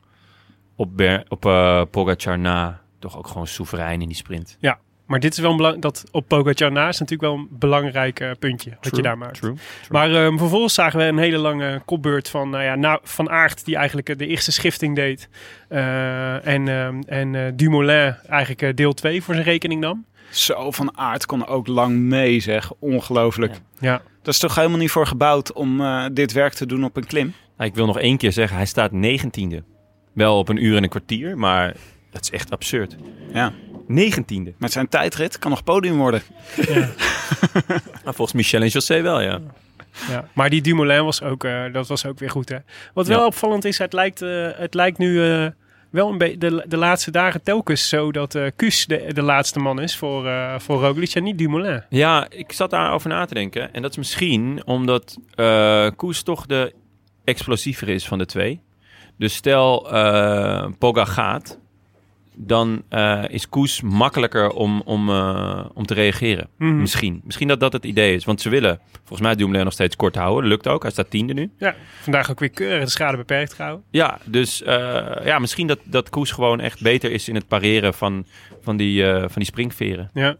[0.76, 4.56] op, Ber op eh, Pogacar na toch ook gewoon soeverein in die sprint.
[5.06, 8.20] Maar dit is wel een belang, dat op Pogacar na is natuurlijk wel een belangrijk
[8.20, 9.40] eh, puntje wat je daar maakt.
[9.40, 9.54] True.
[9.88, 13.64] Maar ehm, vervolgens zagen we een hele lange kopbeurt van, nou ja, nou, van Aert,
[13.64, 15.28] die eigenlijk eh, de eerste schifting deed.
[15.68, 20.04] Eh, en ehm, en eh, Dumoulin eigenlijk deel 2 voor zijn rekening nam.
[20.30, 22.72] Zo van aard kon ook lang mee, zeg.
[22.78, 23.54] Ongelooflijk.
[23.78, 24.02] Ja.
[24.22, 27.06] Dat is toch helemaal niet voor gebouwd om eh, dit werk te doen op een
[27.06, 27.34] klim?
[27.56, 29.62] Nou, ik wil nog één keer zeggen, hij staat negentiende.
[30.12, 31.76] Wel op een uur en een kwartier, maar
[32.10, 32.96] dat is echt absurd.
[33.32, 33.52] Ja.
[33.86, 34.52] Negentiende.
[34.58, 36.22] Met zijn tijdrit kan nog podium worden.
[38.04, 39.40] Nou, volgens Michel en José wel, ja.
[40.08, 42.48] Ja, maar die Dumoulin was ook, eh, dat was ook weer goed.
[42.48, 42.56] Hè?
[42.94, 43.26] Wat wel Ja.
[43.26, 45.46] opvallend is, het lijkt, eh, het lijkt nu eh,
[45.90, 49.58] wel een beetje de, de laatste dagen telkens zo dat eh Kuus de, de laatste
[49.58, 51.82] man is voor, eh voor Roglic en niet Dumoulin.
[51.88, 53.74] Ja, ik zat daarover na te denken.
[53.74, 56.74] En dat is misschien omdat eh Koes toch de
[57.24, 58.60] explosiever is van de twee.
[59.18, 61.58] Dus stel eh Poga gaat,
[62.36, 66.48] dan eh, is Koes makkelijker om, om, eh, om te reageren.
[66.58, 66.80] Mhm.
[66.80, 67.20] Misschien.
[67.24, 68.24] Misschien dat dat het idee is.
[68.24, 70.48] Want ze willen volgens mij Dumoulin nog steeds kort houden.
[70.48, 70.82] Lukt ook.
[70.82, 71.50] Hij staat tiende nu.
[71.58, 73.84] Ja, vandaag ook weer keurig de schade beperkt gehouden.
[73.90, 77.94] Ja, dus eh, ja, misschien dat, dat Koes gewoon echt beter is in het pareren
[77.94, 78.26] van,
[78.60, 80.10] van, die, van die springveren.
[80.14, 80.36] Ja.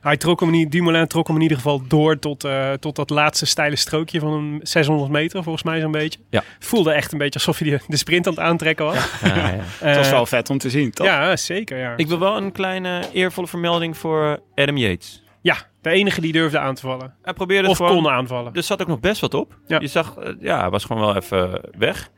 [0.00, 3.10] Hij trok hem niet, Dumoulin trok hem in ieder geval door tot, eh, tot dat
[3.10, 6.18] laatste steile strookje van een 600 meter, volgens mij zo'n beetje.
[6.30, 6.42] Ja.
[6.58, 9.20] Voelde echt een beetje alsof hij de, de sprint aan het aantrekken was.
[9.24, 9.56] Ja, ja.
[9.80, 11.06] Dat was Eh, wel vet om te zien, toch?
[11.06, 11.78] Ja, zeker.
[11.78, 11.92] Ja.
[11.96, 15.22] Ik wil wel een kleine eervolle vermelding voor Adam Yates.
[15.42, 17.14] ja, de enige die durfde aan te vallen.
[17.22, 18.02] Hij probeerde Of het gewoon...
[18.02, 18.52] kon aanvallen.
[18.54, 19.58] Er zat ook nog best wat op.
[19.66, 19.80] Ja.
[19.80, 22.10] Je zag, eh, ja, hij was gewoon wel even weg.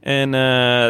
[0.00, 0.40] En eh,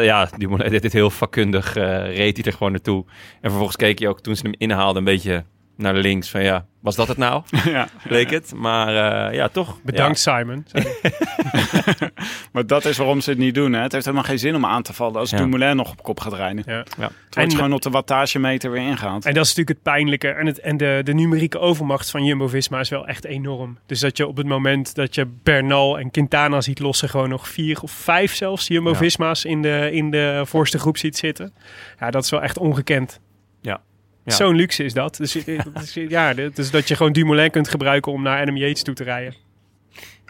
[0.05, 1.75] ja, die Monet deed dit heel vakkundig.
[1.75, 3.05] eh reed hij er gewoon naartoe.
[3.41, 5.43] En vervolgens keek hij ook toen ze hem inhaalden een beetje
[5.83, 6.29] naar links.
[6.29, 7.43] Van ja, was dat het nou?
[7.65, 7.87] ja.
[8.03, 8.53] Leek het.
[8.55, 8.87] Maar
[9.29, 9.79] eh, ja, toch.
[9.83, 10.65] Bedankt Simon.
[12.51, 13.73] Maar dat is waarom ze het niet doen.
[13.73, 13.81] Hè.
[13.81, 15.37] Het heeft helemaal geen zin om aan te vallen als Ja.
[15.37, 16.63] Dumoulin nog op kop gaat rijden.
[16.67, 16.73] Ja.
[16.73, 16.83] Ja.
[17.03, 19.25] Het wordt En- gewoon op de wattagemeter weer ingehaald.
[19.25, 20.27] En dat is natuurlijk het pijnlijke.
[20.29, 23.77] En, het, en de, de numerieke overmacht van Jumbo-Visma is wel echt enorm.
[23.85, 27.09] Dus dat je op het moment dat je Bernal en Quintana ziet lossen...
[27.09, 31.53] gewoon nog vier of vijf zelfs Jumbo-Visma's in, de, in de voorste groep ziet zitten.
[31.99, 33.19] Ja, dat is wel echt ongekend.
[33.61, 33.81] Ja.
[34.25, 35.17] Zo'n luxe is dat.
[35.17, 38.93] Dus, eh, ja, dus dat je gewoon Dumoulin kunt gebruiken om naar Adam Yates toe
[38.93, 39.33] te rijden.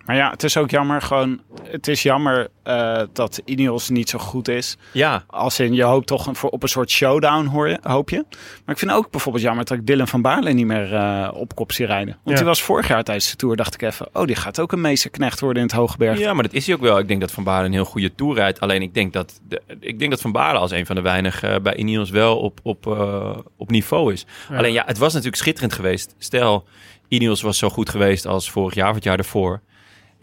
[0.06, 1.42] Maar ja, het is ook jammer gewoon...
[1.64, 4.78] Het is jammer eh, dat Ineos niet zo goed is.
[4.92, 8.10] Ja, Als in, je hoopt toch een- voor, op een soort showdown, hoor je, hoop
[8.10, 8.26] je.
[8.66, 11.56] Maar ik vind ook bijvoorbeeld jammer dat ik Dylan van Baarle niet meer eh, op
[11.56, 12.14] kop zie rijden.
[12.14, 12.36] Want Ja.
[12.36, 14.08] die was vorig jaar tijdens de Tour, dacht ik even...
[14.14, 16.20] Oh, die gaat ook een meesterknecht worden in het Hoogberg.
[16.20, 17.00] Ja, maar dat is hij ook wel.
[17.00, 18.60] Ik denk dat Van Baarle een heel goede tour rijdt.
[18.60, 21.64] Alleen ik denk dat, de, ik denk dat Van Baarle als een van de weinigen
[21.64, 24.26] bij Ineos wel op, op, eh, op niveau is.
[24.50, 24.58] Ja.
[24.58, 26.16] Alleen ja, het was natuurlijk schitterend geweest.
[26.18, 26.66] Stel,
[27.08, 29.62] Ineos was zo goed geweest als vorig jaar of het jaar ervoor.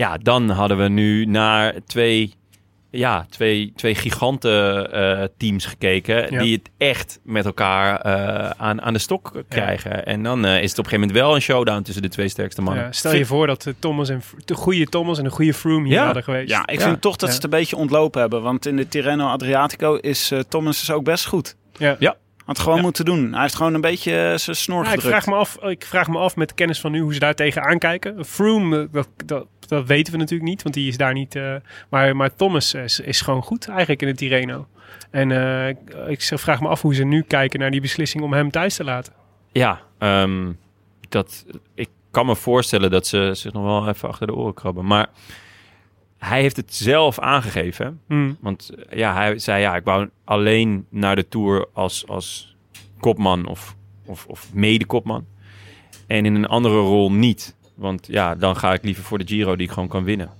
[0.01, 2.35] Ja, dan hadden we nu naar twee,
[2.91, 6.33] ja, twee, twee giganten eh, teams gekeken.
[6.33, 6.43] Ja.
[6.43, 10.07] Die het echt met elkaar eh, aan, aan de stok krijgen.
[10.07, 12.29] En dan eh, is het op een gegeven moment wel een showdown tussen de twee
[12.29, 12.85] sterkste mannen.
[12.85, 15.87] Ja, stel je voor dat de, Thomas en, de goede Thomas en de goede Froome
[15.87, 16.05] hier Ja.
[16.05, 16.51] hadden geweest.
[16.51, 16.85] Ja, ik Ja.
[16.87, 17.29] vind toch dat Ja.
[17.29, 18.43] ze het een beetje ontlopen hebben.
[18.43, 21.57] Want in de Tirreno Adriatico is Thomas dus ook best goed.
[21.77, 21.97] Ja.
[21.99, 22.17] Ja.
[22.45, 22.83] Had gewoon Ja.
[22.83, 23.33] moeten doen.
[23.33, 25.09] Hij heeft gewoon een beetje zijn snor Ja, ik, gedrukt.
[25.09, 27.35] vraag me af, ik vraag me af met de kennis van nu hoe ze daar
[27.35, 28.25] tegenaan kijken.
[28.25, 31.37] Froome, dat, dat, dat weten we natuurlijk niet, want die is daar niet.
[31.37, 31.55] eh,
[31.91, 34.67] maar, maar Thomas is, is gewoon goed eigenlijk in het Tirreno.
[35.11, 35.69] En eh,
[36.09, 38.85] ik- vraag me af hoe ze nu kijken naar die beslissing om hem thuis te
[38.85, 39.13] laten.
[39.53, 40.53] Ja, ehm,
[41.09, 44.87] dat, ik kan me voorstellen dat ze zich nog wel even achter de oren krabben.
[44.87, 45.09] Maar
[46.19, 48.01] hij heeft het zelf aangegeven.
[48.07, 48.37] Hmm.
[48.41, 52.57] Want eh, ja, hij zei ja, ik wou alleen naar de Tour als, als
[53.01, 55.27] kopman of, of, of mede-kopman.
[56.07, 57.57] En in een andere rol niet.
[57.81, 60.31] Want ja, dan ga ik liever voor de Giro die ik gewoon kan winnen.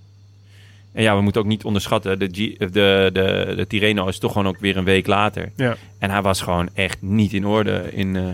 [0.93, 2.19] En ja, we moeten ook niet onderschatten.
[2.19, 5.53] De, G, of de, de, de Tirreno is toch gewoon ook weer een week later.
[5.57, 5.77] Ja.
[5.99, 8.25] En hij was gewoon echt niet in orde in, eh,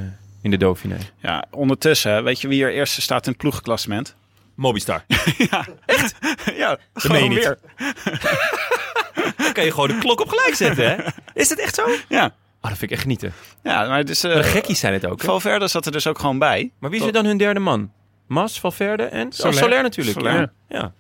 [0.42, 0.96] in de Dauphiné.
[1.18, 4.14] Ja, ondertussen, weet je wie er eerste staat in het ploegklassement?
[4.54, 5.04] Mobistar.
[5.50, 7.38] ja, meen gewoon je niet.
[7.38, 7.58] weer.
[9.36, 10.96] Dan kan je gewoon de klok op gelijk zetten, hè?
[11.34, 11.82] Is het echt zo?
[11.84, 13.32] Oh, Ja, dat vind ik echt genieten.
[13.62, 15.20] ja maar dus, eh, Maar de gekkies zijn het ook.
[15.20, 15.26] hè?
[15.26, 16.70] Valverde zat er dus ook gewoon bij.
[16.78, 17.90] Maar wie is er dan hun derde man?
[18.26, 19.52] Mas, Valverde en Soler.
[19.54, 20.18] Soler, Soler natuurlijk.
[20.18, 20.52] Soler.
[20.68, 20.92] Ja.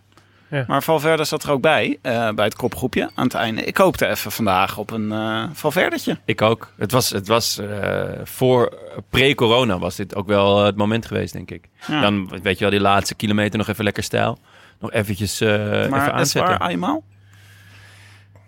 [0.50, 0.64] ja.
[0.66, 3.64] Maar Valverde zat er ook bij, eh, bij het kopgroepje aan het einde.
[3.64, 6.18] Ik hoopte even vandaag op een eh Valverdetje.
[6.24, 6.72] Ik ook.
[6.76, 8.78] Het was, het was eh, voor
[9.10, 11.68] pre-corona was dit ook wel het moment geweest, denk ik.
[11.86, 12.00] Ja.
[12.00, 14.38] Dan weet je wel, die laatste kilometer nog even lekker stijl.
[14.80, 16.58] Nog eventjes eh even maar het aanzetten.
[16.58, 17.02] waar, eenmaal.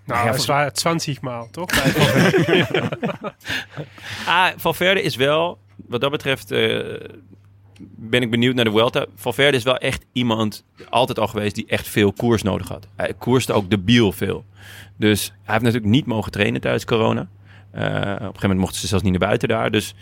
[0.04, 1.70] Nou, Ja, het is voor- waar 20 maal, toch?
[4.26, 6.78] Ah, Valverde is wel, wat dat betreft, eh,
[7.96, 9.06] ben ik benieuwd naar de Vuelta.
[9.14, 12.86] Valverde is wel echt iemand, altijd al geweest, die echt veel koers nodig had.
[12.96, 14.44] Hij koerste ook debiel veel.
[14.96, 17.28] Dus hij heeft natuurlijk niet mogen trainen tijdens corona.
[17.70, 19.70] Eh, op een gegeven moment mochten ze zelfs niet naar buiten daar.
[19.70, 19.94] Dus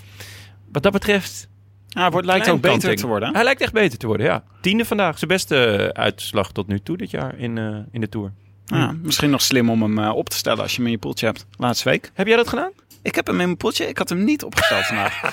[0.72, 1.48] wat dat betreft...
[1.88, 3.34] Ja, het wordt, lijkt ook beter te worden.
[3.34, 4.44] Hij lijkt echt beter te worden, ja.
[4.60, 5.18] Tiende vandaag.
[5.18, 8.32] Zijn beste eh, uitslag tot nu toe dit jaar in, eh, in de Tour.
[8.64, 11.26] Ja, misschien nog slim om hem op te stellen als je hem in je poeltje
[11.26, 11.46] hebt.
[11.56, 12.10] Laatste week.
[12.14, 12.70] Heb jij dat gedaan?
[13.06, 13.88] Ik heb hem in mijn poeltje.
[13.88, 15.20] Ik had hem niet opgesteld vandaag.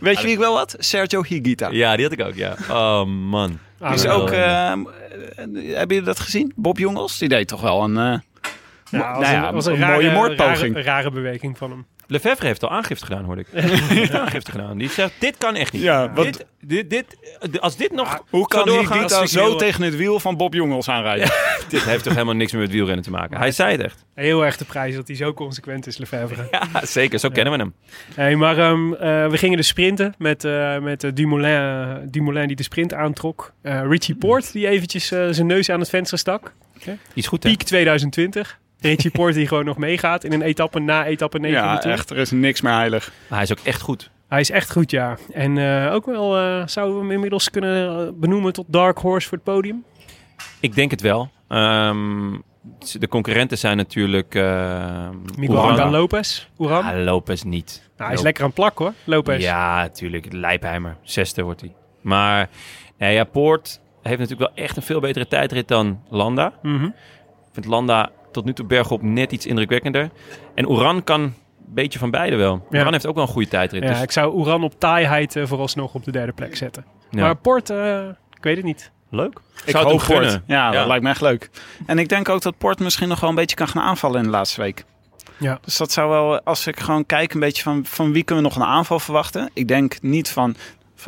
[0.00, 0.74] Weet je wie ik wel had?
[0.78, 1.68] Sergio Higuita.
[1.70, 2.54] Ja, die had ik ook, ja.
[2.70, 3.58] Oh, man.
[3.80, 4.78] Ah, Die is ook, eh, eh,
[5.36, 6.52] hebben jullie dat gezien?
[6.56, 8.18] Bob Jongels, die deed toch wel een, eh,
[8.90, 10.74] Ja, nou was ja, een, was een een, mooie moordpoging.
[10.74, 11.86] Rare, rare beweging van hem.
[12.06, 13.46] Lefebvre heeft al aangifte gedaan, hoorde ik.
[13.52, 14.78] Die heeft aangifte gedaan.
[14.78, 15.82] Die zegt, dit kan echt niet.
[15.82, 20.20] Ja, wat- dit, dit, dit, als dit nog Hoe kan ik zo tegen het wiel
[20.20, 21.28] van Bob Jongels aanrijden?
[21.68, 23.36] Dit heeft toch helemaal niks meer met wielrennen te maken.
[23.38, 24.04] Hij zei het echt.
[24.14, 26.48] Heel erg de prijs dat hij zo consequent is, Lefebvre.
[26.50, 27.18] Ja, zeker.
[27.18, 27.74] Zo kennen we hem.
[28.14, 32.46] Hey, maar ehm, eh, we gingen dus sprinten met, eh, met eh, Dumoulin, eh, Dumoulin
[32.46, 33.52] die de sprint aantrok.
[33.62, 36.52] Eh, Richie Poort die eventjes eh, zijn neus aan het venster stak.
[37.14, 37.48] Iets goed, hè?
[37.48, 38.58] Piek 2020.
[38.80, 41.92] Richie Poort die gewoon nog meegaat in een etappe na etappe 9 van de Ja,
[41.92, 42.10] echt.
[42.10, 43.12] Er is niks meer heilig.
[43.28, 44.10] Maar hij is ook echt goed.
[44.28, 45.16] Hij is echt goed, ja.
[45.32, 49.28] En eh, ook wel, eh, zouden we hem inmiddels kunnen eh, benoemen tot Dark Horse
[49.28, 49.84] voor het podium?
[50.60, 51.30] Ik denk het wel.
[51.48, 52.36] Ehm,
[52.98, 54.34] de concurrenten zijn natuurlijk...
[54.34, 55.08] Uh,
[55.38, 56.46] Miguel Angel Lopez.
[56.58, 56.84] Oeran.
[56.84, 57.82] Ah, Lopez niet.
[57.84, 59.42] Nou, hij is Lop- lekker aan het plak hoor, Lopez.
[59.42, 60.32] Ja, natuurlijk.
[60.32, 60.96] Lijpheimer.
[61.02, 61.74] Zesde wordt hij.
[62.00, 62.48] Maar
[62.98, 66.52] nee, ja, Poort heeft natuurlijk wel echt een veel betere tijdrit dan Landa.
[66.62, 66.84] Mhm.
[66.84, 66.92] Ik
[67.52, 70.10] vind Landa tot nu toe bergop net iets indrukwekkender.
[70.54, 71.34] En Oeran kan een
[71.66, 72.66] beetje van beide wel.
[72.70, 72.78] Ja.
[72.78, 73.82] Oeran heeft ook wel een goede tijdrit.
[73.82, 76.84] Ja, dus, ik zou Oeran op taaiheid eh, vooralsnog op de derde plek zetten.
[77.10, 77.20] ja.
[77.20, 77.98] Maar Port, eh,
[78.36, 78.90] ik weet het niet.
[79.10, 79.38] leuk.
[79.64, 80.22] Ik Zou het hoop hem Port.
[80.30, 80.42] gunnen.
[80.46, 80.86] Ja, dat Ja.
[80.86, 81.50] lijkt me echt leuk.
[81.86, 84.24] En ik denk ook dat Port misschien nog wel een beetje kan gaan aanvallen in
[84.24, 84.84] de laatste week.
[85.38, 85.58] Ja.
[85.64, 88.50] Dus dat zou wel, als ik gewoon kijk een beetje van, van wie kunnen we
[88.50, 89.50] nog een aanval verwachten.
[89.54, 90.56] Ik denk niet van,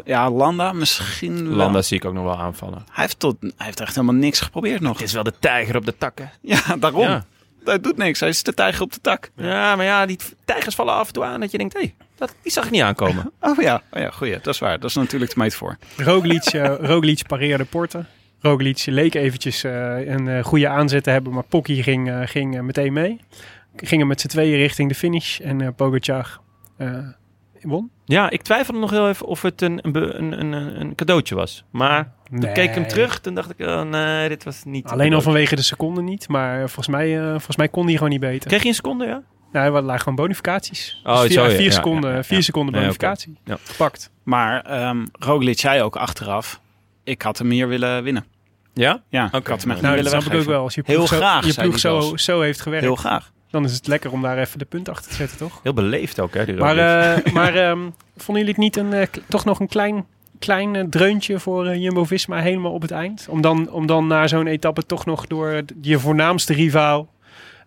[0.04, 1.56] ja, Landa misschien wel.
[1.56, 2.84] Landa zie ik ook nog wel aanvallen.
[2.92, 4.98] Hij heeft, tot, hij heeft echt helemaal niks geprobeerd nog.
[4.98, 6.30] Het is wel de tijger op de takken.
[6.40, 7.02] Ja, daarom.
[7.02, 7.24] Ja.
[7.64, 8.20] Hij doet niks.
[8.20, 9.30] Hij is de tijger op de tak.
[9.36, 12.28] Ja, maar ja, die tijgers vallen af en toe aan dat je denkt, hé, hey,
[12.42, 13.32] die zag ik niet aankomen.
[13.40, 14.34] Oh ja, oh ja goeie.
[14.34, 14.80] Dat is waar.
[14.80, 15.76] Dat is natuurlijk de meet voor.
[15.96, 16.50] Roglic,
[16.90, 18.06] Roglic pareerde Porten.
[18.40, 22.92] Roglic leek eventjes eh, een eh, goede aanzet te hebben, maar Pocky ging, ging meteen
[22.92, 23.20] mee.
[23.76, 26.40] Gingen met z'n tweeën richting de finish en Pogacar
[26.76, 26.98] eh,
[27.60, 27.90] won.
[28.08, 31.64] Ja, ik twijfelde nog heel even of het een, een, een, een, een cadeautje was.
[31.70, 32.52] Maar toen Nee.
[32.52, 34.84] keek ik hem terug, toen dacht ik, oh, nee, dit was niet...
[34.84, 37.94] een Alleen al vanwege de seconde niet, maar volgens mij, eh, volgens mij kon hij
[37.94, 38.48] gewoon niet beter.
[38.48, 39.22] Kreeg je een seconde, ja?
[39.52, 41.00] Nou, hij lagen gewoon bonificaties.
[41.04, 41.56] Oh, dus zo, vier, ja.
[41.56, 42.42] vier Ja, seconden, ja, ja, vier ja.
[42.42, 43.38] seconden Nee, bonificatie.
[43.44, 43.56] Ja.
[43.64, 44.10] Gepakt.
[44.22, 46.60] Maar ehm Roglic zei ook achteraf,
[47.04, 48.24] ik had hem meer willen winnen.
[48.74, 49.02] Ja?
[49.08, 50.62] Ja, ik had hem echt Nou, niet dat willen snap ik ook wel.
[50.62, 53.32] Als je Heel zo, graag, je zei ploeg hij zo, zo heeft gewerkt, Heel graag.
[53.50, 55.60] Dan is het lekker om daar even de punt achter te zetten, toch?
[55.62, 59.06] Heel beleefd ook, hè, die Maar, eh, maar ehm, vonden jullie het niet een, eh,
[59.28, 60.06] toch nog een klein,
[60.38, 63.26] klein eh, dreuntje voor Jumbo-Visma helemaal op het eind?
[63.28, 67.08] Om dan, om dan na zo'n etappe toch nog door je voornaamste rivaal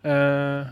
[0.02, 0.68] eh, eh,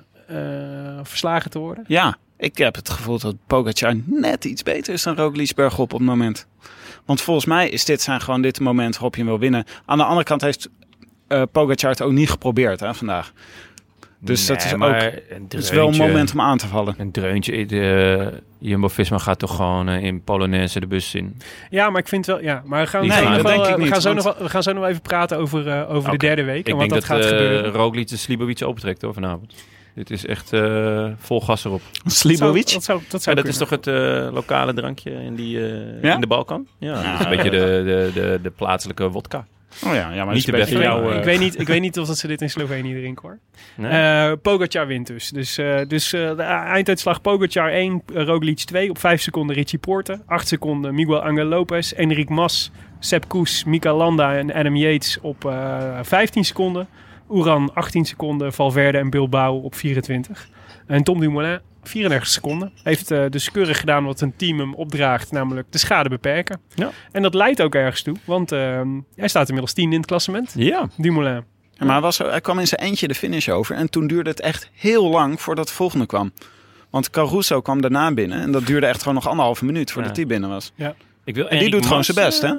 [1.03, 1.83] verslagen te worden?
[1.87, 5.99] Ja, ik heb het gevoel dat Pogacar net iets beter is dan Roglic bergop op
[5.99, 6.47] het moment.
[7.05, 9.65] Want volgens mij is dit zijn gewoon dit moment waarop je hem wil winnen.
[9.85, 10.69] Aan de andere kant heeft
[11.27, 13.33] eh Pogacar het ook niet geprobeerd hè, vandaag.
[14.21, 16.57] Dus dat Nee, is maar ook een het is wel een dreuntje- moment om aan
[16.57, 16.95] te vallen.
[16.97, 17.65] Een dreuntje.
[17.65, 21.37] De Jumbo-Visma gaat toch gewoon eh, in Polonaise de bus in.
[21.69, 23.65] Ja, maar ik vind wel, ja, maar we gaan, Nee, zo dat wel, denk ik
[23.69, 25.93] eh, we niet, gaan zo want- nog, we gaan zo nog even praten over, eh,
[25.95, 27.71] over de derde week Ik en wat denk dat, dat, gaat eh gebeuren.
[27.71, 29.53] Roglic de Slibovic optrekt hoor, vanavond.
[29.95, 31.81] Dit is echt eh, vol gas erop.
[32.05, 32.71] Slibovic?
[32.73, 36.01] Dat zou, dat Ja, zou dat is toch het eh, lokale drankje in, die, eh,
[36.01, 36.13] Ja?
[36.13, 36.67] in de Balkan?
[36.77, 39.45] Ja, dat is een beetje de, de, de, de plaatselijke wodka.
[39.85, 40.77] Oh ja, ja maar Niet niet de de beste.
[40.77, 41.11] jou.
[41.13, 43.39] Ja, ik, weet niet, ik weet niet of dat ze dit in Slovenië drinken hoor.
[43.75, 43.91] Nee?
[43.91, 45.29] Eh Pogacar wint dus.
[45.29, 48.89] Dus, eh, dus eh, de einduitslag Pogacar 1, uh, Roglic 2.
[48.89, 50.21] Op 5 seconden Richie Porte.
[50.25, 51.91] 8 seconden Miguel Angel Lopez.
[51.91, 56.87] Enric Mas, Sepp Koes, Mika Landa en Adam Yates op eh 15 seconden.
[57.29, 58.53] Oeran 18 seconden.
[58.53, 60.47] Valverde en Bilbao op 24.
[60.87, 62.71] En Tom Dumoulin 34 seconden.
[62.83, 65.31] Heeft eh, dus keurig gedaan wat een team hem opdraagt.
[65.31, 66.59] Namelijk de schade beperken.
[66.75, 66.89] Ja.
[67.11, 68.15] En dat leidt ook ergens toe.
[68.25, 68.81] Want eh,
[69.15, 70.53] hij staat inmiddels 10 in het klassement.
[70.55, 70.89] ja.
[70.97, 71.43] Dumoulin.
[71.73, 73.75] Ja, maar hij, was, hij kwam in zijn eentje de finish over.
[73.75, 76.31] En toen duurde het echt heel lang voordat de volgende kwam.
[76.89, 78.41] Want Caruso kwam daarna binnen.
[78.41, 80.17] En dat duurde echt gewoon nog anderhalve minuut voordat Ja.
[80.17, 80.71] die binnen was.
[81.23, 82.53] Ik wil En die doet gewoon zijn best, hè?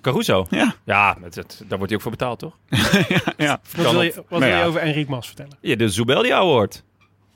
[0.00, 0.46] Caruso?
[0.50, 0.74] Ja.
[0.84, 2.56] Ja, het, daar wordt hij ook voor betaald, toch?
[3.36, 3.60] ja.
[3.76, 4.58] Wat Kan wil je, wat wil ja.
[4.58, 5.56] je over Enric Mas vertellen?
[5.60, 6.82] Ja, de Zubeldia Award.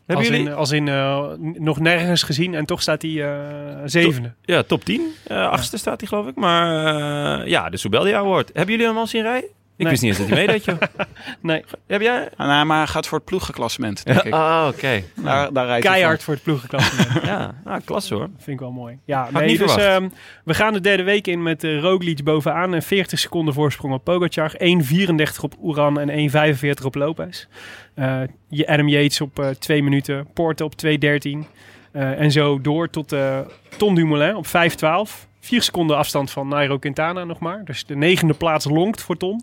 [0.06, 0.50] Hebben als jullie...
[0.50, 4.32] in, als in eh, nog nergens gezien en toch staat hij eh, zevende.
[4.42, 5.12] Ja, top 10.
[5.26, 6.34] Eh achtste staat hij, geloof ik.
[6.34, 8.50] Maar ja, de Zubeldia Award.
[8.52, 9.50] Hebben jullie hem al zien rijden?
[9.76, 9.90] Ik Nee.
[9.90, 10.76] wist niet eens dat hij meedeed, joh.
[11.40, 12.28] Nee, Heb jij?
[12.36, 14.32] Ah, nou, maar hij gaat voor het ploegenklassement, denk ik.
[14.32, 15.02] Ah, oké.
[15.14, 17.24] Daar, daar rijdt hij keihard voor het ploegenklassement.
[17.26, 18.28] Ja, nou, klasse hoor.
[18.36, 18.98] vind ik wel mooi.
[19.04, 20.08] Ja, ik nee, niet dus ehm,
[20.44, 22.74] we gaan de derde week in met uh, Roglic bovenaan.
[22.74, 24.52] En 40 seconden voorsprong op Pogacar.
[24.52, 26.30] 1,34 op Oeran en
[26.78, 27.46] 1,45 op Lopez.
[27.94, 30.26] Eh, je Adam Yates op eh 2 minuten.
[30.32, 31.46] Porte op 2,13.
[31.92, 33.38] Eh, en zo door tot eh
[33.76, 35.26] Tom Dumoulin op 5,12.
[35.40, 37.64] 4 seconden afstand van Nairo Quintana nog maar.
[37.64, 39.42] Dus de negende plaats lonkt voor Tom.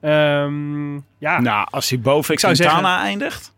[0.00, 3.52] Ehm, ja, Nou, als hij boven Ik zou Quintana eindigt,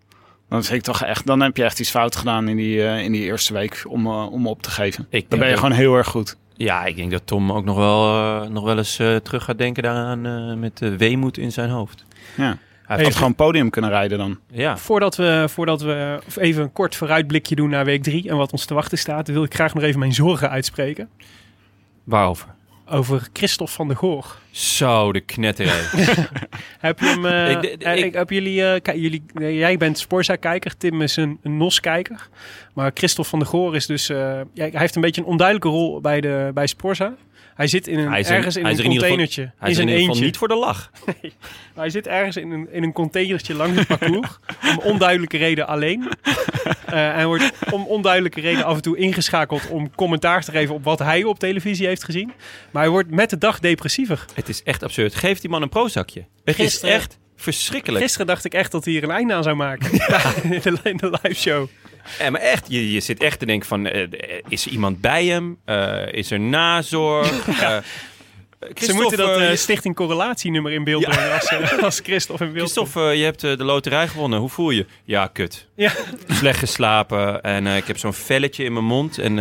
[0.49, 3.03] dan, vind ik toch echt, dan heb je echt iets fout gedaan in die, eh,
[3.05, 5.07] in die eerste week om, eh, om op te geven.
[5.11, 6.37] Ik Dan ben je dat- gewoon heel erg goed.
[6.57, 8.07] Ja, ik denk dat Tom ook nog wel,
[8.43, 11.71] eh, nog wel eens eh, terug gaat denken daaraan eh, met de weemoed in zijn
[11.71, 12.05] hoofd.
[12.37, 12.57] Ja.
[12.87, 14.39] Hij heeft gewoon podium kunnen rijden dan.
[14.51, 18.53] Ja, Voordat we, voordat we even een kort vooruitblikje doen naar week 3 en wat
[18.53, 21.09] ons te wachten staat, wil ik graag nog even mijn zorgen uitspreken.
[22.05, 22.47] waarover?
[22.91, 24.37] Over Christophe van der Goor.
[24.51, 25.81] Zo, de knetterij.
[26.79, 27.27] Heb je hem.
[27.27, 31.03] eh, Ik- ik- eh, ik- ik, heb jullie, eh, jullie nee, jij bent Sporza-kijker, Tim
[31.03, 32.29] is een, een NOS-kijker.
[32.75, 34.07] Maar Christophe van der Goor is dus.
[34.07, 37.15] ja, hij heeft een beetje een onduidelijke rol bij, de, bij Sporza.
[37.61, 39.09] Hij zit in een, Hij is er- ergens in hij is een er in ieder
[39.09, 39.61] geval- containertje.
[39.63, 40.25] Hij is in zijn ieder geval eentje.
[40.25, 40.91] niet voor de lach.
[41.75, 44.39] Hij zit ergens in een, in een containertje langs het parcours.
[44.71, 46.09] om onduidelijke reden alleen.
[46.87, 50.85] Eh, hij wordt om onduidelijke reden af en toe ingeschakeld om commentaar te geven op
[50.85, 52.33] wat hij op televisie heeft gezien.
[52.71, 54.25] Maar hij wordt met de dag depressiever.
[54.35, 55.15] Het is echt absurd.
[55.15, 56.25] Geef die man een prozakje.
[56.45, 58.03] Het Gisteren- is echt verschrikkelijk.
[58.03, 59.93] Gisteren dacht ik echt dat hij hier een einde aan zou maken.
[60.43, 61.69] in, de, in de live show.
[62.19, 64.07] Ja, maar echt, je, je zit echt te denken van, eh,
[64.49, 65.59] is er iemand bij hem?
[65.65, 67.47] Eh, is er nazorg?
[68.61, 71.53] Eh, Ze moeten dat je- stichting correlatienummer in beeld brengen als,
[71.83, 72.71] als Christophe in beeld.
[72.73, 74.39] Christophe, je hebt de loterij gewonnen.
[74.39, 74.87] Hoe voel je?
[75.05, 75.69] Ja, kut.
[75.75, 75.93] Ja.
[76.29, 79.19] Slecht geslapen en ik heb zo'n velletje in mijn mond.
[79.19, 79.37] En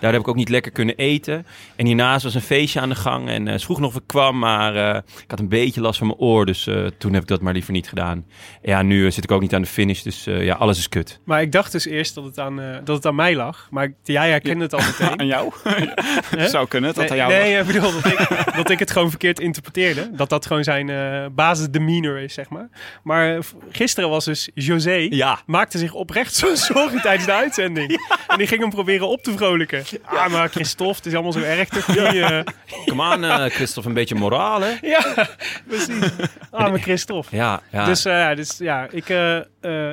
[0.00, 1.46] daar heb ik ook niet lekker kunnen eten.
[1.76, 3.28] En hiernaast was een feestje aan de gang.
[3.28, 6.18] En ze vroeg nog of ik kwam, maar ik had een beetje last van mijn
[6.18, 6.46] oor.
[6.46, 8.26] Dus toen heb ik dat maar liever niet gedaan.
[8.62, 10.02] Ja, nu zit ik ook niet aan de finish.
[10.02, 11.20] Dus ja, alles is kut.
[11.24, 13.66] Maar ik dacht dus eerst dat het aan, dat het aan mij lag.
[13.70, 15.20] Maar jij herkende het al meteen.
[15.20, 15.52] Aan jou?
[16.50, 19.10] Zou kunnen dat nee, aan jou nee, ik bedoel dat ik, dat ik het gewoon
[19.10, 20.10] verkeerd interpreteerde.
[20.12, 22.68] Dat dat gewoon zijn eh basisdemeanor is, zeg maar.
[23.02, 25.06] Maar eh, gisteren was dus José...
[25.10, 25.38] Ja.
[25.46, 28.08] maakte zich oprecht zo zorgen tijdens de uitzending.
[28.28, 29.82] En die ging hem proberen op te vrolijken.
[30.12, 31.96] Ja, maar Christophe, het is allemaal zo erg toch niet?
[31.98, 32.40] eh.
[32.86, 34.72] Kom aan, eh, Christophe, een beetje moraal, hè?
[34.82, 35.28] ja,
[35.68, 36.10] precies.
[36.50, 37.36] Arme Christophe.
[37.36, 37.84] Ja, ja.
[37.84, 39.44] Dus, eh, ja, dus ja, ik, eh, eh,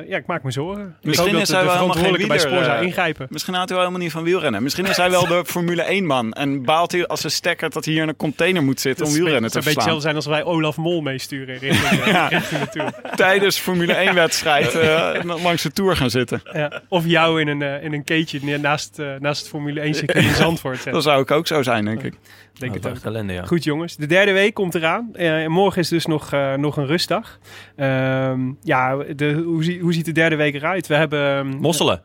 [0.08, 0.96] ja, ik maak me zorgen.
[1.02, 3.26] Misschien is hij wel helemaal geen bij wieler, Sporza eh, ingrijpen.
[3.30, 4.62] Misschien houdt hij wel helemaal niet van wielrennen.
[4.62, 6.32] Misschien is hij wel de Formule 1 man.
[6.32, 9.12] En baalt hij als een stekker dat hij hier in een container moet zitten om
[9.12, 10.12] wielrennen te het zou een beetje verslaan.
[10.12, 12.92] hetzelfde zijn als wij Olaf Mol meesturen richting, eh, richting de Tour.
[13.16, 16.42] Tijdens Formule 1 wedstrijd eh, langs de Tour gaan zitten.
[16.52, 19.80] Ja, of jou in een, eh, in een keetje neer naast, eh, naast het Formule
[19.80, 20.84] 1 circuit in Zandvoort.
[20.92, 22.14] Dat zou ik ook zo zijn, denk ik.
[22.58, 23.28] Denk het Oh, ook.
[23.30, 23.44] ja.
[23.44, 25.08] Goed jongens, de derde week komt eraan.
[25.12, 27.38] Eh, en morgen is dus nog, eh, nog een rustdag.
[27.76, 30.86] Ehm, ja, de, hoe, zie- hoe ziet de derde week eruit?
[30.86, 31.36] We hebben...
[31.36, 32.02] ehm, Mosselen.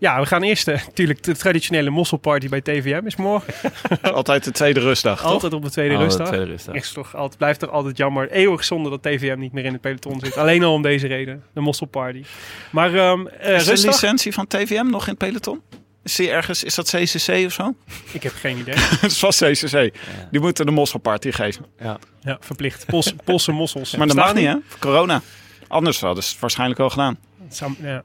[0.00, 3.54] Ja, we gaan eerst eh, natuurlijk de traditionele mosselparty bij TVM is morgen.
[4.12, 5.30] Altijd de tweede rustdag, toch?
[5.30, 6.26] Altijd op de tweede Oh, rustdag.
[6.28, 6.74] de tweede rustdag.
[6.74, 8.30] Is toch altijd, blijft toch altijd jammer.
[8.30, 10.36] Eeuwig zonde dat TVM niet meer in het peloton zit.
[10.36, 11.42] Alleen al om deze reden.
[11.54, 12.24] De mosselparty.
[12.70, 15.60] Maar ehm eh, Is de licentie van TVM nog in het peloton?
[16.02, 17.74] Is die ergens, is dat CCC of zo?
[18.12, 18.74] Ik heb geen idee.
[19.00, 19.92] Het is vast CCC.
[20.30, 21.64] Die moeten de mosselparty geven.
[21.78, 21.98] Ja,
[22.40, 22.86] verplicht.
[22.86, 23.96] Pos, Posse mossels.
[23.96, 24.54] Maar dat mag niet, hè?
[24.66, 25.22] Voor corona.
[25.68, 27.18] Anders hadden ze het waarschijnlijk al gedaan.
[27.48, 28.02] Sam- ja.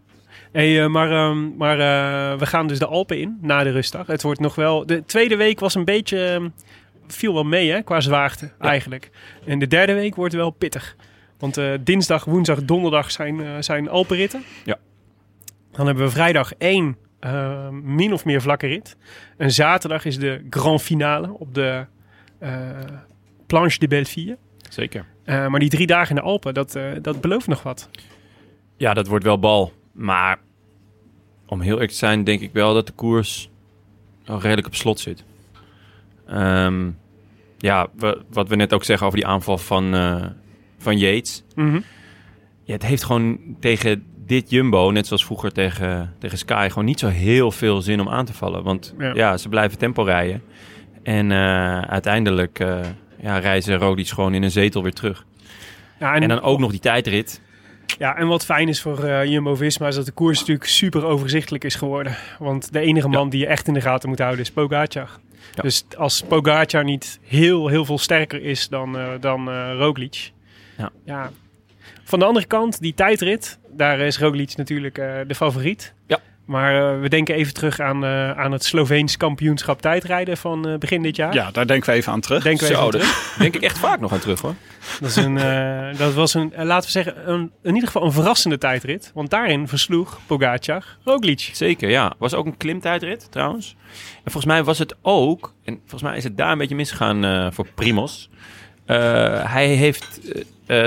[0.55, 4.07] Hey, eh, maar ehm, maar eh, we gaan dus de Alpen in na de rustdag.
[4.07, 4.85] Het wordt nog wel.
[4.85, 6.25] De tweede week was een beetje.
[6.25, 6.49] ehm,
[7.07, 9.09] viel wel mee hè, qua zwaarte eigenlijk.
[9.45, 10.95] En de derde week wordt wel pittig.
[11.37, 14.43] Want eh, dinsdag, woensdag, donderdag zijn, zijn Alpenritten.
[14.65, 14.77] Ja.
[15.71, 16.97] Dan hebben we vrijdag één
[17.71, 18.97] min of meer vlakke rit.
[19.37, 21.85] En zaterdag is de grand finale op de.
[23.47, 24.37] Planche de Belleville.
[24.69, 25.05] Zeker.
[25.25, 27.89] Maar die drie dagen in de Alpen, dat, dat belooft nog wat.
[28.77, 29.73] Ja, dat wordt wel bal.
[29.91, 30.37] Maar
[31.47, 33.49] om heel eerlijk te zijn, denk ik wel dat de koers
[34.25, 35.23] al redelijk op slot zit.
[36.27, 36.89] Ehm,
[37.57, 40.25] ja, wa- wat we net ook zeggen over die aanval van, eh,
[40.77, 41.43] van Yates.
[41.55, 41.79] Mhm.
[42.63, 46.99] Ja, het heeft gewoon tegen dit Jumbo, net zoals vroeger tegen, tegen Sky, gewoon niet
[46.99, 48.63] zo heel veel zin om aan te vallen.
[48.63, 49.13] Want Ja.
[49.13, 50.41] ja, ze blijven tempo rijden.
[51.03, 52.79] En eh, uiteindelijk eh
[53.21, 55.25] ja, reizen Roglic gewoon in een zetel weer terug.
[55.99, 57.41] Ja, En, dan ook nog die tijdrit.
[57.97, 61.63] Ja, en wat fijn is voor eh, Jumbo-Visma is dat de koers natuurlijk super overzichtelijk
[61.63, 62.15] is geworden.
[62.39, 65.09] Want de enige man die je echt in de gaten moet houden is Pogacar.
[65.53, 65.61] Ja.
[65.61, 70.31] Dus als Pogacar niet heel, heel veel sterker is dan, eh dan eh, Roglic.
[71.05, 71.31] Ja.
[72.03, 74.95] Van de andere kant, die tijdrit, daar is Roglic natuurlijk
[75.27, 75.93] de favoriet.
[76.07, 76.19] Ja.
[76.45, 80.77] Maar eh, we denken even terug aan, eh, aan het Sloveens kampioenschap tijdrijden van eh,
[80.77, 81.33] begin dit jaar.
[81.33, 82.43] Ja, daar denken we even aan terug.
[82.43, 83.35] Denken we even Zo, aan daar terug.
[83.39, 84.55] denk ik echt vaak nog aan terug hoor.
[84.99, 88.11] Dat, is een, eh, dat was een, laten we zeggen, een, in ieder geval een
[88.11, 89.11] verrassende tijdrit.
[89.13, 91.49] Want daarin versloeg Pogacar Roglic.
[91.53, 92.13] Zeker, ja.
[92.17, 93.75] Was ook een klimtijdrit trouwens.
[94.23, 97.25] En volgens mij was het ook, en volgens mij is het daar een beetje misgegaan
[97.25, 98.29] eh, voor Primos.
[98.85, 100.19] Eh, hij heeft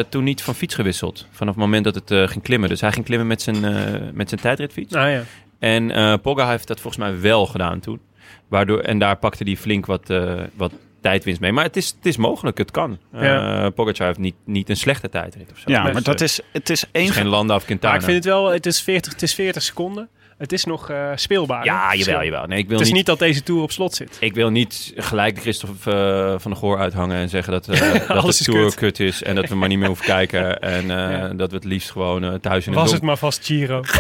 [0.09, 2.69] toen niet van fiets gewisseld vanaf het moment dat het ging klimmen.
[2.69, 4.93] Dus hij ging klimmen met zijn, eh, met zijn tijdritfiets.
[4.93, 5.23] Nou ja.
[5.59, 8.01] En eh Pogga heeft dat volgens mij wel gedaan toen.
[8.49, 11.53] Waardoor, en daar pakte hij flink wat, eh, wat tijdwinst mee.
[11.53, 12.99] Maar het is, het is mogelijk, het kan.
[13.13, 13.65] Ja.
[13.65, 15.71] Eh Pogacar heeft niet, niet een slechte tijdrit of zo.
[15.71, 17.95] Ja, maar dat is, het is het één is geen Landa of Maar Quintana.
[17.95, 20.09] ik vind het wel, het is 40, het is 40 seconden.
[20.39, 21.65] Het is nog eh, speelbaar.
[21.65, 21.95] Ja, hè?
[21.95, 22.47] jawel, jawel.
[22.47, 24.17] Nee, ik wil Het is niet, niet dat deze Tour op slot zit.
[24.21, 28.25] Ik wil niet gelijk Christophe eh, van der Goor uithangen en zeggen dat, eh, dat
[28.39, 28.75] de tour kut.
[28.75, 29.01] kut.
[29.01, 31.29] is en dat we maar niet meer hoeven kijken en eh, Ja.
[31.29, 33.83] dat we het liefst gewoon eh, thuis in Was het het maar vast Giro.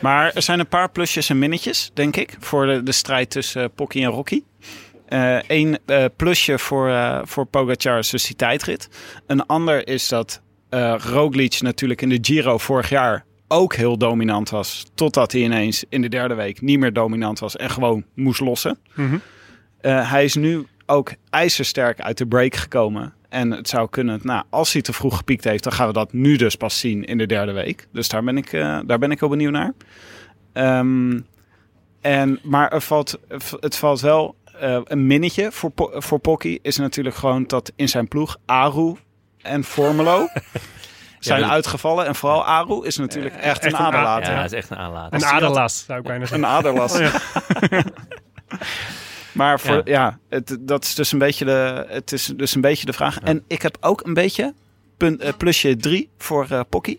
[0.00, 3.62] Maar er zijn een paar plusjes en minnetjes, denk ik, voor de, de strijd tussen
[3.62, 4.42] uh, Pocky en Rocky.
[5.46, 8.88] Eén uh, plusje voor, uh, voor Pogacar is dus die tijdrit.
[9.26, 14.50] Een ander is dat uh, Roglic natuurlijk in de Giro vorig jaar ook heel dominant
[14.50, 14.86] was.
[14.94, 18.78] Totdat hij ineens in de derde week niet meer dominant was en gewoon moest lossen.
[18.94, 19.02] Mhm.
[19.02, 19.20] Mm -hmm.
[19.90, 23.12] hij is nu ook ijzersterk uit de break gekomen.
[23.28, 26.12] En het zou kunnen, nou, als hij te vroeg gepiekt heeft, dan gaan we dat
[26.12, 27.86] nu dus pas zien in de derde week.
[27.92, 29.72] Dus daar ben ik, uh, daar ben ik heel benieuwd naar.
[30.52, 31.26] Um,
[32.00, 33.18] en, maar er valt,
[33.60, 36.58] het valt wel uh, een minnetje voor, voor Pocky.
[36.62, 38.94] Is natuurlijk gewoon dat in zijn ploeg Aru
[39.38, 40.28] en Formelo
[41.18, 42.06] zijn ja, uitgevallen.
[42.06, 44.32] En vooral Aru is natuurlijk echt, echt een aderlater.
[44.32, 45.14] Ja, is echt een aderlater.
[45.14, 46.48] Een aderlas, zou ik bijna zeggen.
[46.48, 46.92] Een aderlas.
[46.92, 47.00] Oh,
[47.70, 47.82] ja.
[49.38, 52.60] Maar voor, ja, ja het, dat is dus een beetje de, het is dus een
[52.60, 53.14] beetje de vraag.
[53.14, 53.26] Ja.
[53.26, 54.54] En ik heb ook een beetje
[54.96, 56.98] punt, uh, plusje 3 voor uh, Pocky.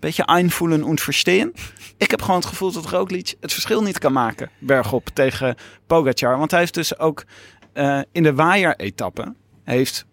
[0.00, 1.52] Beetje einvoelen und verstehen.
[1.96, 4.50] Ik heb gewoon het gevoel dat Roglic het verschil niet kan maken.
[4.58, 5.56] Bergop tegen
[5.86, 6.38] Pogacar.
[6.38, 7.24] Want hij heeft dus ook
[7.74, 9.34] uh, in de waaier-etappe...
[9.64, 10.06] heeft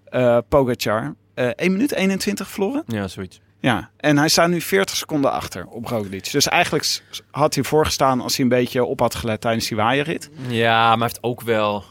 [0.50, 2.84] Pogacar 1 minuut 21 verloren.
[2.88, 3.42] Ja, zoiets.
[3.64, 6.32] Ja, en hij staat nu 40 seconden achter op Roglic.
[6.32, 10.30] Dus eigenlijk had hij voorgestaan als hij een beetje op had gelet tijdens die waaierrit.
[10.48, 11.84] Ja, maar hij heeft ook wel...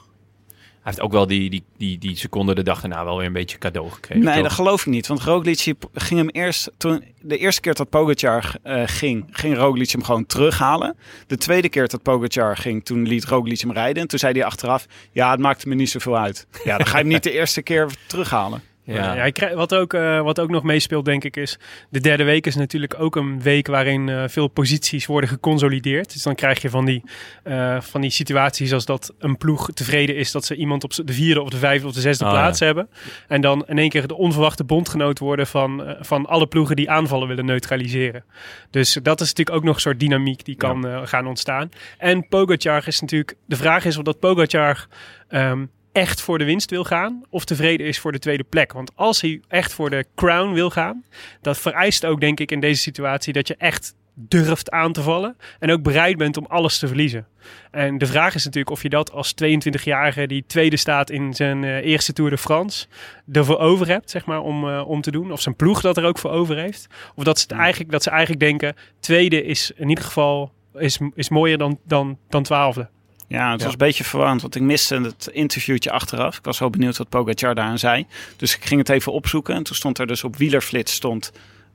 [0.58, 3.32] Hij heeft ook wel die, die, die, die seconde de dag daarna wel weer een
[3.32, 4.24] beetje cadeau gekregen.
[4.24, 4.42] Nee, toch?
[4.42, 5.06] dat geloof ik niet.
[5.06, 6.70] Want Roglic ging hem eerst...
[6.76, 10.96] Toen, de eerste keer dat Pogacar uh, ging, ging Roglic hem gewoon terughalen.
[11.26, 14.02] De tweede keer dat Pogacar ging, toen liet Roglic hem rijden.
[14.02, 16.46] En toen zei hij achteraf, ja, het maakte me niet zoveel uit.
[16.64, 18.62] Ja, dan ga je hem niet de eerste keer terughalen.
[18.84, 19.14] Ja.
[19.14, 21.58] Ja, krijg, wat, ook, uh, wat ook nog meespeelt, denk ik, is...
[21.88, 26.12] De derde week is natuurlijk ook een week waarin uh, veel posities worden geconsolideerd.
[26.12, 27.02] Dus dan krijg je van die,
[27.44, 30.32] uh, van die situaties als dat een ploeg tevreden is...
[30.32, 32.66] dat ze iemand op de vierde of de vijfde of de zesde Oh, plaats ja.
[32.66, 32.88] hebben.
[33.28, 37.28] En dan in één keer de onverwachte bondgenoot worden van, van alle ploegen die aanvallen
[37.28, 38.24] willen neutraliseren.
[38.70, 41.06] Dus dat is natuurlijk ook nog een soort dynamiek die kan ja.
[41.06, 41.68] gaan ontstaan.
[41.98, 43.36] En Pogacar is natuurlijk...
[43.46, 44.86] De vraag is of dat Pogacar...
[45.30, 48.72] Um, echt voor de winst wil gaan of tevreden is voor de tweede plek.
[48.72, 51.04] Want als hij echt voor de crown wil gaan,
[51.40, 55.36] dat vereist ook denk ik in deze situatie dat je echt durft aan te vallen
[55.58, 57.26] en ook bereid bent om alles te verliezen.
[57.70, 61.62] En de vraag is natuurlijk of je dat als 22-jarige die tweede staat in zijn
[61.62, 62.86] uh, eerste Tour de France
[63.32, 65.32] ervoor over hebt, zeg maar, om, uh, om te doen.
[65.32, 66.86] Of zijn ploeg dat er ook voor over heeft.
[67.14, 70.98] Of dat ze, het eigenlijk, dat ze eigenlijk denken, tweede is in ieder geval is,
[71.14, 72.88] is mooier dan, dan, dan twaalfde.
[73.32, 73.64] Ja, het ja.
[73.64, 76.38] was een beetje verwarrend, want ik miste het interviewtje achteraf.
[76.38, 78.06] Ik was wel benieuwd wat Pogacar daaraan zei.
[78.36, 79.54] Dus ik ging het even opzoeken.
[79.54, 81.32] En toen stond er dus op wielerflits stond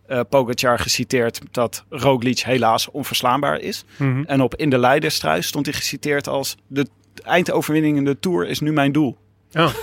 [0.10, 3.86] uh, Pogacar geciteerd dat Roglic helaas onverslaanbaar is.
[3.96, 4.10] Mhm.
[4.10, 4.26] Mm -hmm.
[4.26, 6.88] En op In de Leiderstrui stond hij geciteerd als de
[7.24, 9.18] eindoverwinning in de Tour is nu mijn doel.
[9.52, 9.64] Oh.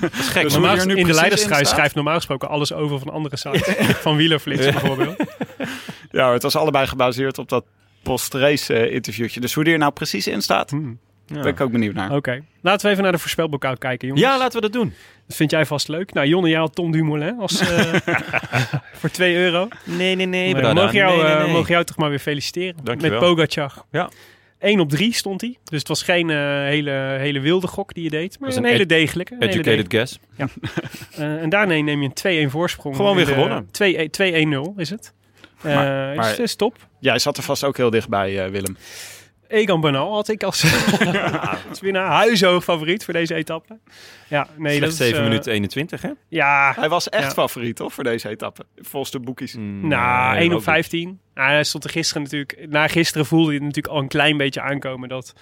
[0.00, 0.42] dat is gek.
[0.42, 3.74] Dus normaal, in de Leiderstrui schrijft normaal gesproken alles over van andere sites.
[4.06, 5.16] van wielerflits bijvoorbeeld.
[6.10, 7.64] Ja, het was allebei gebaseerd op dat
[8.08, 9.40] post-race uh, interviewtje.
[9.40, 10.98] Dus hoe die er nou precies in staat, hmm.
[11.26, 12.14] Daar ben ik ook benieuwd naar.
[12.14, 12.42] Oké.
[12.60, 14.26] Laten we even naar de voorspelbokaal kijken, jongens.
[14.26, 14.94] Ja, laten we dat doen.
[15.26, 16.12] Dat vind jij vast leuk.
[16.12, 17.94] Nou, Jonne, jij had Tom Dumoulin als, eh,
[19.00, 19.68] voor 2 euro.
[19.84, 20.54] Nee, nee, nee.
[20.54, 22.76] Dan mogen jou, eh, mogen jou toch maar weer feliciteren.
[22.82, 23.20] Dankjewel.
[23.20, 23.72] Met Pogacar.
[23.90, 24.10] Ja.
[24.58, 25.56] 1 op 3 stond hij.
[25.64, 28.38] Dus het was geen eh, hele, hele wilde gok die je deed.
[28.38, 29.34] Maar was een, een hele degelijke.
[29.34, 30.18] een hele Educated guess.
[31.16, 32.96] Eh, en daarna neem je een 2-1 voorsprong.
[32.96, 33.68] Gewoon weer gewonnen.
[33.70, 35.12] 2 2-1-0 is het.
[35.62, 36.76] Eh Maar- maar- is, is top.
[37.00, 38.76] Jij zat er vast ook heel dichtbij, eh, Willem.
[39.48, 40.64] Egan Bernal had ik als,
[41.68, 43.78] als winnaar huishoog favoriet voor deze etappe.
[44.28, 45.06] Ja, nee, dat Slechts is...
[45.06, 46.10] 7 eh, minuten 21, hè?
[46.28, 47.30] Ja, Hij was echt Ja.
[47.30, 48.64] favoriet, toch, voor deze etappe?
[48.76, 49.54] Volgens de boekies.
[49.58, 51.20] nou, Nee, 1 op ook 15.
[51.34, 52.66] Ah, hij stond er gisteren natuurlijk...
[52.68, 55.08] Na gisteren voelde je het natuurlijk al een klein beetje aankomen...
[55.08, 55.32] dat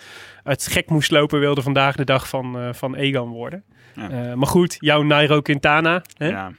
[0.42, 3.64] het gek moest lopen wilde vandaag de dag van, eh, van Egan worden.
[3.94, 4.10] Ja.
[4.10, 6.02] Eh, maar goed, jouw Nairo Quintana.
[6.16, 6.28] Hè?
[6.28, 6.52] Ja.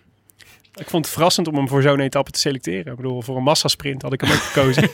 [0.77, 2.91] Ik vond het verrassend om hem voor zo'n etappe te selecteren.
[2.91, 4.89] Ik bedoel, voor een massasprint had ik hem ook gekozen.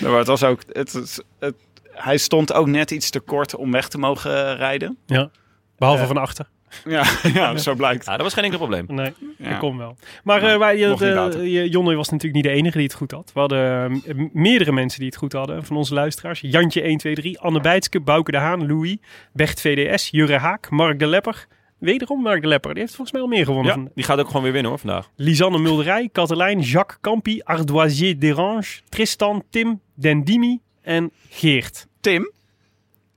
[0.00, 0.60] Nou, Maar het was ook...
[0.72, 1.54] Het, het, het-
[1.92, 4.98] hij stond ook net iets te kort om weg te mogen rijden.
[5.06, 5.30] ja.
[5.78, 6.48] Behalve Eh, van achter.
[6.84, 8.04] Ja, ja zo blijkt.
[8.04, 8.84] Ja, dat was geen enkel probleem.
[8.88, 9.48] Nee, Ja.
[9.50, 9.96] dat kon wel.
[10.24, 13.30] Maar wij- je- Jonne was natuurlijk niet de enige die het goed had.
[13.34, 16.40] We hadden eh, meerdere mensen die het goed hadden van onze luisteraars.
[16.40, 18.96] Jantje 123, Anne Bijtske, Bouke de Haan, Louis,
[19.32, 21.46] Bert VDS, Jurre Haak, Mark de Lepper.
[21.82, 22.70] Wederom Mark de Lepper.
[22.72, 23.66] Die heeft volgens mij al meer gewonnen.
[23.66, 25.10] Ja, van- die gaat ook gewoon weer winnen hoor vandaag.
[25.16, 31.86] Lisanne Mulderij, Katelijn, Jacques Campi, Ardoisier Derange, Tristan, Tim, Dendimi en Geert.
[32.00, 32.32] Tim,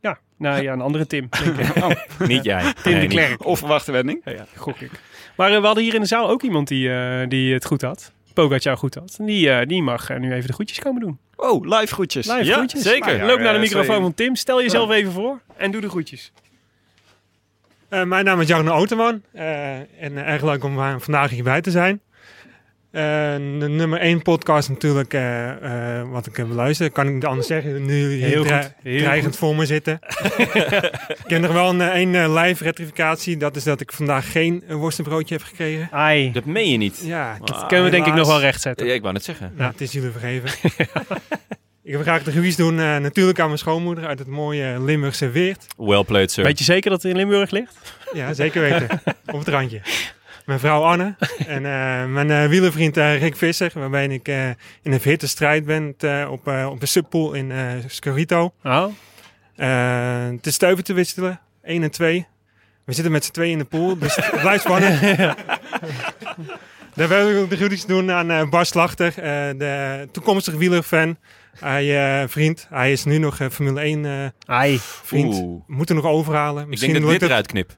[0.01, 1.28] Ja, nou ja, een andere Tim.
[1.43, 2.07] denk ik.
[2.28, 2.74] Niet jij.
[2.84, 3.07] Tim Nee, de.
[3.07, 3.45] Klerk.
[3.45, 4.24] onverwachte wending.
[4.55, 4.91] gok ik.
[5.36, 7.82] Maar eh, we hadden hier in de zaal ook iemand die, eh, die het goed
[7.82, 8.11] had.
[8.34, 9.16] Pogacar goed had.
[9.20, 11.20] En die, eh, die mag nu even de groetjes komen doen.
[11.36, 12.28] Oh, live groetjes.
[12.28, 12.82] Live Ja, groetjes.
[12.82, 13.05] zeker.
[13.07, 14.36] Nou, Ja, loop naar de ja, microfoon van Tim.
[14.36, 16.32] Stel jezelf even voor en doe de groetjes.
[17.89, 22.01] Eh, mijn naam is Jarno Outeman eh, en erg leuk om vandaag hierbij te zijn.
[22.91, 23.01] Eh,
[23.59, 27.47] de nummer 1 podcast natuurlijk, eh, eh, wat ik heb beluisterd, kan ik niet anders
[27.47, 27.86] zeggen.
[27.86, 29.38] Nu jullie Heel dre- heel dreigend goed.
[29.38, 29.99] voor me zitten.
[31.23, 33.38] ik heb nog wel een, één live rectificatie.
[33.38, 35.88] Dat is dat ik vandaag geen worstenbroodje heb gekregen.
[35.91, 37.01] Ai, Dat meen je niet.
[37.03, 38.88] Ja, dat kunnen we denk ik nog wel rechtzetten.
[38.88, 39.51] Ja, ik wou net zeggen.
[39.55, 40.49] nou, het is jullie vergeven.
[41.86, 45.29] ik wil graag de groetjes doen eh, natuurlijk aan mijn schoonmoeder uit het mooie Limburgse
[45.29, 45.65] Weert.
[45.77, 46.43] Well played, sir.
[46.43, 47.75] Weet je zeker dat het in Limburg ligt?
[48.13, 49.01] Ja, zeker weten.
[49.33, 49.81] Op het randje.
[50.45, 51.15] Mijn vrouw Anne
[51.47, 54.47] en eh, mijn eh wielervriend eh, Rick Visser, waarbij ik eh,
[54.81, 58.53] in een hitte strijd ben eh, op, eh, op de subpool in eh Scorito.
[58.63, 58.86] Oh,
[59.55, 62.27] Eh, het is stuiven te wisselen, 1 en 2.
[62.86, 65.01] We zitten met z'n tweeën in de pool, dus het blijft spannend.
[66.93, 69.13] Daar wil ik ook de groetjes doen aan eh Bas Slachter,
[69.57, 71.17] de toekomstige wielerfan.
[71.60, 74.78] Hij eh, vriend, hij is nu nog eh, Formule 1 eh, ai.
[74.82, 75.34] vriend.
[75.34, 75.62] Oeh.
[75.68, 76.64] Moet er nog overhalen.
[76.64, 77.72] Ik Misschien denk dat ik dit eruit knip.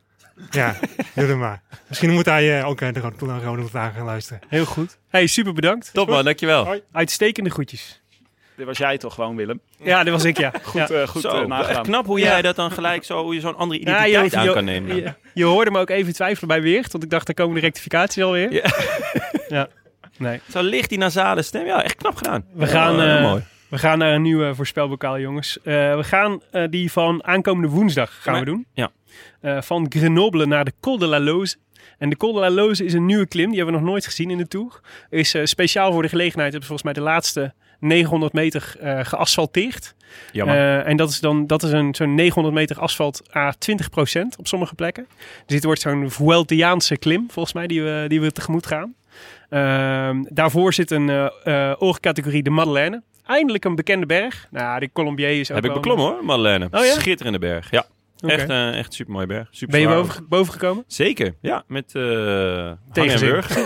[0.51, 0.75] Ja,
[1.15, 1.61] doe het maar.
[1.87, 2.99] Misschien moet hij eh, ook eh, de
[3.43, 4.41] Rode Vlaag gaan luisteren.
[4.47, 4.97] Heel goed.
[5.09, 5.89] Hey, super bedankt.
[5.93, 6.65] Top man, dankjewel.
[6.65, 6.81] Hoi.
[6.91, 8.01] Uitstekende groetjes.
[8.55, 9.59] Dit was jij toch gewoon, Willem?
[9.83, 10.51] Ja, dat was ik, ja.
[10.63, 10.95] Goed, ja.
[11.01, 11.83] eh, goed Zo, echt nagedaan.
[11.83, 14.43] knap hoe jij dat dan gelijk zo, hoe je zo'n andere Ja, identiteit je, aan
[14.45, 14.95] je- kan nemen.
[14.95, 17.61] Je, je hoorde me ook even twijfelen bij Weert, want ik dacht, daar komen de
[17.61, 18.53] rectificaties alweer.
[18.53, 18.63] Ja.
[19.47, 19.67] ja.
[20.17, 20.39] Nee.
[20.51, 21.65] Zo licht die nasale stem.
[21.65, 22.45] Ja, echt knap gedaan.
[22.53, 23.43] We gaan, eh, mooi.
[23.69, 25.57] We gaan naar een nieuwe voorspelbokaal, jongens.
[25.57, 28.65] Eh, we gaan eh, die van aankomende woensdag gaan we doen.
[28.73, 28.91] Ja.
[29.41, 31.55] Eh, van Grenoble naar de Col de la Loze.
[31.97, 33.47] En de Col de la Loze is een nieuwe klim.
[33.47, 34.79] Die hebben we nog nooit gezien in de Tour.
[35.09, 36.51] Is speciaal voor de gelegenheid.
[36.51, 39.95] Hebben ze volgens mij de laatste 900 meter geasfalteerd.
[40.31, 40.55] Jammer.
[40.55, 44.47] Eh, en dat is dan dat is een, zo'n 900 meter asfalt à 20% op
[44.47, 45.07] sommige plekken.
[45.17, 48.95] Dus dit wordt zo'n Vueltiaanse klim, volgens mij, die we, die we tegemoet gaan.
[49.49, 53.03] Ehm, daarvoor zit een eh, oorcategorie de Madeleine.
[53.27, 54.47] Eindelijk een bekende berg.
[54.51, 56.67] Nou, de Colombier is ook Heb ik beklommen hoor, Madeleine.
[56.71, 56.93] Oh ja?
[56.93, 57.71] Schitterende berg.
[57.71, 57.85] Ja,
[58.17, 59.47] echt, eh echt een super mooie berg.
[59.51, 60.83] Super Ben je boven, boven gekomen?
[60.87, 61.63] Zeker, ja.
[61.67, 63.29] Met eh en Tegenzin.
[63.29, 63.65] Wurgen.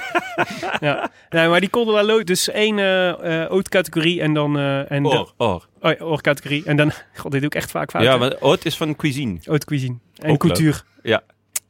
[0.88, 1.10] ja.
[1.30, 4.58] Nee, maar die Col dus één eh eh categorie en dan...
[4.58, 5.66] eh en de- Or, or.
[5.80, 6.64] oh, ja, oorcategorie.
[6.64, 6.92] En dan...
[7.20, 8.02] God, dit doe ik echt vaak fout.
[8.02, 9.38] Ja, maar haute is van cuisine.
[9.44, 9.96] Haute cuisine.
[10.16, 10.78] En Ook couture.
[11.02, 11.22] Ja.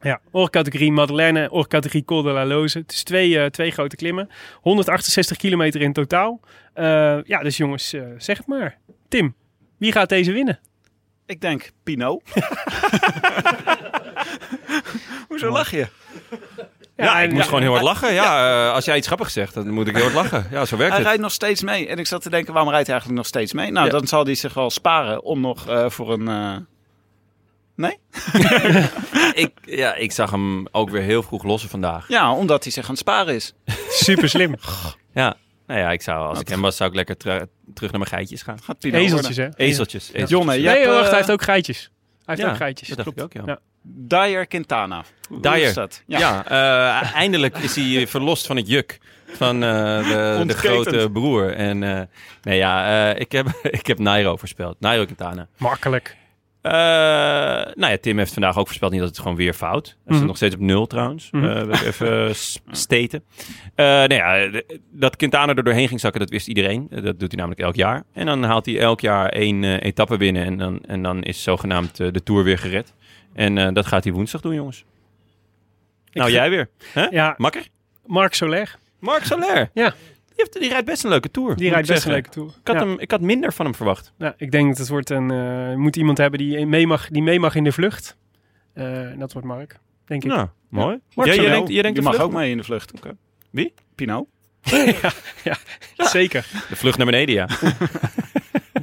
[0.02, 2.78] Ja, oorcategorie Madeleine, oorcategorie Col de la Loze.
[2.78, 4.28] Het is twee, eh, twee grote klimmen.
[4.60, 6.40] 168 kilometer in totaal.
[6.74, 8.78] Eh, ja, dus jongens, eh, zeg het maar.
[9.08, 9.34] Tim,
[9.78, 10.60] wie gaat deze winnen?
[11.26, 12.20] Ik denk Pino.
[15.28, 15.86] Hoezo lach je?
[16.96, 18.12] Ja, ik en- moest gewoon heel hard lachen.
[18.12, 20.46] Ja, eh, als jij iets grappigs zegt, dan moet ik heel hard lachen.
[20.50, 21.06] Ja, zo werkt Hij het.
[21.08, 21.88] rijdt nog steeds mee.
[21.88, 23.70] En ik zat te denken, waarom rijdt hij eigenlijk nog steeds mee?
[23.70, 23.92] Nou, Ja.
[23.92, 26.66] dan zal hij zich wel sparen om nog eh, voor een...
[27.82, 27.98] Nee?
[29.44, 32.08] Ik, ja, ik zag hem ook weer heel vroeg lossen vandaag.
[32.08, 33.54] Ja, omdat hij zich aan het sparen is.
[33.88, 34.54] Super slim.
[35.14, 38.00] Ja, nou ja, ik zou, als ik hem was, zou ik lekker ter- terug naar
[38.00, 38.58] mijn geitjes gaan.
[38.62, 39.54] Gaat Pino Ezeltjes, worden.
[39.56, 39.64] hè?
[39.64, 40.02] Ezeltjes.
[40.08, 40.28] ezeltjes.
[40.30, 41.78] Jonne, jij Nee, hebt, wacht, eh, hij heeft ook geitjes.
[41.80, 41.90] Hij
[42.24, 42.88] heeft Ja, ook geitjes.
[42.88, 43.22] dat klopt.
[43.22, 43.58] ook, ja.
[43.82, 45.04] Dyer Quintana.
[45.28, 45.56] Hoe Dyer.
[45.56, 46.02] is dat?
[46.06, 48.98] Ja, eh, eindelijk is hij verlost van het juk
[49.32, 51.54] van eh, de, de grote broer.
[51.54, 52.00] En eh,
[52.42, 53.46] nee, ja, eh, ik, heb,
[53.80, 54.76] ik heb Nairo voorspeld.
[54.80, 55.48] Nairo Quintana.
[55.56, 56.16] Makkelijk.
[56.62, 56.72] Eh,
[57.74, 59.96] nou ja, Tim heeft vandaag ook voorspeld niet dat het gewoon weer fout.
[60.04, 61.30] Hij staat nog steeds op nul trouwens.
[61.30, 61.44] Mhm.
[61.44, 63.24] Eh, even s- steten.
[63.74, 64.50] Eh nou ja,
[64.92, 66.86] dat Quintana er doorheen ging zakken, dat wist iedereen.
[66.90, 68.02] Eh, Dat doet hij namelijk elk jaar.
[68.12, 70.44] En dan haalt hij elk jaar één eh, etappe winnen.
[70.44, 72.94] En dan, en dan is zogenaamd eh, de Tour weer gered.
[73.34, 74.84] En eh, dat gaat hij woensdag doen, jongens.
[76.12, 76.68] nou, jij weer.
[76.92, 77.06] Hè?
[77.10, 77.66] Ja, Makker?
[78.06, 78.78] Marc Soler.
[78.98, 79.70] Marc Soler.
[79.74, 79.94] Ja.
[80.42, 81.56] Die, heeft, die rijdt best een leuke Tour.
[81.56, 82.12] Die rijdt ik best een zeggen.
[82.12, 82.48] leuke tour.
[82.60, 82.86] Ik had, Ja.
[82.92, 84.12] hem, ik had minder van hem verwacht.
[84.18, 85.30] Nou, ik denk dat het wordt een.
[85.30, 88.16] eh, je moet iemand hebben die mee mag, die mee mag in de vlucht.
[88.74, 90.30] Eh, en dat wordt Mark, denk ik.
[90.30, 90.98] Nou, mooi.
[91.14, 92.22] Marc Jij- denkt, jij denkt Die de mag vlucht?
[92.30, 92.92] ook mee in de vlucht.
[93.50, 93.74] Wie?
[93.94, 94.26] Pino.
[95.96, 96.46] Zeker.
[96.68, 97.46] De vlucht naar beneden, ja.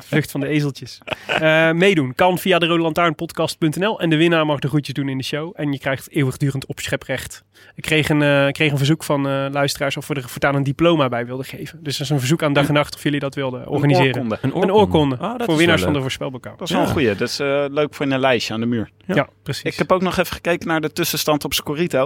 [0.06, 0.97] Vlucht van de ezeltjes.
[1.28, 4.00] Eh, meedoen kan via de rodelantaarnpodcast.nl.
[4.00, 5.54] En de winnaar mag de groetjes doen in de show.
[5.56, 7.43] En je krijgt eeuwigdurend opscheprecht.
[7.76, 10.56] Ik kreeg een, eh, ik kreeg een verzoek van eh, luisteraars of we er voortaan
[10.56, 11.84] een diploma bij wilden geven.
[11.84, 14.22] Dus dat is een verzoek aan dag en nacht of jullie dat wilden organiseren.
[14.22, 14.39] oorkonde.
[14.41, 15.18] Een oorkonde.
[15.18, 16.58] Ah, dat voor winnaars van de voorspelbokaal.
[16.58, 17.16] Dat is wel een goeie.
[17.16, 18.89] Dat is eh, leuk voor in een lijstje aan de muur.
[19.06, 19.64] Ja, precies.
[19.64, 22.04] Ik heb ook nog even gekeken naar de tussenstand op Scorito.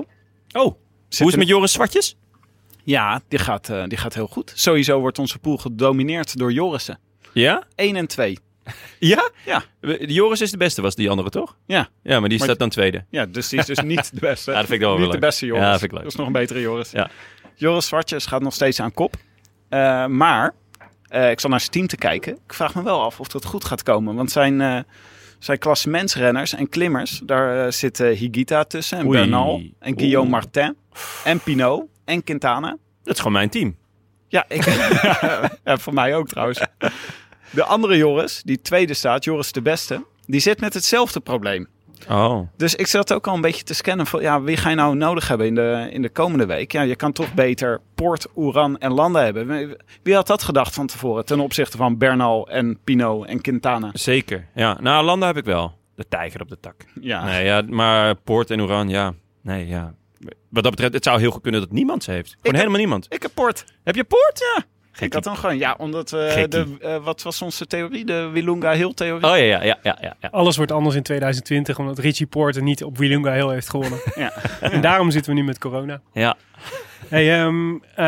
[0.51, 0.75] Oh, hoe
[1.09, 2.17] is het met Joris Zwartjes?
[2.83, 4.51] Ja, die gaat, eh, die gaat heel goed.
[4.55, 6.99] Sowieso wordt onze pool gedomineerd door Jorissen.
[7.33, 7.63] Ja?
[7.75, 8.37] 1 en 2.
[8.99, 9.29] Ja?
[9.45, 9.63] Ja.
[9.99, 11.55] Joris is de beste, was die andere toch?
[11.65, 11.87] Ja.
[12.03, 13.05] Ja, maar die Maar- staat dan tweede.
[13.09, 14.51] Ja, dus die is dus niet de beste.
[14.51, 15.63] Ja, dat vind ik wel niet de beste Joris.
[15.63, 16.03] Ja, dat vind ik leuk.
[16.03, 16.91] Dat is nog een betere Joris.
[16.91, 17.09] Ja.
[17.55, 19.15] Joris Zwartjes gaat nog steeds aan kop.
[19.69, 20.53] Eh, maar
[21.07, 22.33] eh, ik zal naar zijn team te kijken.
[22.45, 24.15] Ik vraag me wel af of dat goed gaat komen.
[24.15, 24.79] Want zijn, eh
[25.39, 29.17] zijn klassementsrenners en klimmers, daar zitten Higita tussen en Oei.
[29.19, 30.29] Bernal en Guillaume.
[30.29, 30.75] Martin
[31.23, 32.77] en Pinot en Quintana.
[33.03, 33.75] Dat is gewoon mijn team.
[34.27, 34.65] Ja, ik,
[35.63, 36.59] ja, voor mij ook trouwens.
[37.53, 41.67] De andere Joris, die tweede staat, Joris de Beste, die zit met hetzelfde probleem.
[42.09, 42.39] Oh.
[42.57, 44.95] Dus ik zat ook al een beetje te scannen van, ja, wie ga je nou
[44.95, 46.71] nodig hebben in de, in de komende week?
[46.71, 49.47] Ja, je kan toch beter Port, Oeran en Landa hebben.
[50.03, 53.89] Wie- had dat gedacht van tevoren ten opzichte van Bernal en Pinot en Quintana?
[53.93, 54.47] Zeker.
[54.55, 55.77] Ja, nou, Landa heb ik wel.
[55.95, 56.75] De tijger op de tak.
[57.01, 59.13] Ja, Nee, ja, maar Poort en Oran, ja.
[59.41, 59.93] Nee, ja.
[60.49, 62.35] Wat dat betreft, het zou heel goed kunnen dat niemand ze heeft.
[62.41, 63.05] Gewoon helemaal niemand.
[63.09, 63.65] ik heb Port.
[63.83, 64.39] Heb je Poort?
[64.55, 64.63] Ja.
[64.99, 66.47] Ik had dan gewoon, ja, omdat eh, Gekkie.
[66.47, 68.05] de, eh, wat was onze theorie?
[68.05, 69.29] De Wilunga Hill theorie?
[69.29, 70.27] Oh ja, ja, ja, ja, ja.
[70.31, 73.99] Alles wordt anders in 2020 omdat Richie Porter niet op Wilunga heel heeft gewonnen.
[74.15, 74.33] Ja.
[74.61, 76.01] En daarom zitten we nu met corona.
[76.13, 76.35] Ja.
[77.07, 78.05] Hey, ehm, eh,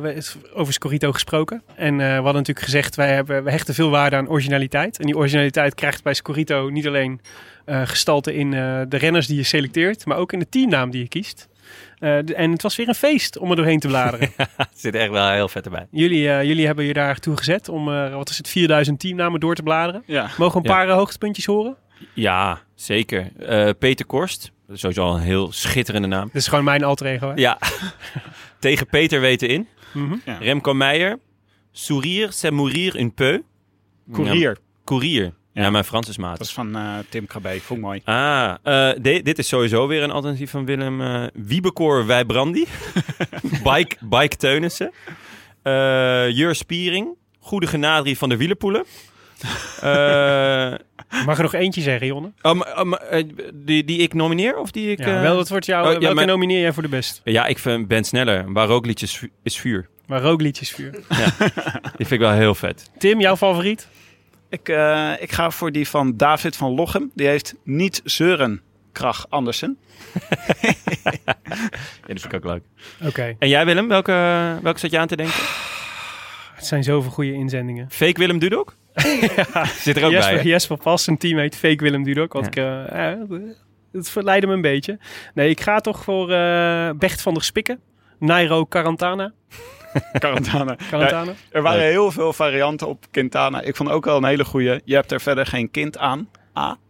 [0.00, 0.22] we-
[0.54, 1.62] over Scorito gesproken.
[1.74, 4.98] En eh, we hadden natuurlijk gezegd, wij, hebben, we hechten veel waarde aan originaliteit.
[4.98, 7.20] En die originaliteit krijgt bij Scorito niet alleen
[7.64, 11.00] eh, gestalte in eh, de renners die je selecteert, maar ook in de teamnaam die
[11.02, 11.48] je kiest.
[12.02, 14.30] Eh, en het was weer een feest om er doorheen te bladeren.
[14.56, 15.86] Het zit echt wel heel vet erbij.
[15.90, 19.40] jullie, eh, jullie hebben je daar toe gezet om, eh, wat is het, 4000 teamnamen
[19.40, 20.02] door te bladeren.
[20.06, 20.30] Ja.
[20.38, 20.84] Mogen we een Ja.
[20.84, 21.76] paar hoogtepuntjes horen?
[22.14, 23.30] Ja, zeker.
[23.38, 24.52] Eh, Peter Korst.
[24.66, 26.24] Dat is sowieso al een heel schitterende naam.
[26.24, 27.28] Dit is gewoon mijn alter ego.
[27.28, 27.34] Hè?
[27.34, 27.58] Ja.
[28.58, 29.68] Tegen Peter weten in.
[30.24, 30.36] Ja.
[30.40, 31.18] Remco Meijer.
[31.72, 33.42] Sourire, c'est mourir un peu.
[34.12, 34.50] Courier.
[34.50, 35.32] Ja, courier.
[35.54, 35.70] Ja, Ja.
[35.70, 36.38] mijn Frans is maat.
[36.38, 37.60] Dat is van eh, Tim Krabbe.
[37.60, 38.00] Vond ik mooi.
[38.04, 41.00] Ah, eh, di- dit is sowieso weer een alternatief van Willem.
[41.00, 42.64] eh Wiebekoor Wijbrandi.
[43.72, 44.92] Bike, Bike Teunissen.
[45.62, 47.08] Eh Jur Spiering.
[47.40, 48.84] Goede Genadri van de Wielerpoelen.
[49.80, 50.72] Eh,
[51.26, 52.32] Mag er nog eentje zeggen, Jonne?
[52.42, 53.22] oh, maar- oh,
[53.54, 54.56] die, die ik nomineer?
[54.56, 54.98] Of die ik...
[54.98, 57.20] Ja, wel, dat wordt jou, oh, ja, welke maar- nomineer jij voor de best?
[57.24, 58.52] Ja, ik vind Ben Sneller.
[58.52, 59.88] Waar Roglic is, vu- is vuur.
[60.06, 60.90] Maar rookliedjesvuur.
[61.96, 62.90] Die vind ik wel heel vet.
[62.98, 63.88] Tim, jouw favoriet?
[64.52, 67.10] Ik, eh, ik ga voor die van David van Lochem.
[67.14, 68.60] Die heeft niet zeuren
[68.92, 69.78] Krach Andersen.
[71.24, 72.62] Ja, dat vind ik ook leuk.
[73.08, 74.12] Oké, En jij Willem, welke,
[74.62, 75.34] welke zat je aan te denken?
[76.54, 77.86] het zijn zoveel goede inzendingen.
[77.90, 78.74] Fake Willem Dudok?
[79.84, 80.48] Zit er ook Jesper, bij, hè?
[80.48, 82.32] Jesper Pas, zijn team heet Fake Willem Dudok.
[82.32, 83.10] Wat Ja.
[83.10, 83.38] ik, eh,
[83.92, 84.98] het verleidde me een beetje.
[85.34, 87.80] Nee, ik ga toch voor eh Bert van der Spikken.
[88.18, 88.66] Nairo
[90.18, 90.18] Quarantana.
[90.18, 90.76] Quarantane.
[90.88, 91.30] Quarantana.
[91.30, 93.60] Ja, er waren heel veel varianten op Quintana.
[93.60, 94.80] Ik vond ook wel een hele goeie.
[94.84, 96.28] Je hebt er verder geen kind aan.
[96.58, 96.76] A.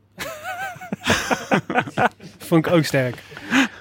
[2.39, 3.17] Vond ik ook sterk.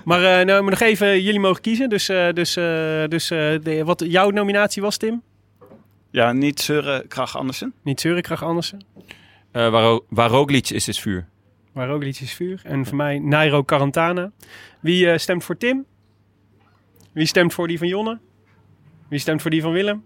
[0.06, 1.90] Maar eh, nou, maar nog even, jullie mogen kiezen.
[1.90, 5.22] Dus, eh, dus, eh, dus eh, de, wat jouw nominatie was, Tim?
[6.12, 7.74] Ja, niet zeuren Krach Andersen.
[7.84, 8.86] Niet Zeurenkrach Andersen.
[9.52, 11.28] Eh, waar, Roglic is, is vuur.
[11.74, 12.62] Maar ook liedjes vuur.
[12.64, 14.32] En voor mij Nairo Quarantana.
[14.80, 15.86] Wie eh, stemt voor Tim?
[17.12, 18.20] Wie stemt voor die van Jonne?
[19.12, 20.04] Wie stemt voor die van Willem?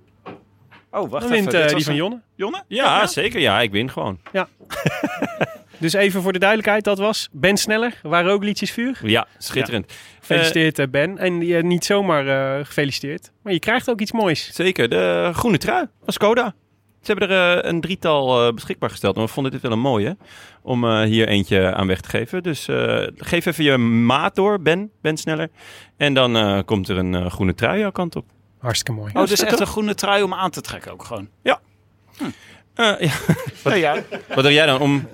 [0.92, 1.68] Oh, wacht Dan wint even.
[1.70, 2.22] eh, die van Jonne.
[2.36, 2.64] Jonne?
[2.68, 3.40] Ja, zeker.
[3.40, 4.20] Ja, ik win gewoon.
[5.78, 9.00] Dus even voor de duidelijkheid, dat was Ben Sneller, waar ook liedjes vuur.
[9.04, 9.94] Ja, schitterend.
[10.20, 11.18] Gefeliciteerd eh, Ben.
[11.18, 12.28] En je niet zomaar
[12.58, 14.54] eh, gefeliciteerd, maar je krijgt ook iets moois.
[14.54, 16.54] Zeker, de groene trui van Skoda.
[17.02, 19.16] Ze hebben er eh, een drietal eh, beschikbaar gesteld.
[19.16, 20.18] En we vonden dit wel een mooie
[20.62, 22.44] om eh, hier eentje aan weg te geven.
[22.44, 25.50] Dus eh, geef even je maat door, Ben, Ben Sneller.
[25.98, 28.26] En dan eh, komt er een eh, groene trui jouw kant op.
[28.66, 29.12] Hartstikke mooi.
[29.14, 31.30] Oh, het is echt een groene trui om aan te trekken ook gewoon.
[31.44, 31.60] Eh, ja.
[33.64, 33.96] Ja, ja.
[34.36, 34.80] Wat doe jij dan?
[34.82, 35.08] Om,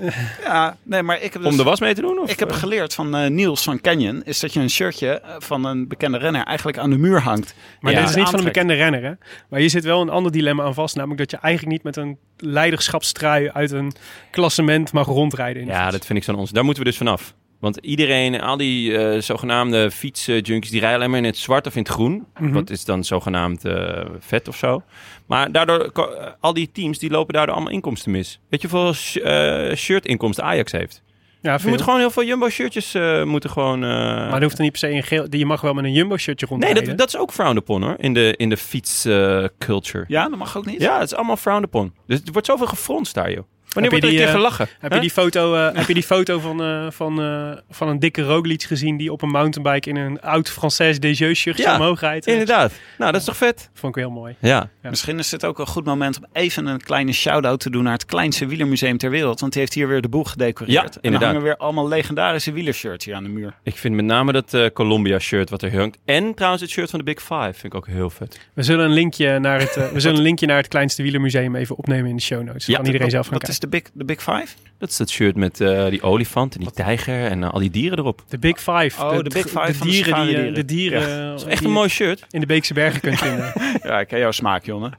[0.43, 2.19] ja nee, maar ik heb dus, om de was mee te doen?
[2.19, 2.31] Of?
[2.31, 5.65] Ik heb geleerd van eh, Niels van Canyon, is dat je een shirtje eh, van
[5.65, 7.53] een bekende renner eigenlijk aan de muur hangt.
[7.79, 7.99] Maar Ja.
[7.99, 9.11] dit is niet van een bekende renner, hè?
[9.49, 10.95] Maar hier zit wel een ander dilemma aan vast.
[10.95, 13.93] Namelijk dat je eigenlijk niet met een leiderschapstrui uit een
[14.31, 15.61] klassement mag rondrijden.
[15.61, 16.49] In Ja, dat vind ik zo'n ons.
[16.51, 17.33] Daar moeten we dus vanaf.
[17.61, 21.75] Want iedereen, al die eh, zogenaamde fietsjunkies, die rijden alleen maar in het zwart of
[21.75, 22.25] in het groen.
[22.39, 22.51] Mhm.
[22.53, 24.83] Wat is dan zogenaamd eh, vet of zo.
[25.25, 28.39] Maar daardoor, eh, al die teams, die lopen daardoor allemaal inkomsten mis.
[28.49, 31.01] Weet je hoeveel sh- eh, shirt-inkomsten Ajax heeft?
[31.41, 31.67] Ja, We veel.
[31.69, 33.83] moeten gewoon heel veel Jumbo-shirtjes eh, moeten gewoon...
[33.83, 35.25] eh, Maar dat hoeft er niet per se in geel.
[35.29, 36.85] Je mag wel met een Jumbo-shirtje nee, rondrijden.
[36.89, 40.05] dat, dat is ook frowned upon hoor, in de, in de fiets-culture.
[40.07, 40.81] Ja, dat mag ook niet.
[40.81, 41.93] ja, het is allemaal frowned upon.
[42.07, 43.43] Dus er wordt zoveel gefronst daar, joh.
[43.73, 44.67] Wanneer Heb wordt je er een die, keer eh, gelachen?
[44.79, 45.01] Heb Huh?
[45.01, 48.21] je die foto, eh, heb je die foto van, eh, van, eh, van een dikke
[48.21, 52.27] Roglic gezien die op een mountainbike in een oud Française Desjeux shirtje Ja, omhoog rijdt?
[52.27, 52.71] Inderdaad.
[52.97, 53.69] Nou, dat is toch vet?
[53.73, 54.35] Vond ik heel mooi.
[54.39, 54.69] Ja.
[54.83, 54.89] Ja.
[54.89, 57.93] Misschien is dit ook een goed moment om even een kleine shout-out te doen naar
[57.93, 59.39] het kleinste wielermuseum ter wereld.
[59.39, 60.73] Want die heeft hier weer de boel gedecoreerd.
[60.73, 61.29] Ja, En er inderdaad.
[61.29, 63.53] hangen weer allemaal legendarische wielershirts hier aan de muur.
[63.63, 65.97] Ik vind met name dat eh, Columbia shirt wat er hangt.
[66.05, 68.39] En trouwens het shirt van de Big Five vind ik ook heel vet.
[68.53, 71.77] We zullen een linkje naar het, we zullen een linkje naar het kleinste wielermuseum even
[71.77, 72.65] opnemen in de show notes.
[72.65, 73.60] Dan Ja, kan iedereen zelf gaan kijken.
[73.61, 74.47] De Big, de big Five?
[74.77, 77.69] Dat is dat shirt met eh, die olifant en die tijger en eh, al die
[77.69, 78.23] dieren erop.
[78.27, 79.03] De Big Five.
[79.03, 81.29] Oh, de Big Five de van de dieren die, eh, de dieren Ja.
[81.29, 82.25] Dat is echt een mooi shirt.
[82.29, 83.53] in de Beekse Bergen kunt vinden.
[83.83, 84.91] Ja, ik ken jouw smaak, Jonne.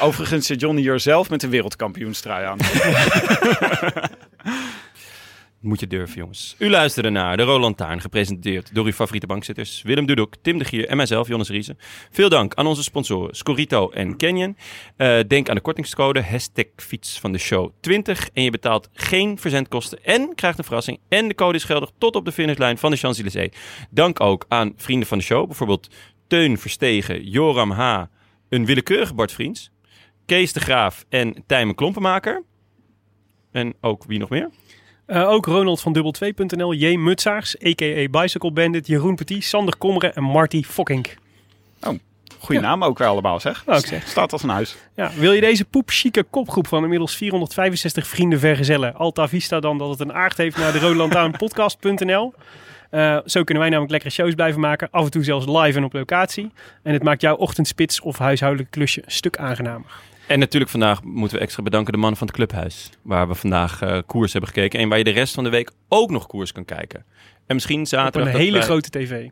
[0.00, 2.58] Overigens zit Johnny hier zelf met de wereldkampioenstrui aan.
[5.62, 6.54] Moet je durven, jongens.
[6.58, 10.64] U luisterde naar De Roland Taarn, gepresenteerd door uw favoriete bankzitters Willem Dudok, Tim de
[10.64, 11.76] Gier en mijzelf, Jonas Riese.
[12.10, 14.56] Veel dank aan onze sponsoren Scorito en Canyon.
[14.96, 19.38] Eh, denk aan de kortingscode hashtag fiets van de show 20 en je betaalt geen
[19.38, 20.98] verzendkosten en krijgt een verrassing.
[21.08, 23.56] En de code is geldig tot op de finishlijn van de Champs-Élysées.
[23.90, 25.94] Dank ook aan vrienden van de show, bijvoorbeeld
[26.26, 28.02] Teun Verstegen, Joram H.,
[28.48, 29.70] een willekeurige Bart Vriends,
[30.26, 32.42] Kees de Graaf en Tijmen Klompenmaker.
[33.50, 34.50] En ook wie nog meer?
[35.06, 36.96] Eh, ook Ronald van dubbel2.nl, J.
[36.96, 38.20] Mutsaars, a.k.a.
[38.20, 41.14] Bicycle Bandit, Jeroen Petit, Sander Kommeren en Marty Fokkink.
[42.42, 43.64] Goeie naam ook weer allemaal, zeg.
[43.66, 44.10] Ik zeggen.
[44.10, 44.76] Staat als een huis.
[44.94, 48.94] Ja, wil je deze poepchique kopgroep van inmiddels 465 vrienden vergezellen?
[48.94, 52.34] Alta Vista dan dat het een aard heeft naar de roodlantaarnpodcast.nl.
[52.90, 54.88] Eh zo kunnen wij namelijk lekkere shows blijven maken.
[54.90, 56.50] Af en toe zelfs live en op locatie.
[56.82, 59.86] En het maakt jouw ochtendspits of huishoudelijk klusje een stuk aangenamer.
[60.32, 62.90] En natuurlijk vandaag moeten we extra bedanken de mannen van het clubhuis.
[63.02, 64.80] Waar we vandaag eh, koers hebben gekeken.
[64.80, 67.04] En waar je de rest van de week ook nog koers kan kijken.
[67.46, 68.32] En misschien Op zaterdag...
[68.32, 69.28] een hele wij- grote tv.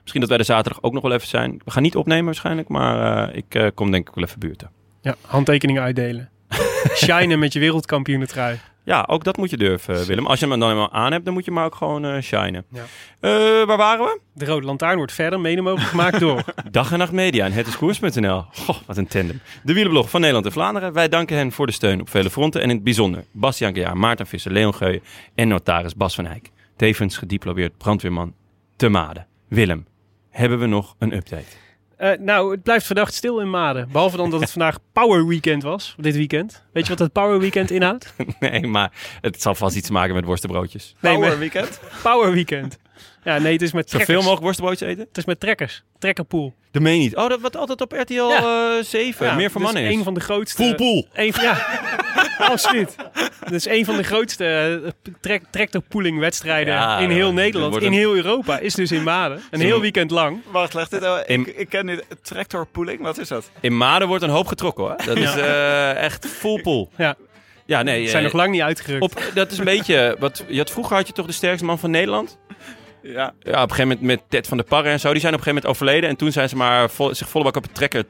[0.00, 1.60] Misschien dat wij de zaterdag ook nog wel even zijn.
[1.64, 2.68] We gaan niet opnemen waarschijnlijk.
[2.68, 4.70] Maar eh, ik eh, kom denk ik wel even buurten.
[5.00, 6.30] Ja, handtekeningen uitdelen.
[7.04, 8.58] Shinen met je wereldkampioenentrui.
[8.86, 10.26] Ja, ook dat moet je durven Willem.
[10.26, 12.64] Als je hem dan helemaal aan hebt, dan moet je maar ook gewoon eh shinen.
[12.70, 12.82] Ja.
[13.20, 14.20] Eh, waar waren we?
[14.34, 16.44] De Rode Lantaarn wordt verder mede mogelijk gemaakt door...
[16.70, 18.44] Dag en Nacht Media en het is koers.nl.
[18.52, 19.40] Goh, wat een tandem.
[19.62, 20.92] De wielerblog van Nederland en Vlaanderen.
[20.92, 22.62] Wij danken hen voor de steun op vele fronten.
[22.62, 25.02] En in het bijzonder Bastiaan Gejaar, Maarten Visser, Leon Geuyen
[25.34, 26.50] en notaris Bas van Eyck.
[26.76, 28.34] Tevens gediplomeerd brandweerman
[28.76, 29.26] te Maden.
[29.48, 29.86] Willem,
[30.30, 31.65] hebben we nog een update?
[31.96, 33.88] Eh, nou, het blijft verdacht stil in Maden.
[33.92, 36.64] Behalve dan dat het vandaag Power Weekend was, dit weekend.
[36.72, 38.14] Weet je wat het Power Weekend inhoudt?
[38.40, 40.94] nee, maar het zal vast iets te maken met worstenbroodjes.
[41.00, 41.80] Nee, Power maar- weekend.
[42.02, 42.78] Power Weekend.
[43.24, 44.16] Ja, nee, het is met Zoveel trekkers.
[44.18, 45.04] mogelijk worstenbroodjes eten?
[45.08, 45.82] Het is met trekkers.
[45.98, 46.54] Trekkerpool.
[46.70, 47.16] Dat meen je niet.
[47.16, 48.76] Oh, dat wordt altijd op RTL Ja.
[48.78, 49.26] eh 7.
[49.26, 49.96] Ja, Meer voor dus mannen is.
[49.96, 50.62] een van de grootste...
[50.62, 51.06] Poolpool.
[51.12, 51.56] Een van, ja,
[52.52, 52.96] absoluut.
[53.40, 54.44] Dat is een van de grootste
[54.84, 57.82] eh, trek, tractorpooling-wedstrijden Ja, in heel Nederland.
[57.82, 58.58] In heel Europa.
[58.58, 59.42] Is dus in Maden.
[59.50, 60.38] Een heel weekend lang.
[60.50, 61.20] Wacht, leg dit nou.
[61.20, 62.04] Ik, In- ik ken dit.
[62.22, 63.50] Tractorpooling, wat is dat?
[63.60, 64.96] In Maden wordt een hoop getrokken hoor.
[65.04, 66.90] Dat is eh, echt full pool.
[66.96, 67.14] Ja,
[67.66, 68.02] Ja, nee.
[68.04, 69.02] ze zijn eh, nog lang niet uitgerukt.
[69.02, 70.16] op, dat is een beetje.
[70.18, 72.38] Wat, je had, vroeger had je toch de sterkste man van Nederland?
[73.02, 73.12] Ja.
[73.12, 75.10] Ja, op een gegeven moment met Ted van der Parre en zo.
[75.12, 76.10] Die zijn op een gegeven moment overleden.
[76.10, 78.04] En toen zijn ze maar vol- zich volle bak op het trekker,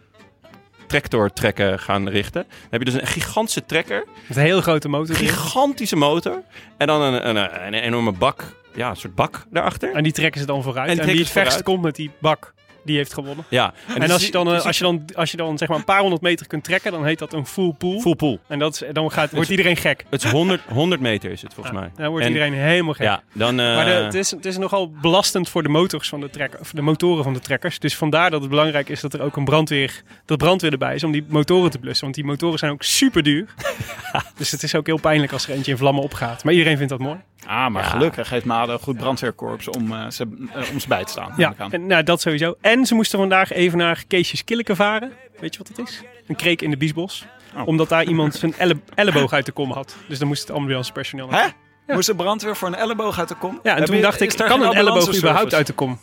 [0.86, 2.42] tractor trekken gaan richten.
[2.48, 4.04] Dan heb je dus een gigantische trekker.
[4.26, 5.16] Met een hele grote motor.
[5.16, 6.42] Gigantische motor.
[6.76, 8.42] En dan een, een, een, een enorme bak.
[8.74, 9.94] Ja, een soort bak daarachter.
[9.94, 10.90] En die trekken ze dan vooruit.
[10.90, 12.54] En En, die het verst komt met die bak,
[12.86, 13.44] die heeft gewonnen.
[13.48, 13.72] Ja.
[13.98, 16.00] En, als, je dan, eh, als, je dan, als je dan zeg maar een paar
[16.00, 18.00] honderd meter kunt trekken, dan heet dat een full pool.
[18.00, 18.38] Full pool.
[18.46, 20.04] En dat is, dan gaat, wordt iedereen gek.
[20.10, 21.90] Het is 100, 100 meter is het volgens mij.
[21.96, 23.06] Dan wordt En- iedereen helemaal gek.
[23.06, 23.60] Ja, dan...
[23.60, 26.60] eh, Maar de, het, is, het is nogal belastend voor de motors van de trekker,
[26.60, 27.78] of de motoren van de trekkers.
[27.78, 31.04] Dus vandaar dat het belangrijk is dat er ook een brandweer, dat brandweer erbij is
[31.04, 32.04] om die motoren te blussen.
[32.04, 33.54] Want die motoren zijn ook super duur.
[34.38, 36.44] dus het is ook heel pijnlijk als er eentje in vlammen opgaat.
[36.44, 37.16] Maar iedereen vindt dat mooi.
[37.46, 37.88] Ah, maar Ja.
[37.88, 41.32] gelukkig heeft Made een goed brandweerkorps om, eh, ze, eh, om ze bij te staan.
[41.36, 42.54] Ja, en, nou, dat sowieso.
[42.60, 45.12] En ze moesten vandaag even naar Keesjes Killeke varen.
[45.40, 46.02] Weet je wat het is?
[46.26, 47.24] Een kreek in de Biesbos.
[47.56, 47.66] Oh.
[47.66, 49.96] Omdat daar iemand zijn elle- elleboog uit de kom had.
[50.08, 51.32] Dus dan moest het ambulancepersoneel Hè?
[51.36, 51.54] naartoe.
[51.86, 53.60] Moest de brandweer voor een elleboog uit de kom?
[53.62, 55.98] Ja, en Heb toen je- dacht ik, kan een elleboog überhaupt uit de kom?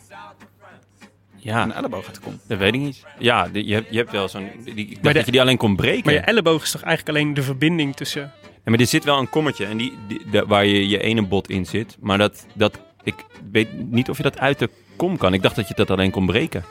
[1.36, 2.40] Ja, Een elleboog uit de kom.
[2.48, 3.04] dat weet ik niet.
[3.18, 4.50] Ja, die- je hebt, je hebt wel zo'n...
[4.64, 6.02] die- Ik dacht de- dat je die alleen kon breken.
[6.04, 8.32] Maar je elleboog is toch eigenlijk alleen de verbinding tussen...
[8.64, 11.66] Maar er zit wel een kommetje en die, die- waar je je ene bot in
[11.66, 11.96] zit.
[12.00, 13.14] Maar dat, dat, ik
[13.50, 15.34] weet niet of je dat uit de kom kan.
[15.34, 16.64] Ik dacht dat je dat alleen kon breken.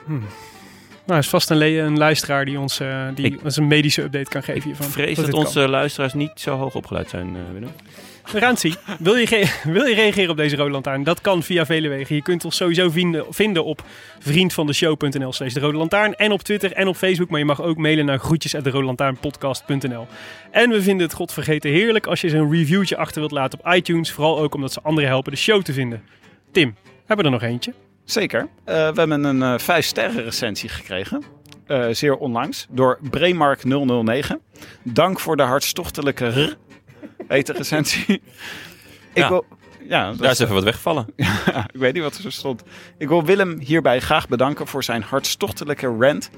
[1.05, 4.01] Nou, is vast een, le- een luisteraar die ons, eh, die Ik- ons een medische
[4.01, 4.85] update kan geven hiervan.
[4.85, 5.39] Ik vrees dat kan.
[5.39, 7.69] onze luisteraars niet zo hoog opgeleid zijn, eh, Willem.
[8.34, 11.03] Rantie, wil je, ge- wil je reageren op deze Rode Lantaarn?
[11.03, 12.15] Dat kan via vele wegen.
[12.15, 13.84] Je kunt ons sowieso vinden, vinden op
[14.19, 16.15] vriendvandeshow.nl slash de Rode Lantaarn.
[16.15, 17.30] En op Twitter en op Facebook.
[17.30, 18.53] Maar je mag ook mailen naar groetjes
[20.51, 23.73] En we vinden het godvergeten heerlijk als je eens een reviewtje achter wilt laten op
[23.73, 24.11] iTunes.
[24.11, 26.01] Vooral ook omdat ze anderen helpen de show te vinden.
[26.51, 26.75] Tim,
[27.05, 27.73] hebben we er nog eentje?
[28.05, 28.39] Zeker.
[28.65, 31.23] Eh, we hebben een eh 5 sterren recensie gekregen.
[31.67, 32.67] Eh, zeer onlangs.
[32.69, 34.39] Door Bremark 009.
[34.84, 36.57] Dank voor de hartstochtelijke r.
[37.27, 38.05] Heet de recensie.
[39.13, 39.30] Ik Ja.
[39.30, 39.45] wil...
[39.88, 41.05] Ja, Daar is even wat weggevallen.
[41.15, 42.63] Ja, ik weet niet wat er zo stond.
[42.97, 46.30] Ik wil Willem hierbij graag bedanken voor zijn hartstochtelijke rant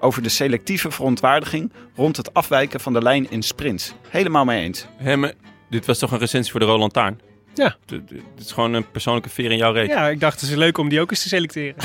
[0.00, 3.94] over de selectieve verontwaardiging rond het afwijken van de lijn in sprints.
[4.08, 4.86] Helemaal mee eens.
[5.16, 5.32] Maar
[5.70, 7.20] dit was toch een recensie voor de Roland Taarn?
[7.54, 7.76] Ja.
[7.86, 8.02] Dit
[8.38, 9.88] is gewoon een persoonlijke veer in jouw reet.
[9.88, 11.74] Ja, ik dacht het is leuk om die ook eens te selecteren.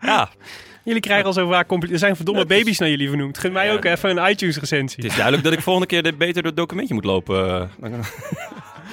[0.00, 0.30] Ja,
[0.84, 1.92] Jullie krijgen al zo vaak complimenten.
[1.92, 3.38] Er zijn verdomme baby's naar jullie vernoemd.
[3.38, 3.72] Gun mij Ja.
[3.72, 4.96] ook even een iTunes recensie.
[5.02, 7.70] het is duidelijk dat ik volgende keer dit beter door het documentje moet lopen.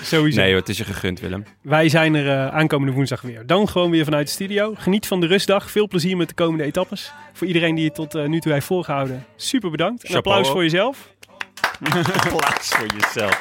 [0.03, 0.39] Sowieso.
[0.39, 1.43] Nee hoor, het is je gegund, Willem.
[1.61, 3.45] Wij zijn er eh, aankomende woensdag weer.
[3.45, 4.73] Dan gewoon weer vanuit de studio.
[4.77, 5.71] Geniet van de rustdag.
[5.71, 7.11] Veel plezier met de komende etappes.
[7.33, 9.25] Voor iedereen die het tot eh, nu toe heeft volgehouden.
[9.35, 10.09] Super bedankt.
[10.09, 11.09] Een applaus voor jezelf.
[12.37, 13.37] Plaats voor jezelf.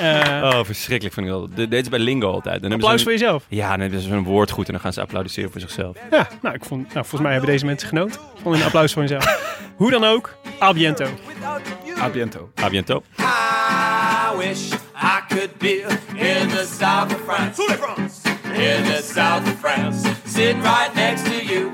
[0.00, 1.56] Eh, Oh, verschrikkelijk vind ik dat.
[1.56, 2.60] De- Dit is bij Lingo altijd.
[2.62, 3.44] Dan hebben applaus voor jezelf.
[3.48, 5.96] Ja, dan hebben ze een woordgoed en dan gaan ze applaudisseren voor zichzelf.
[6.10, 8.20] Ja, nou, ik vond, nou, volgens mij hebben deze mensen genoten.
[8.36, 9.56] Gewoon een applaus voor jezelf.
[9.76, 11.06] Hoe dan ook, a biento.
[11.98, 12.50] A biento.
[12.60, 13.02] A biento.
[13.18, 15.84] I wish I could be
[16.14, 17.62] in the south of France.
[18.52, 21.70] In the south of France, sitting right next to you.